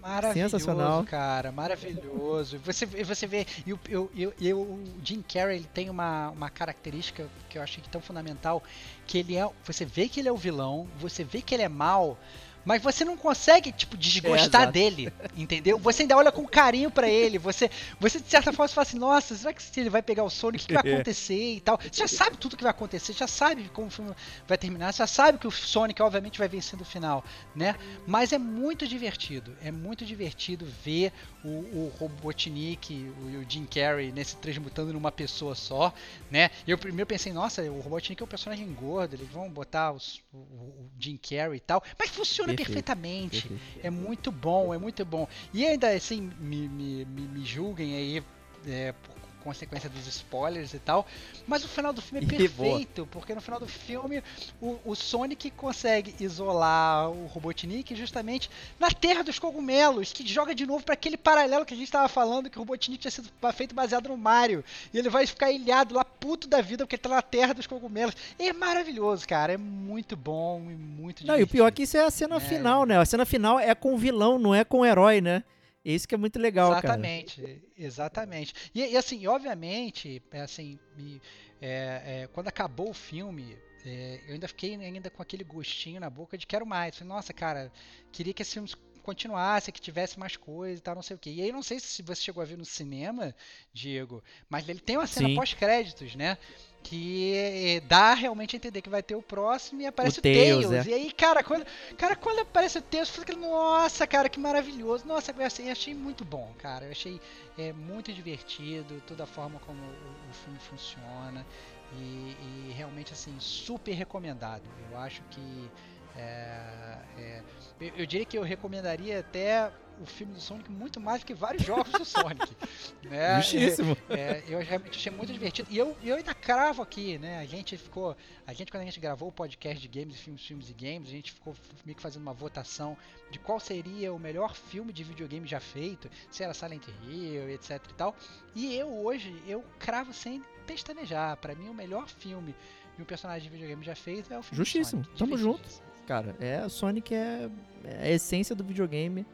Maravilhoso, 0.02 0.58
Sensacional. 0.58 1.04
cara, 1.04 1.52
maravilhoso. 1.52 2.58
Você, 2.58 2.84
você 2.84 3.24
vê, 3.24 3.46
e 3.64 3.72
o, 3.72 3.78
eu, 3.88 4.10
eu, 4.40 4.60
o 4.60 4.84
Jim 5.04 5.22
Carrey 5.22 5.58
ele 5.58 5.68
tem 5.72 5.88
uma, 5.88 6.30
uma 6.30 6.50
característica 6.50 7.28
que 7.48 7.56
eu 7.56 7.62
achei 7.62 7.82
tão 7.88 8.00
fundamental, 8.00 8.60
que 9.06 9.18
ele 9.18 9.36
é, 9.36 9.48
você 9.64 9.84
vê 9.84 10.08
que 10.08 10.18
ele 10.18 10.28
é 10.28 10.32
o 10.32 10.36
vilão, 10.36 10.88
você 10.98 11.22
vê 11.22 11.40
que 11.40 11.54
ele 11.54 11.62
é 11.62 11.68
mal, 11.68 12.18
mas 12.64 12.82
você 12.82 13.04
não 13.04 13.16
consegue, 13.16 13.72
tipo, 13.72 13.96
desgostar 13.96 14.62
exato. 14.62 14.72
dele, 14.72 15.12
entendeu? 15.36 15.78
Você 15.78 16.02
ainda 16.02 16.16
olha 16.16 16.32
com 16.32 16.46
carinho 16.46 16.90
pra 16.90 17.08
ele, 17.08 17.38
você, 17.38 17.70
você 17.98 18.20
de 18.20 18.28
certa 18.28 18.52
forma 18.52 18.68
fala 18.68 18.86
assim, 18.86 18.98
nossa, 18.98 19.34
será 19.34 19.52
que 19.52 19.80
ele 19.80 19.90
vai 19.90 20.02
pegar 20.02 20.24
o 20.24 20.30
Sonic, 20.30 20.64
o 20.64 20.68
que 20.68 20.74
vai 20.74 20.92
acontecer 20.92 21.54
e 21.56 21.60
tal? 21.60 21.78
Você 21.78 22.00
já 22.00 22.08
sabe 22.08 22.36
tudo 22.36 22.56
que 22.56 22.62
vai 22.62 22.70
acontecer, 22.70 23.12
já 23.12 23.26
sabe 23.26 23.68
como 23.72 23.88
o 23.88 23.90
filme 23.90 24.12
vai 24.46 24.56
terminar, 24.58 24.92
você 24.92 24.98
já 24.98 25.06
sabe 25.06 25.38
que 25.38 25.46
o 25.46 25.50
Sonic 25.50 26.00
obviamente 26.02 26.38
vai 26.38 26.48
vencer 26.48 26.78
no 26.78 26.84
final, 26.84 27.24
né? 27.54 27.74
Mas 28.06 28.32
é 28.32 28.38
muito 28.38 28.86
divertido, 28.86 29.56
é 29.62 29.70
muito 29.70 30.04
divertido 30.04 30.66
ver 30.84 31.12
o, 31.44 31.48
o 31.48 31.92
Robotnik 31.98 33.12
o- 33.22 33.30
e 33.30 33.36
o 33.36 33.46
Jim 33.48 33.64
Carrey 33.66 34.12
nesse 34.12 34.36
transmutando 34.36 34.92
numa 34.92 35.10
pessoa 35.12 35.54
só, 35.54 35.92
né? 36.30 36.50
Eu 36.66 36.78
primeiro 36.78 37.06
pensei, 37.06 37.32
nossa, 37.32 37.62
o 37.62 37.80
Robotnik 37.80 38.22
é 38.22 38.24
um 38.24 38.28
personagem 38.28 38.72
gordo, 38.72 39.14
eles 39.14 39.28
vão 39.28 39.50
botar 39.50 39.92
os- 39.92 40.20
o, 40.32 40.36
o 40.38 40.90
Jim 40.98 41.16
Carrey 41.16 41.56
e 41.56 41.60
tal, 41.60 41.82
mas 41.98 42.10
funciona 42.10 42.54
Perfeito, 42.54 42.66
perfeitamente. 42.84 43.48
Perfeito. 43.48 43.86
É 43.86 43.90
muito 43.90 44.30
bom, 44.30 44.72
é 44.72 44.78
muito 44.78 45.04
bom. 45.04 45.26
E 45.52 45.66
ainda 45.66 45.88
assim, 45.90 46.30
me, 46.38 46.68
me, 46.68 47.04
me, 47.04 47.22
me 47.22 47.44
julguem 47.44 47.94
aí 47.96 48.22
é, 48.66 48.94
consequência 49.42 49.88
dos 49.90 50.06
spoilers 50.06 50.72
e 50.74 50.78
tal. 50.78 51.06
Mas 51.46 51.64
o 51.64 51.68
final 51.68 51.92
do 51.92 52.00
filme 52.00 52.24
é 52.24 52.28
boa. 52.28 52.38
perfeito, 52.38 53.06
porque 53.10 53.34
no 53.34 53.40
final 53.40 53.58
do 53.60 53.66
filme 53.68 54.22
o, 54.60 54.78
o 54.84 54.94
Sonic 54.94 55.50
consegue 55.50 56.14
isolar 56.20 57.10
o 57.10 57.26
Robotnik 57.26 57.94
justamente 57.94 58.50
na 58.78 58.90
Terra 58.90 59.22
dos 59.22 59.38
Cogumelos, 59.38 60.12
que 60.12 60.26
joga 60.26 60.54
de 60.54 60.66
novo 60.66 60.84
para 60.84 60.94
aquele 60.94 61.16
paralelo 61.16 61.64
que 61.64 61.74
a 61.74 61.76
gente 61.76 61.86
estava 61.86 62.08
falando, 62.08 62.48
que 62.48 62.56
o 62.58 62.60
Robotnik 62.62 62.98
tinha 63.00 63.10
sido 63.10 63.28
feito 63.54 63.74
baseado 63.74 64.08
no 64.08 64.16
Mario. 64.16 64.64
E 64.92 64.98
ele 64.98 65.08
vai 65.08 65.26
ficar 65.26 65.50
ilhado 65.50 65.94
lá, 65.94 66.04
puto 66.04 66.46
da 66.48 66.60
vida, 66.60 66.84
porque 66.84 66.96
ele 66.96 67.02
tá 67.02 67.08
na 67.08 67.22
Terra 67.22 67.52
dos 67.54 67.66
Cogumelos. 67.66 68.14
E 68.38 68.48
é 68.48 68.52
maravilhoso, 68.52 69.26
cara. 69.26 69.52
É 69.52 69.56
muito 69.56 70.16
bom 70.16 70.60
e 70.70 70.74
muito 70.74 71.26
Não, 71.26 71.38
e 71.38 71.42
o 71.42 71.46
pior 71.46 71.66
é 71.66 71.70
divertido. 71.70 71.76
que 71.76 71.82
isso 71.82 71.96
é 71.96 72.04
a 72.04 72.10
cena 72.10 72.36
É. 72.36 72.40
final, 72.40 72.84
né? 72.86 72.98
A 72.98 73.04
cena 73.04 73.24
final 73.26 73.58
é 73.58 73.74
com 73.74 73.94
o 73.94 73.98
vilão, 73.98 74.38
não 74.38 74.54
é 74.54 74.64
com 74.64 74.80
o 74.80 74.86
herói, 74.86 75.20
né? 75.20 75.42
Isso 75.84 76.06
que 76.06 76.14
é 76.14 76.18
muito 76.18 76.38
legal, 76.38 76.76
cara. 76.76 77.10
exatamente, 77.10 77.62
exatamente. 77.76 78.54
E, 78.74 78.80
e, 78.92 78.96
assim, 78.96 79.26
obviamente, 79.26 80.22
é, 80.30 80.40
assim, 80.40 80.78
me- 80.96 81.20
é, 81.60 82.22
é, 82.24 82.28
quando 82.32 82.48
acabou 82.48 82.90
o 82.90 82.94
filme, 82.94 83.56
é, 83.84 84.20
eu 84.28 84.34
ainda 84.34 84.46
fiquei 84.46 84.74
ainda 84.76 85.10
com 85.10 85.20
aquele 85.22 85.42
gostinho 85.42 86.00
na 86.00 86.08
boca 86.08 86.38
de 86.38 86.46
quero 86.46 86.64
mais. 86.64 86.96
Falei, 86.96 87.08
Nossa, 87.12 87.32
cara, 87.32 87.72
queria 88.12 88.32
que 88.32 88.42
esse 88.42 88.52
filme 88.52 88.68
continuasse, 89.02 89.72
que 89.72 89.80
tivesse 89.80 90.18
mais 90.18 90.36
coisa 90.36 90.78
e 90.78 90.80
tal, 90.82 90.94
não 90.94 91.02
sei 91.02 91.16
o 91.16 91.18
que. 91.18 91.30
E 91.30 91.42
aí 91.42 91.52
não 91.52 91.62
sei 91.62 91.78
se 91.80 92.02
você 92.02 92.22
chegou 92.22 92.42
a 92.42 92.46
ver 92.46 92.56
no 92.58 92.64
cinema, 92.64 93.34
Diego, 93.72 94.22
mas 94.48 94.68
ele 94.68 94.80
tem 94.80 94.96
uma 94.96 95.06
cena 95.06 95.28
pós-créditos, 95.34 96.14
né? 96.16 96.38
Que 96.82 97.32
é, 97.34 97.80
dá 97.80 98.12
realmente 98.14 98.56
a 98.56 98.58
entender 98.58 98.82
que 98.82 98.88
vai 98.90 99.02
ter 99.02 99.14
o 99.14 99.22
próximo 99.22 99.80
e 99.82 99.86
aparece 99.86 100.18
O 100.18 100.20
o, 100.20 100.22
Tails, 100.22 100.66
Tails. 100.68 100.72
é. 100.72 100.86
E 100.86 100.92
aí, 100.94 101.12
cara, 101.12 101.42
quando, 101.44 101.64
cara, 101.96 102.16
quando 102.16 102.40
aparece 102.40 102.78
o 102.78 102.82
Tails, 102.82 103.08
eu 103.14 103.20
fiquei, 103.20 103.36
nossa, 103.36 104.04
cara, 104.06 104.28
que 104.28 104.40
maravilhoso. 104.40 105.06
Nossa, 105.06 105.32
eu 105.32 105.46
achei, 105.46 105.70
achei 105.70 105.94
muito 105.94 106.24
bom, 106.24 106.52
cara. 106.58 106.86
Eu 106.86 106.90
achei 106.90 107.20
é, 107.56 107.72
muito 107.72 108.12
divertido 108.12 109.00
toda 109.06 109.24
a 109.24 109.26
forma 109.26 109.60
como 109.60 109.80
o, 109.80 110.30
o 110.30 110.34
filme 110.34 110.58
funciona. 110.58 111.46
E, 111.94 112.36
e 112.70 112.72
realmente, 112.76 113.12
assim, 113.12 113.38
super 113.38 113.92
recomendado. 113.92 114.62
Eu 114.90 114.98
acho 114.98 115.22
que. 115.30 115.70
É, 116.16 116.98
é, 117.18 117.42
eu, 117.80 117.92
eu 117.96 118.06
diria 118.06 118.26
que 118.26 118.36
eu 118.36 118.42
recomendaria 118.42 119.20
até 119.20 119.72
o 120.00 120.06
filme 120.06 120.32
do 120.32 120.40
Sonic 120.40 120.70
muito 120.70 121.00
mais 121.00 121.20
do 121.20 121.26
que 121.26 121.34
vários 121.34 121.64
jogos 121.64 121.92
do 121.92 122.04
Sonic. 122.04 122.56
né? 123.04 123.36
Justíssimo. 123.40 123.96
É, 124.08 124.42
eu 124.48 124.58
realmente 124.60 124.98
achei 124.98 125.12
muito 125.12 125.32
divertido. 125.32 125.68
E 125.70 125.78
eu, 125.78 125.96
eu 126.02 126.16
ainda 126.16 126.34
cravo 126.34 126.82
aqui, 126.82 127.18
né? 127.18 127.38
A 127.38 127.44
gente 127.44 127.76
ficou. 127.76 128.16
A 128.46 128.52
gente, 128.52 128.70
quando 128.70 128.82
a 128.82 128.86
gente 128.86 128.98
gravou 129.00 129.28
o 129.28 129.32
podcast 129.32 129.80
de 129.80 129.88
games, 129.88 130.18
filmes, 130.18 130.42
filmes 130.42 130.70
e 130.70 130.74
games, 130.74 131.08
a 131.08 131.12
gente 131.12 131.32
ficou 131.32 131.54
meio 131.84 131.96
que 131.96 132.02
fazendo 132.02 132.22
uma 132.22 132.32
votação 132.32 132.96
de 133.30 133.38
qual 133.38 133.60
seria 133.60 134.12
o 134.12 134.18
melhor 134.18 134.54
filme 134.54 134.92
de 134.92 135.04
videogame 135.04 135.46
já 135.46 135.60
feito, 135.60 136.10
se 136.30 136.42
era 136.42 136.52
Silent 136.52 136.86
Hill, 137.04 137.50
etc 137.50 137.70
e 137.90 137.94
tal. 137.94 138.14
E 138.54 138.74
eu 138.74 138.88
hoje, 139.04 139.34
eu 139.46 139.64
cravo 139.78 140.12
sem 140.12 140.42
pestanejar. 140.66 141.36
Pra 141.36 141.54
mim, 141.54 141.68
o 141.68 141.74
melhor 141.74 142.08
filme 142.08 142.54
de 142.96 143.02
um 143.02 143.06
personagem 143.06 143.44
de 143.44 143.48
videogame 143.48 143.84
já 143.84 143.94
feito 143.94 144.32
é 144.32 144.38
o 144.38 144.42
filme 144.42 144.56
do 144.56 144.64
Justíssimo. 144.64 145.04
Sonic. 145.04 145.18
Tamo 145.18 145.38
junto. 145.38 145.91
Cara, 146.06 146.34
é, 146.40 146.68
Sonic 146.68 147.14
é, 147.14 147.48
é 147.84 148.08
a 148.08 148.10
essência 148.10 148.54
do 148.54 148.64
videogame 148.64 149.24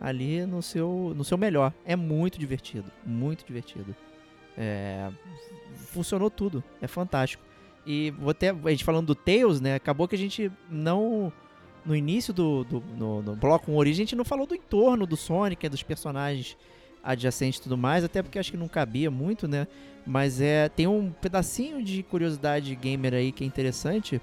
ali 0.00 0.46
no 0.46 0.62
seu, 0.62 1.12
no 1.14 1.24
seu 1.24 1.36
melhor. 1.36 1.72
É 1.84 1.94
muito 1.94 2.38
divertido, 2.38 2.90
muito 3.04 3.44
divertido. 3.44 3.94
É, 4.56 5.10
funcionou 5.74 6.30
tudo, 6.30 6.64
é 6.80 6.86
fantástico. 6.86 7.42
E 7.86 8.10
vou 8.12 8.30
até, 8.30 8.50
a 8.50 8.70
gente 8.70 8.84
falando 8.84 9.08
do 9.08 9.14
Tails, 9.14 9.60
né, 9.60 9.74
acabou 9.74 10.06
que 10.06 10.14
a 10.14 10.18
gente 10.18 10.50
não, 10.70 11.32
no 11.84 11.96
início 11.96 12.32
do, 12.32 12.64
do 12.64 12.82
no, 12.96 13.22
no 13.22 13.36
bloco 13.36 13.70
1 13.70 13.76
Origem, 13.76 14.02
a 14.02 14.06
gente 14.06 14.16
não 14.16 14.24
falou 14.24 14.46
do 14.46 14.54
entorno 14.54 15.06
do 15.06 15.16
Sonic, 15.16 15.68
dos 15.68 15.82
personagens 15.82 16.56
adjacentes 17.02 17.58
e 17.58 17.62
tudo 17.62 17.78
mais, 17.78 18.04
até 18.04 18.22
porque 18.22 18.38
acho 18.38 18.50
que 18.50 18.56
não 18.56 18.68
cabia 18.68 19.10
muito, 19.10 19.48
né, 19.48 19.66
mas 20.06 20.40
é, 20.40 20.68
tem 20.68 20.86
um 20.86 21.10
pedacinho 21.10 21.82
de 21.82 22.02
curiosidade 22.02 22.74
gamer 22.74 23.14
aí 23.14 23.32
que 23.32 23.44
é 23.44 23.46
interessante, 23.46 24.20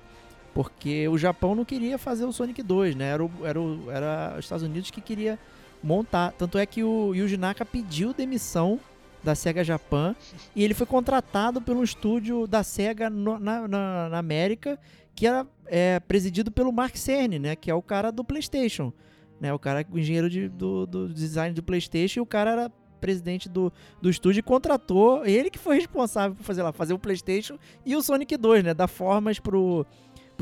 porque 0.57 1.07
o 1.07 1.19
Japão 1.19 1.53
não 1.53 1.63
queria 1.63 1.99
fazer 1.99 2.25
o 2.25 2.33
Sonic 2.33 2.63
2, 2.63 2.95
né? 2.95 3.05
Era, 3.09 3.23
o, 3.23 3.31
era, 3.43 3.61
o, 3.61 3.91
era 3.91 4.33
os 4.39 4.45
Estados 4.45 4.63
Unidos 4.65 4.89
que 4.89 4.99
queria 4.99 5.37
montar. 5.83 6.31
Tanto 6.31 6.57
é 6.57 6.65
que 6.65 6.83
o 6.83 7.13
Yuji 7.13 7.37
Naka 7.37 7.63
pediu 7.63 8.11
demissão 8.11 8.79
da 9.23 9.35
SEGA 9.35 9.63
Japan 9.63 10.15
e 10.55 10.63
ele 10.63 10.73
foi 10.73 10.87
contratado 10.87 11.61
pelo 11.61 11.83
estúdio 11.83 12.47
da 12.47 12.63
SEGA 12.63 13.07
no- 13.07 13.37
na, 13.37 13.67
na, 13.67 14.09
na 14.09 14.17
América, 14.17 14.79
que 15.13 15.27
era 15.27 15.45
é, 15.67 15.99
presidido 15.99 16.49
pelo 16.49 16.71
Mark 16.71 16.95
Cerny, 16.97 17.37
né? 17.37 17.55
Que 17.55 17.69
é 17.69 17.75
o 17.75 17.81
cara 17.83 18.11
do 18.11 18.23
PlayStation, 18.23 18.91
né? 19.39 19.53
O 19.53 19.59
cara, 19.59 19.85
o 19.91 19.99
engenheiro 19.99 20.27
de- 20.27 20.49
do, 20.49 20.87
do 20.87 21.07
design 21.13 21.53
do 21.53 21.61
PlayStation 21.61 22.19
e 22.19 22.23
o 22.23 22.25
cara 22.25 22.49
era 22.51 22.71
presidente 22.99 23.47
do, 23.47 23.71
do 24.01 24.09
estúdio 24.09 24.39
e 24.39 24.41
contratou 24.41 25.23
ele 25.23 25.51
que 25.51 25.59
foi 25.59 25.75
responsável 25.75 26.35
por 26.35 26.41
fazer 26.43 26.63
lá, 26.63 26.73
fazer 26.73 26.95
o 26.95 26.99
PlayStation 26.99 27.59
e 27.85 27.95
o 27.95 28.01
Sonic 28.01 28.35
2, 28.35 28.63
né? 28.63 28.73
Dar 28.73 28.87
formas 28.87 29.37
pro 29.39 29.85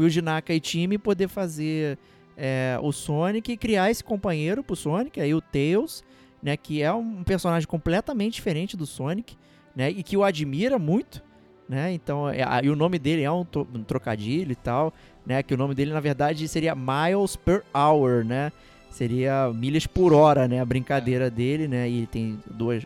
Yuji 0.03 0.21
Naka 0.21 0.53
e 0.53 0.59
time 0.59 0.97
poder 0.97 1.27
fazer 1.27 1.97
é, 2.37 2.77
o 2.81 2.91
Sonic 2.91 3.51
e 3.51 3.57
criar 3.57 3.89
esse 3.89 4.03
companheiro 4.03 4.63
pro 4.63 4.75
Sonic, 4.75 5.19
aí 5.21 5.33
o 5.33 5.41
Tails, 5.41 6.03
né, 6.43 6.57
que 6.57 6.81
é 6.81 6.91
um 6.93 7.23
personagem 7.23 7.67
completamente 7.67 8.33
diferente 8.35 8.75
do 8.75 8.85
Sonic, 8.85 9.35
né, 9.75 9.89
e 9.89 10.03
que 10.03 10.17
o 10.17 10.23
admira 10.23 10.77
muito, 10.77 11.23
né, 11.67 11.91
então, 11.93 12.29
é, 12.29 12.43
e 12.63 12.69
o 12.69 12.75
nome 12.75 12.99
dele 12.99 13.23
é 13.23 13.31
um, 13.31 13.45
um 13.73 13.83
trocadilho 13.83 14.51
e 14.51 14.55
tal, 14.55 14.93
né, 15.25 15.41
que 15.41 15.53
o 15.53 15.57
nome 15.57 15.73
dele 15.73 15.91
na 15.91 15.99
verdade 15.99 16.47
seria 16.47 16.75
Miles 16.75 17.35
per 17.35 17.63
Hour, 17.73 18.23
né, 18.25 18.51
seria 18.89 19.51
milhas 19.53 19.87
por 19.87 20.13
hora, 20.13 20.47
né, 20.47 20.59
a 20.59 20.65
brincadeira 20.65 21.29
dele, 21.29 21.67
né, 21.67 21.89
e 21.89 22.05
tem 22.05 22.39
duas, 22.51 22.83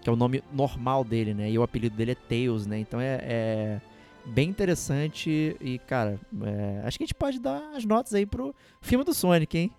que 0.00 0.08
é 0.08 0.12
o 0.12 0.16
nome 0.16 0.42
normal 0.52 1.04
dele, 1.04 1.34
né, 1.34 1.50
e 1.50 1.58
o 1.58 1.62
apelido 1.62 1.96
dele 1.96 2.12
é 2.12 2.14
Tails, 2.14 2.66
né, 2.66 2.78
então 2.80 3.00
é- 3.00 3.20
é 3.22 3.80
bem 4.24 4.48
interessante 4.48 5.56
e, 5.60 5.78
cara, 5.80 6.20
é, 6.42 6.82
acho 6.86 6.98
que 6.98 7.04
a 7.04 7.06
gente 7.06 7.14
pode 7.14 7.38
dar 7.38 7.62
as 7.74 7.84
notas 7.84 8.14
aí 8.14 8.26
pro 8.26 8.54
filme 8.80 9.04
do 9.04 9.14
Sonic, 9.14 9.56
hein? 9.56 9.72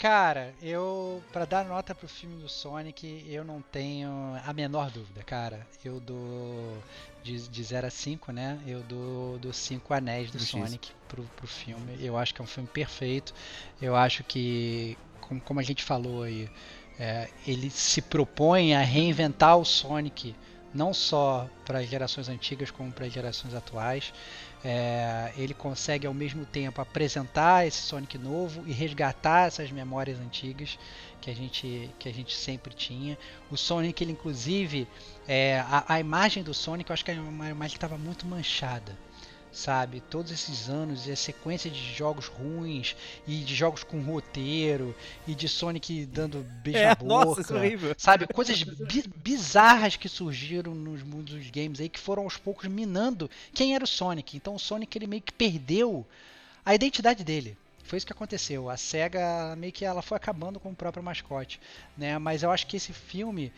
Cara, 0.00 0.54
eu 0.62 1.22
para 1.30 1.44
dar 1.44 1.62
nota 1.66 1.94
pro 1.94 2.08
filme 2.08 2.40
do 2.40 2.48
Sonic, 2.48 3.22
eu 3.28 3.44
não 3.44 3.60
tenho 3.60 4.10
a 4.46 4.50
menor 4.54 4.90
dúvida, 4.90 5.22
cara. 5.22 5.66
Eu 5.84 6.00
dou 6.00 6.78
de, 7.22 7.46
de 7.46 7.62
0 7.62 7.86
a 7.86 7.90
5, 7.90 8.32
né? 8.32 8.58
Eu 8.66 8.80
dou, 8.80 9.38
dou 9.38 9.52
5 9.52 9.92
anéis 9.92 10.30
do 10.30 10.38
Justiça. 10.38 10.64
Sonic 10.64 10.92
pro, 11.06 11.22
pro 11.36 11.46
filme. 11.46 11.98
Eu 12.00 12.16
acho 12.16 12.34
que 12.34 12.40
é 12.40 12.44
um 12.44 12.46
filme 12.46 12.66
perfeito. 12.66 13.34
Eu 13.78 13.94
acho 13.94 14.24
que, 14.24 14.96
como, 15.20 15.38
como 15.42 15.60
a 15.60 15.62
gente 15.62 15.84
falou 15.84 16.22
aí, 16.22 16.48
é, 16.98 17.28
ele 17.46 17.68
se 17.68 18.00
propõe 18.00 18.74
a 18.74 18.80
reinventar 18.80 19.58
o 19.58 19.66
Sonic 19.66 20.34
não 20.72 20.94
só 20.94 21.48
para 21.64 21.80
as 21.80 21.88
gerações 21.88 22.28
antigas 22.28 22.70
como 22.70 22.92
para 22.92 23.06
as 23.06 23.12
gerações 23.12 23.54
atuais. 23.54 24.12
É, 24.62 25.32
ele 25.36 25.54
consegue 25.54 26.06
ao 26.06 26.12
mesmo 26.12 26.44
tempo 26.44 26.80
apresentar 26.80 27.66
esse 27.66 27.80
Sonic 27.80 28.18
novo 28.18 28.62
e 28.66 28.72
resgatar 28.72 29.46
essas 29.46 29.70
memórias 29.70 30.18
antigas 30.20 30.78
que 31.20 31.30
a 31.30 31.34
gente, 31.34 31.90
que 31.98 32.08
a 32.08 32.12
gente 32.12 32.34
sempre 32.34 32.74
tinha. 32.74 33.18
O 33.50 33.56
Sonic, 33.56 34.02
ele 34.02 34.12
inclusive, 34.12 34.86
é, 35.26 35.60
a, 35.60 35.84
a 35.88 36.00
imagem 36.00 36.42
do 36.42 36.54
Sonic, 36.54 36.90
eu 36.90 36.94
acho 36.94 37.04
que 37.04 37.10
é 37.10 37.14
uma 37.14 37.48
imagem 37.48 37.70
que 37.70 37.84
estava 37.84 37.98
muito 37.98 38.26
manchada. 38.26 38.96
Sabe, 39.52 40.00
todos 40.00 40.30
esses 40.30 40.68
anos 40.68 41.08
e 41.08 41.10
a 41.12 41.16
sequência 41.16 41.68
de 41.68 41.92
jogos 41.92 42.26
ruins 42.28 42.94
e 43.26 43.42
de 43.42 43.52
jogos 43.52 43.82
com 43.82 44.00
roteiro 44.00 44.94
e 45.26 45.34
de 45.34 45.48
Sonic 45.48 46.06
dando 46.06 46.44
beijo 46.62 46.84
É, 46.84 46.86
na 46.86 46.94
boca, 46.94 47.04
nossa, 47.04 47.58
é 47.58 47.72
sabe, 47.96 48.28
coisas 48.28 48.62
bi- 48.62 49.10
bizarras 49.16 49.96
que 49.96 50.08
surgiram 50.08 50.72
nos 50.72 51.02
mundos 51.02 51.34
dos 51.34 51.50
games 51.50 51.80
aí 51.80 51.88
que 51.88 51.98
foram 51.98 52.22
aos 52.22 52.36
poucos 52.36 52.68
minando 52.68 53.28
quem 53.52 53.74
era 53.74 53.82
o 53.82 53.88
Sonic. 53.88 54.36
Então 54.36 54.54
o 54.54 54.58
Sonic 54.58 54.96
ele 54.96 55.08
meio 55.08 55.22
que 55.22 55.32
perdeu 55.32 56.06
a 56.64 56.72
identidade 56.74 57.24
dele. 57.24 57.56
Foi 57.82 57.96
isso 57.96 58.06
que 58.06 58.12
aconteceu. 58.12 58.70
A 58.70 58.76
Sega 58.76 59.56
meio 59.56 59.72
que 59.72 59.84
ela 59.84 60.00
foi 60.00 60.16
acabando 60.16 60.60
com 60.60 60.70
o 60.70 60.76
próprio 60.76 61.02
mascote, 61.02 61.60
né? 61.96 62.16
Mas 62.18 62.44
eu 62.44 62.52
acho 62.52 62.66
que 62.68 62.76
esse 62.76 62.92
filme 62.92 63.52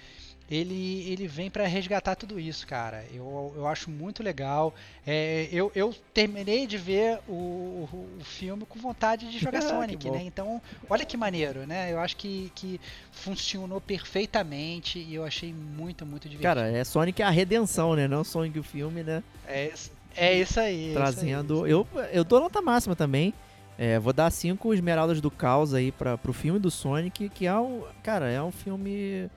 ele, 0.54 1.08
ele 1.10 1.26
vem 1.26 1.50
para 1.50 1.66
resgatar 1.66 2.14
tudo 2.14 2.38
isso, 2.38 2.66
cara. 2.66 3.04
Eu, 3.12 3.52
eu 3.56 3.66
acho 3.66 3.90
muito 3.90 4.22
legal. 4.22 4.74
É, 5.06 5.48
eu, 5.50 5.72
eu 5.74 5.94
terminei 6.12 6.66
de 6.66 6.76
ver 6.76 7.18
o, 7.28 7.32
o, 7.32 8.08
o 8.20 8.24
filme 8.24 8.64
com 8.66 8.78
vontade 8.78 9.30
de 9.30 9.38
jogar 9.38 9.60
Que 9.62 9.68
Sonic, 9.68 10.10
né? 10.10 10.22
Então, 10.24 10.60
olha 10.90 11.04
que 11.04 11.16
maneiro, 11.16 11.66
né? 11.66 11.92
Eu 11.92 11.98
acho 12.00 12.16
que, 12.16 12.52
que 12.54 12.80
funcionou 13.10 13.80
perfeitamente 13.80 14.98
e 14.98 15.14
eu 15.14 15.24
achei 15.24 15.52
muito, 15.52 16.04
muito 16.04 16.28
divertido. 16.28 16.42
Cara, 16.54 16.68
é 16.70 16.84
Sonic 16.84 17.22
a 17.22 17.30
redenção, 17.30 17.94
né? 17.94 18.06
Não 18.06 18.22
Sonic 18.22 18.58
o 18.58 18.62
filme, 18.62 19.02
né? 19.02 19.22
é, 19.48 19.68
isso- 19.68 19.90
é 20.14 20.38
isso 20.38 20.60
aí. 20.60 20.74
é 20.84 20.84
isso 20.88 20.94
Trazendo. 20.94 21.64
aí. 21.64 21.70
Eu, 21.70 21.86
eu 22.12 22.24
dou 22.24 22.40
nota 22.40 22.60
máxima 22.60 22.94
também. 22.94 23.32
É, 23.78 23.98
vou 23.98 24.12
dar 24.12 24.30
cinco 24.30 24.74
Esmeraldas 24.74 25.20
do 25.20 25.30
Caos 25.30 25.72
aí 25.72 25.90
pra, 25.90 26.18
pro 26.18 26.32
filme 26.34 26.58
do 26.58 26.70
Sonic, 26.70 27.30
que 27.30 27.46
é 27.46 27.56
um. 27.58 27.82
Cara, 28.02 28.28
é 28.30 28.40
um 28.42 28.52
filme 28.52 29.30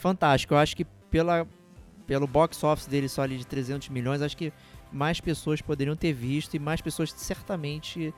fantástico. 0.00 0.54
Eu 0.54 0.58
acho 0.58 0.76
que 0.76 0.84
pela, 0.84 1.46
pelo 2.06 2.26
box 2.26 2.64
office 2.64 2.86
dele 2.86 3.08
só 3.08 3.22
ali 3.22 3.36
de 3.36 3.46
300 3.46 3.88
milhões, 3.88 4.22
acho 4.22 4.36
que 4.36 4.52
mais 4.92 5.20
pessoas 5.20 5.60
poderiam 5.60 5.94
ter 5.94 6.12
visto 6.12 6.54
e 6.54 6.58
mais 6.58 6.80
pessoas 6.80 7.12
certamente 7.12 8.12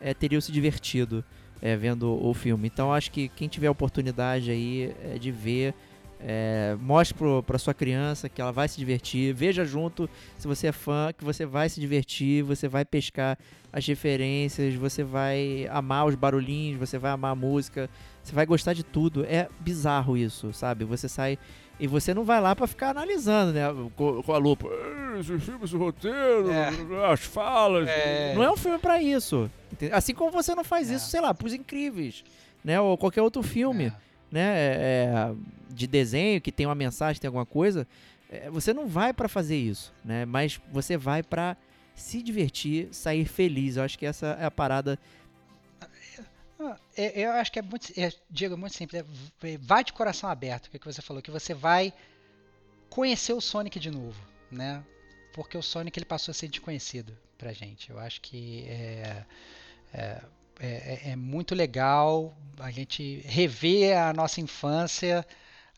é, 0.00 0.12
teriam 0.12 0.40
se 0.40 0.50
divertido 0.50 1.24
é, 1.60 1.76
vendo 1.76 2.12
o 2.24 2.34
filme. 2.34 2.66
Então 2.66 2.92
acho 2.92 3.10
que 3.10 3.28
quem 3.28 3.48
tiver 3.48 3.70
oportunidade 3.70 4.50
aí 4.50 4.94
é, 5.02 5.18
de 5.18 5.30
ver, 5.30 5.74
é, 6.20 6.76
mostre 6.80 7.16
pro, 7.16 7.42
pra 7.42 7.58
sua 7.58 7.74
criança 7.74 8.28
que 8.28 8.40
ela 8.40 8.52
vai 8.52 8.68
se 8.68 8.78
divertir, 8.78 9.34
veja 9.34 9.64
junto 9.64 10.08
se 10.38 10.46
você 10.48 10.68
é 10.68 10.72
fã, 10.72 11.12
que 11.16 11.24
você 11.24 11.44
vai 11.44 11.68
se 11.68 11.80
divertir, 11.80 12.42
você 12.42 12.66
vai 12.68 12.84
pescar 12.84 13.38
as 13.72 13.86
referências, 13.86 14.74
você 14.74 15.04
vai 15.04 15.68
amar 15.70 16.06
os 16.06 16.14
barulhinhos, 16.14 16.78
você 16.78 16.96
vai 16.98 17.10
amar 17.10 17.32
a 17.32 17.34
música, 17.34 17.90
você 18.22 18.34
vai 18.34 18.46
gostar 18.46 18.72
de 18.72 18.82
tudo. 18.82 19.24
É 19.26 19.48
bizarro 19.60 20.16
isso, 20.16 20.52
sabe? 20.52 20.84
Você 20.84 21.08
sai 21.08 21.38
e 21.78 21.86
você 21.86 22.14
não 22.14 22.24
vai 22.24 22.40
lá 22.40 22.56
pra 22.56 22.66
ficar 22.66 22.90
analisando, 22.90 23.52
né? 23.52 23.64
Com, 23.94 24.22
com 24.22 24.32
a 24.32 24.38
lupa. 24.38 24.66
"Ah, 24.70 25.18
Esse 25.20 25.38
filme, 25.38 25.64
esse 25.64 25.76
roteiro, 25.76 26.46
as 27.12 27.20
falas. 27.20 27.86
É. 27.86 28.34
Não 28.34 28.42
é 28.42 28.50
um 28.50 28.56
filme 28.56 28.78
pra 28.78 29.00
isso. 29.02 29.50
Assim 29.92 30.14
como 30.14 30.30
você 30.30 30.54
não 30.54 30.64
faz 30.64 30.90
É. 30.90 30.94
isso, 30.94 31.10
sei 31.10 31.20
lá, 31.20 31.34
pros 31.34 31.52
incríveis, 31.52 32.24
né? 32.64 32.80
Ou 32.80 32.96
qualquer 32.96 33.20
outro 33.20 33.42
filme 33.42 33.86
É. 33.86 33.92
né, 34.32 34.42
é, 34.56 35.32
de 35.68 35.86
desenho 35.86 36.40
que 36.40 36.52
tem 36.52 36.66
uma 36.66 36.74
mensagem, 36.74 37.20
tem 37.20 37.28
alguma 37.28 37.46
coisa, 37.46 37.86
é, 38.30 38.48
você 38.50 38.72
não 38.74 38.86
vai 38.86 39.12
pra 39.12 39.28
fazer 39.28 39.56
isso, 39.56 39.92
né? 40.04 40.24
Mas 40.24 40.60
você 40.72 40.96
vai 40.96 41.22
pra 41.22 41.56
se 41.94 42.22
divertir, 42.22 42.88
sair 42.92 43.24
feliz. 43.26 43.76
Eu 43.76 43.82
acho 43.84 43.98
que 43.98 44.04
essa 44.06 44.36
é 44.40 44.44
a 44.44 44.50
parada. 44.50 44.98
Ah, 46.58 46.76
é- 46.96 47.20
Eu 47.26 47.32
acho 47.32 47.52
que 47.52 47.58
é 47.58 47.62
muito, 47.62 47.92
é, 47.98 48.10
Diego, 48.30 48.54
é 48.54 48.56
muito 48.56 48.74
simples. 48.74 49.02
é 49.02 49.04
v- 49.40 49.58
vai 49.58 49.84
de 49.84 49.92
coração 49.92 50.28
aberto, 50.30 50.66
o 50.66 50.70
que 50.70 50.84
você 50.84 51.02
falou, 51.02 51.22
que 51.22 51.30
você 51.30 51.52
vai 51.52 51.92
conhecer 52.88 53.32
o 53.34 53.40
Sonic 53.40 53.78
de 53.78 53.90
novo, 53.90 54.20
né? 54.50 54.82
Porque 55.34 55.56
o 55.58 55.62
Sonic 55.62 55.98
ele 55.98 56.06
passou 56.06 56.32
a 56.32 56.34
ser 56.34 56.48
desconhecido 56.48 57.16
pra 57.36 57.52
gente. 57.52 57.90
Eu 57.90 57.98
acho 57.98 58.20
que 58.22 58.64
é, 58.68 59.24
é, 59.92 60.20
é- 60.60 61.10
é 61.10 61.16
muito 61.16 61.54
legal 61.54 62.34
a 62.58 62.70
gente 62.70 63.20
rever 63.26 63.98
a 63.98 64.14
nossa 64.14 64.40
infância 64.40 65.26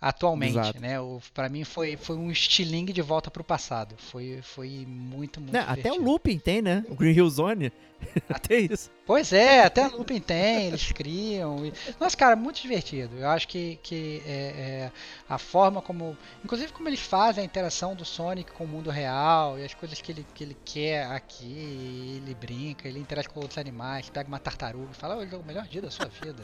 atualmente, 0.01 0.59
Exato. 0.59 0.81
né? 0.81 1.01
O, 1.01 1.21
para 1.35 1.49
mim 1.49 1.65
foi, 1.65 1.97
foi 1.97 2.17
um 2.17 2.31
estilingue 2.31 2.93
de 2.93 3.03
volta 3.03 3.31
pro 3.31 3.45
passado. 3.45 3.95
Foi, 3.99 4.41
foi 4.43 4.85
muito, 4.87 5.41
muito 5.41 5.53
Né, 5.53 5.65
até 5.67 5.93
o. 5.93 6.01
Looping 6.01 6.39
tem, 6.39 6.63
né? 6.63 6.85
O 6.89 6.95
Green 6.95 7.15
Hill 7.15 7.29
Zone. 7.31 7.73
até 8.29 8.59
isso. 8.59 8.91
Pois 9.05 9.33
é, 9.33 9.65
até 9.65 9.83
a 9.85 9.89
Lupin 9.89 10.21
tem, 10.21 10.67
eles 10.67 10.93
criam. 10.93 11.65
e- 11.65 11.73
Nossa, 11.99 12.15
cara, 12.17 12.37
muito 12.37 12.61
divertido. 12.61 13.17
Eu 13.17 13.29
acho 13.29 13.49
que, 13.49 13.79
que 13.83 14.23
é, 14.27 14.31
é, 14.31 14.93
a 15.27 15.39
forma 15.39 15.81
como. 15.81 16.17
Inclusive 16.45 16.73
como 16.73 16.89
eles 16.91 17.01
fazem 17.01 17.43
a 17.43 17.45
interação 17.45 17.95
do 17.95 18.05
Sonic 18.05 18.53
com 18.53 18.65
o 18.65 18.69
mundo 18.69 18.91
real 18.91 19.59
e 19.59 19.65
as 19.65 19.73
coisas 19.73 20.01
que 20.03 20.13
ele, 20.13 20.27
que 20.35 20.45
ele 20.45 20.57
quer 20.63 21.07
aqui, 21.07 22.21
ele 22.23 22.35
brinca, 22.35 22.87
ele 22.87 22.99
interage 22.99 23.29
com 23.31 23.41
outros 23.41 23.57
animais, 23.59 24.11
pega 24.11 24.29
uma 24.29 24.39
tartaruga 24.39 24.91
e 24.93 24.95
fala, 24.95 25.17
hoje 25.17 25.35
é 25.35 25.39
o 25.39 25.43
melhor 25.45 25.67
dia 25.67 25.81
da 25.81 25.91
sua 25.91 26.07
vida. 26.07 26.43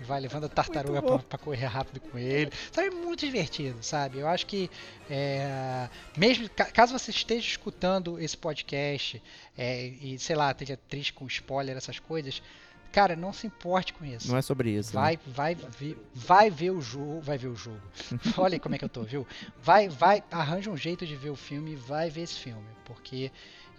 E, 0.00 0.04
vai 0.04 0.20
levando 0.20 0.44
a 0.44 0.48
tartaruga 0.48 1.02
pra, 1.02 1.18
pra 1.18 1.38
correr 1.38 1.66
rápido 1.66 2.00
com 2.00 2.16
ele. 2.16 2.52
Sabe, 2.70 2.86
é 2.86 2.90
muito 2.90 3.26
divertido, 3.26 3.78
sabe? 3.82 4.18
Eu 4.20 4.28
acho 4.28 4.46
que 4.46 4.70
é, 5.10 5.88
mesmo 6.16 6.48
ca- 6.50 6.66
caso 6.66 6.96
você 6.96 7.10
esteja 7.10 7.46
escutando 7.48 8.20
esse 8.20 8.36
podcast 8.36 9.20
é, 9.56 9.86
e 9.86 10.18
sei 10.18 10.36
lá, 10.36 10.50
esteja 10.50 10.78
triste 10.88 11.12
com 11.12 11.26
spoiler, 11.26 11.76
essas 11.76 11.98
coisas, 11.98 12.42
cara, 12.92 13.14
não 13.16 13.32
se 13.32 13.46
importe 13.46 13.92
com 13.92 14.04
isso. 14.04 14.28
Não 14.28 14.36
é 14.38 14.42
sobre 14.42 14.70
isso. 14.70 14.94
né? 14.94 15.00
Vai, 15.02 15.18
vai 15.26 15.54
ver, 15.54 15.98
vai 16.14 16.50
ver 16.50 16.70
o 16.70 16.80
jogo, 16.80 17.20
vai 17.20 17.36
ver 17.38 17.48
o 17.48 17.56
jogo. 17.56 17.80
Olha 18.36 18.54
aí 18.56 18.60
como 18.60 18.74
é 18.74 18.78
que 18.78 18.84
eu 18.84 18.88
tô, 18.88 19.02
viu? 19.02 19.26
Vai, 19.62 19.88
vai, 19.88 20.22
arranja 20.30 20.70
um 20.70 20.76
jeito 20.76 21.06
de 21.06 21.16
ver 21.16 21.30
o 21.30 21.36
filme, 21.36 21.72
e 21.72 21.76
vai 21.76 22.10
ver 22.10 22.22
esse 22.22 22.38
filme, 22.38 22.64
porque 22.84 23.30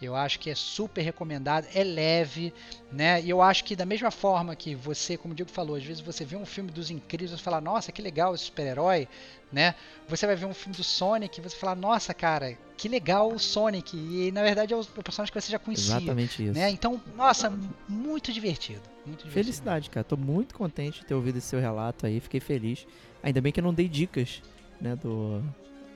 eu 0.06 0.16
acho 0.16 0.40
que 0.40 0.50
é 0.50 0.56
super 0.56 1.02
recomendado, 1.02 1.66
é 1.74 1.84
leve, 1.84 2.54
né? 2.92 3.22
E 3.22 3.30
eu 3.30 3.42
acho 3.42 3.64
que 3.64 3.76
da 3.76 3.86
mesma 3.86 4.12
forma 4.12 4.56
que 4.56 4.76
você, 4.76 5.18
como 5.18 5.34
o 5.34 5.36
Diego 5.36 5.52
falou, 5.52 5.76
às 5.76 5.84
vezes 5.84 6.02
você 6.02 6.24
vê 6.24 6.36
um 6.36 6.46
filme 6.46 6.70
dos 6.70 6.92
incríveis 6.92 7.32
e 7.32 7.42
fala, 7.42 7.60
nossa, 7.60 7.92
que 7.92 8.02
legal 8.02 8.36
esse 8.36 8.46
super-herói, 8.46 9.08
né? 9.52 9.74
Você 10.08 10.28
vai 10.28 10.36
ver 10.36 10.46
um 10.46 10.54
filme 10.54 10.76
do 10.76 10.84
Sonic 10.84 11.40
e 11.40 11.44
você 11.44 11.56
fala, 11.56 11.74
nossa, 11.74 12.14
cara, 12.14 12.58
que 12.78 12.88
legal 12.88 13.32
o 13.32 13.40
Sonic. 13.40 13.98
E 13.98 14.32
na 14.32 14.44
verdade 14.44 14.74
é 14.74 14.78
o 14.78 14.86
personagem 14.86 15.34
que 15.34 15.42
você 15.42 15.52
já 15.52 15.60
conhecia. 15.60 15.98
Exatamente 15.98 16.44
isso. 16.44 16.54
Né? 16.54 16.70
Então, 16.70 17.02
nossa, 17.16 17.52
muito 17.88 18.32
divertido. 18.32 18.82
Muito 19.06 19.20
divertido. 19.20 19.34
Felicidade, 19.34 19.90
cara. 19.90 20.04
Tô 20.04 20.16
muito 20.16 20.54
contente 20.54 21.00
de 21.00 21.06
ter 21.06 21.16
ouvido 21.16 21.38
esse 21.38 21.48
seu 21.48 21.60
relato 21.60 22.06
aí. 22.06 22.20
Fiquei 22.20 22.40
feliz. 22.40 22.86
Ainda 23.24 23.42
bem 23.42 23.52
que 23.52 23.60
eu 23.60 23.64
não 23.64 23.74
dei 23.74 23.88
dicas, 23.88 24.42
né? 24.80 24.96
Do. 24.96 25.44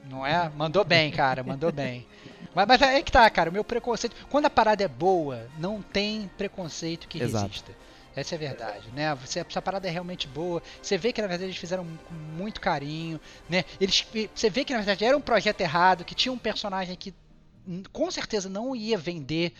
Não 0.09 0.25
é? 0.25 0.49
Mandou 0.49 0.83
bem, 0.83 1.11
cara, 1.11 1.43
mandou 1.43 1.71
bem. 1.71 2.05
Mas, 2.53 2.67
mas 2.67 2.81
é 2.81 3.01
que 3.01 3.11
tá, 3.11 3.29
cara, 3.29 3.49
o 3.49 3.53
meu 3.53 3.63
preconceito. 3.63 4.15
Quando 4.29 4.45
a 4.45 4.49
parada 4.49 4.83
é 4.83 4.87
boa, 4.87 5.49
não 5.57 5.81
tem 5.81 6.29
preconceito 6.37 7.07
que 7.07 7.21
Exato. 7.21 7.45
resista. 7.47 7.71
Essa 8.13 8.35
é 8.35 8.37
a 8.37 8.39
verdade, 8.39 8.89
né? 8.93 9.17
Se 9.25 9.39
a 9.39 9.61
parada 9.61 9.87
é 9.87 9.91
realmente 9.91 10.27
boa, 10.27 10.61
você 10.81 10.97
vê 10.97 11.13
que 11.13 11.21
na 11.21 11.27
verdade 11.27 11.47
eles 11.49 11.57
fizeram 11.57 11.85
com 11.85 12.13
muito 12.13 12.59
carinho, 12.59 13.21
né? 13.49 13.63
Eles, 13.79 14.05
você 14.35 14.49
vê 14.49 14.65
que 14.65 14.73
na 14.73 14.79
verdade 14.79 15.05
era 15.05 15.15
um 15.15 15.21
projeto 15.21 15.61
errado, 15.61 16.03
que 16.03 16.13
tinha 16.13 16.31
um 16.33 16.37
personagem 16.37 16.95
que 16.97 17.13
com 17.93 18.11
certeza 18.11 18.49
não 18.49 18.75
ia 18.75 18.97
vender, 18.97 19.53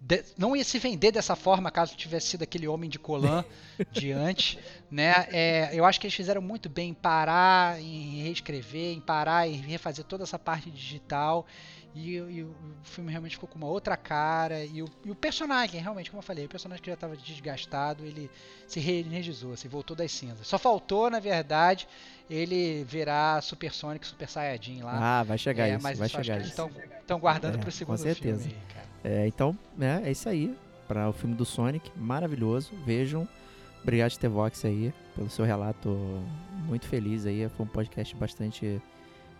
de- 0.00 0.24
não 0.36 0.56
ia 0.56 0.64
se 0.64 0.80
vender 0.80 1.12
dessa 1.12 1.36
forma 1.36 1.70
caso 1.70 1.94
tivesse 1.94 2.26
sido 2.26 2.42
aquele 2.42 2.66
homem 2.66 2.90
de 2.90 2.98
colã 2.98 3.44
de 3.92 4.10
antes, 4.10 4.58
né? 4.90 5.28
É, 5.30 5.70
eu 5.72 5.84
acho 5.84 6.00
que 6.00 6.06
eles 6.08 6.16
fizeram 6.16 6.42
muito 6.42 6.68
bem 6.68 6.90
em 6.90 6.94
parar, 6.94 7.80
em 7.80 8.20
reescrever, 8.24 8.96
em 8.96 9.00
parar 9.00 9.46
e 9.46 9.52
refazer 9.52 10.04
toda 10.04 10.24
essa 10.24 10.40
parte 10.40 10.72
digital. 10.72 11.46
E, 11.94 12.14
e 12.16 12.42
o 12.42 12.54
filme 12.82 13.10
realmente 13.10 13.36
ficou 13.36 13.48
com 13.48 13.58
uma 13.58 13.66
outra 13.66 13.96
cara. 13.96 14.64
E 14.64 14.82
o, 14.82 14.88
e 15.04 15.10
o 15.10 15.14
personagem, 15.14 15.80
realmente, 15.80 16.10
como 16.10 16.18
eu 16.20 16.22
falei, 16.24 16.46
o 16.46 16.48
personagem 16.48 16.82
que 16.82 16.88
já 16.90 16.94
estava 16.94 17.16
desgastado, 17.16 18.04
ele 18.04 18.30
se 18.66 18.80
reenergizou, 18.80 19.56
se 19.56 19.68
voltou 19.68 19.94
das 19.94 20.10
cinzas. 20.10 20.46
Só 20.46 20.58
faltou, 20.58 21.10
na 21.10 21.20
verdade, 21.20 21.86
ele 22.30 22.82
virar 22.84 23.42
Super 23.42 23.72
Sonic, 23.72 24.06
Super 24.06 24.28
Saiyajin 24.28 24.82
lá. 24.82 25.20
Ah, 25.20 25.22
vai 25.22 25.36
chegar 25.36 25.68
É, 25.68 25.74
isso. 25.74 25.82
mas 25.82 25.98
Vai 25.98 26.06
isso 26.06 26.16
chegar 26.16 26.40
isso. 26.40 26.70
estão 27.00 27.18
guardando 27.20 27.54
É, 27.54 27.58
pro 27.58 27.66
com 27.66 27.70
segundo 27.70 27.98
certeza. 27.98 28.40
filme 28.48 28.56
aí. 29.04 29.12
É, 29.12 29.26
então, 29.26 29.56
né, 29.76 30.00
é 30.04 30.10
isso 30.10 30.28
aí. 30.28 30.56
Para 30.88 31.08
o 31.08 31.12
filme 31.12 31.34
do 31.34 31.44
Sonic, 31.44 31.90
maravilhoso. 31.96 32.72
Vejam. 32.86 33.26
Obrigado, 33.82 34.10
Stevox, 34.12 34.64
aí, 34.64 34.92
pelo 35.16 35.28
seu 35.28 35.44
relato 35.44 35.88
muito 36.66 36.86
feliz 36.86 37.26
aí. 37.26 37.48
Foi 37.56 37.66
um 37.66 37.68
podcast 37.68 38.14
bastante 38.16 38.80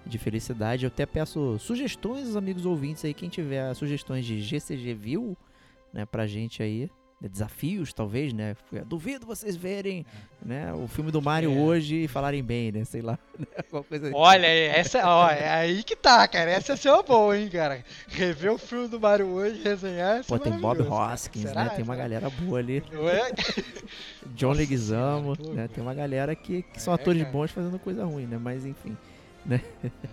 de 0.07 0.19
felicidade. 0.19 0.85
Eu 0.85 0.89
até 0.89 1.07
peço 1.07 1.59
sugestões 1.59 2.27
aos 2.27 2.37
amigos 2.37 2.67
ouvintes 2.67 3.05
aí, 3.05 3.15
quem 3.15 3.29
tiver 3.29 3.73
sugestões 3.75 4.25
de 4.25 4.41
GCG 4.41 4.95
View, 4.95 5.37
né, 5.93 6.05
pra 6.07 6.27
gente 6.27 6.63
aí. 6.63 6.91
né, 7.21 7.29
Desafios, 7.29 7.93
talvez, 7.93 8.33
né? 8.33 8.57
Duvido 8.85 9.25
vocês 9.25 9.55
verem 9.55 10.05
né, 10.45 10.73
o 10.75 10.89
filme 10.89 11.13
do 11.13 11.23
Mario 11.23 11.53
É. 11.53 11.57
hoje 11.57 12.03
e 12.03 12.09
falarem 12.09 12.43
bem, 12.43 12.73
né? 12.73 12.85
Sei 12.85 13.01
lá. 13.01 13.17
né, 13.39 13.47
Alguma 13.59 13.85
coisa 13.85 14.11
Olha, 14.13 14.45
essa, 14.47 15.07
ó, 15.07 15.31
é 15.31 15.49
aí 15.49 15.85
que 15.85 15.95
tá, 15.95 16.27
cara. 16.27 16.51
Essa 16.51 16.73
é 16.73 16.93
uma 16.93 17.05
boa, 17.05 17.39
hein, 17.39 17.49
cara. 17.49 17.85
Rever 18.09 18.53
o 18.53 18.59
filme 18.59 18.89
do 18.89 18.99
Mario 18.99 19.29
hoje 19.29 19.61
e 19.61 19.63
resenhar. 19.63 20.19
isso 20.19 20.29
Pô, 20.31 20.35
é 20.35 20.39
tem 20.41 20.53
Bob. 20.59 20.83
Hoskins, 20.83 21.43
Será? 21.43 21.63
né? 21.65 21.71
Tem 21.71 21.85
uma 21.85 21.95
galera 21.95 22.29
boa 22.29 22.59
ali. 22.59 22.83
É? 22.93 23.33
John 24.35 24.51
Leguizamo, 24.53 25.37
senhora, 25.37 25.55
né? 25.55 25.69
Tem 25.69 25.81
uma 25.83 25.95
galera 25.95 26.35
que, 26.35 26.63
que 26.63 26.83
são 26.83 26.93
É, 26.93 26.97
atores 26.97 27.23
bons 27.31 27.53
fazendo 27.53 27.79
coisa 27.79 28.05
ruim, 28.05 28.27
né? 28.27 28.37
Mas 28.37 28.67
enfim, 28.67 28.97
né? 29.45 29.61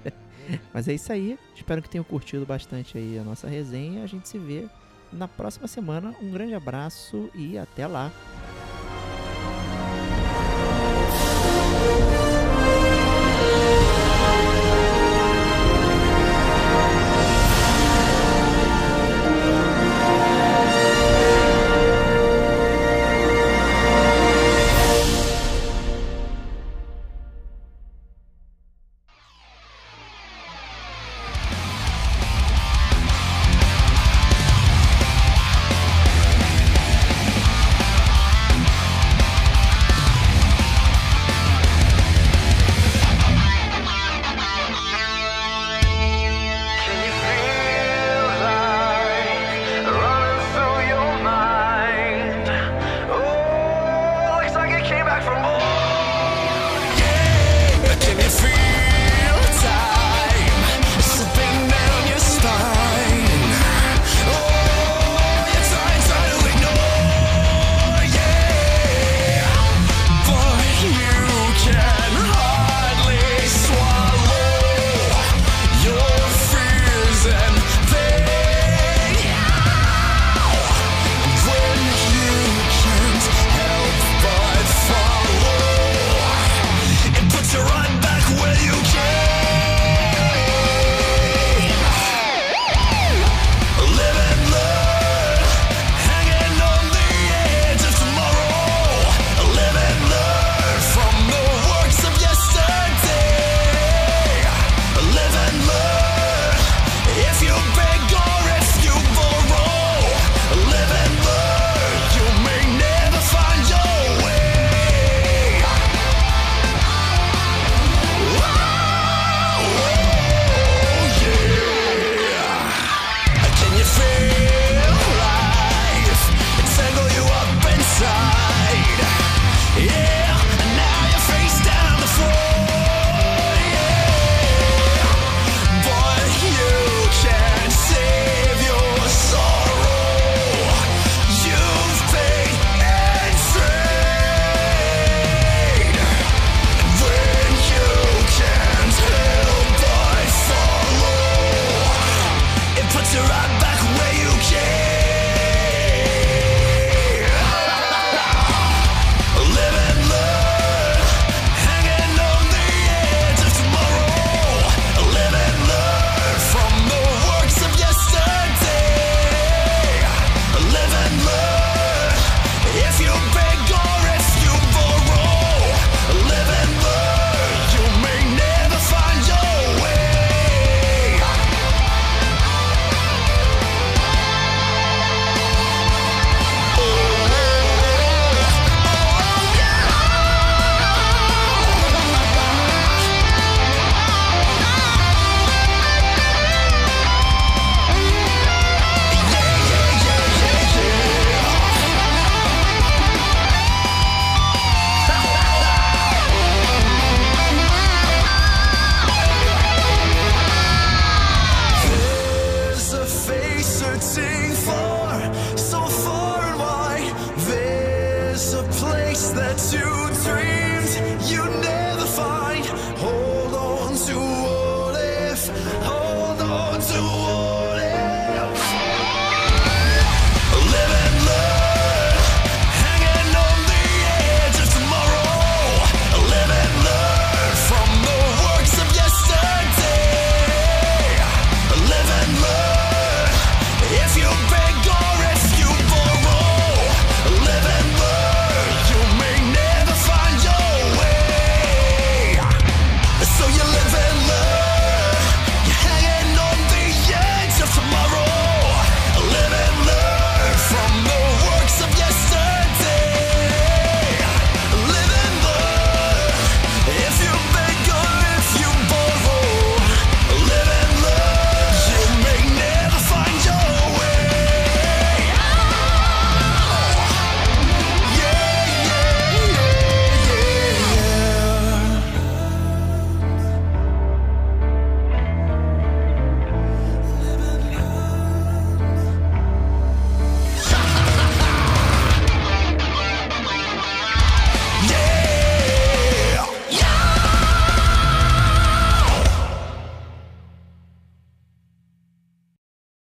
Mas 0.74 0.88
é 0.88 0.94
isso 0.94 1.12
aí. 1.12 1.38
Espero 1.56 1.82
que 1.82 1.90
tenham 1.90 2.04
curtido 2.04 2.46
bastante 2.46 2.98
aí 2.98 3.18
a 3.20 3.24
nossa 3.24 3.48
resenha. 3.48 4.04
A 4.04 4.08
gente 4.08 4.28
se 4.28 4.38
vê 4.38 4.68
na 5.12 5.28
próxima 5.28 5.68
semana. 5.68 6.16
Um 6.22 6.32
grande 6.32 6.54
abraço 6.54 7.30
e 7.36 7.58
até 7.58 7.86
lá. 7.86 8.12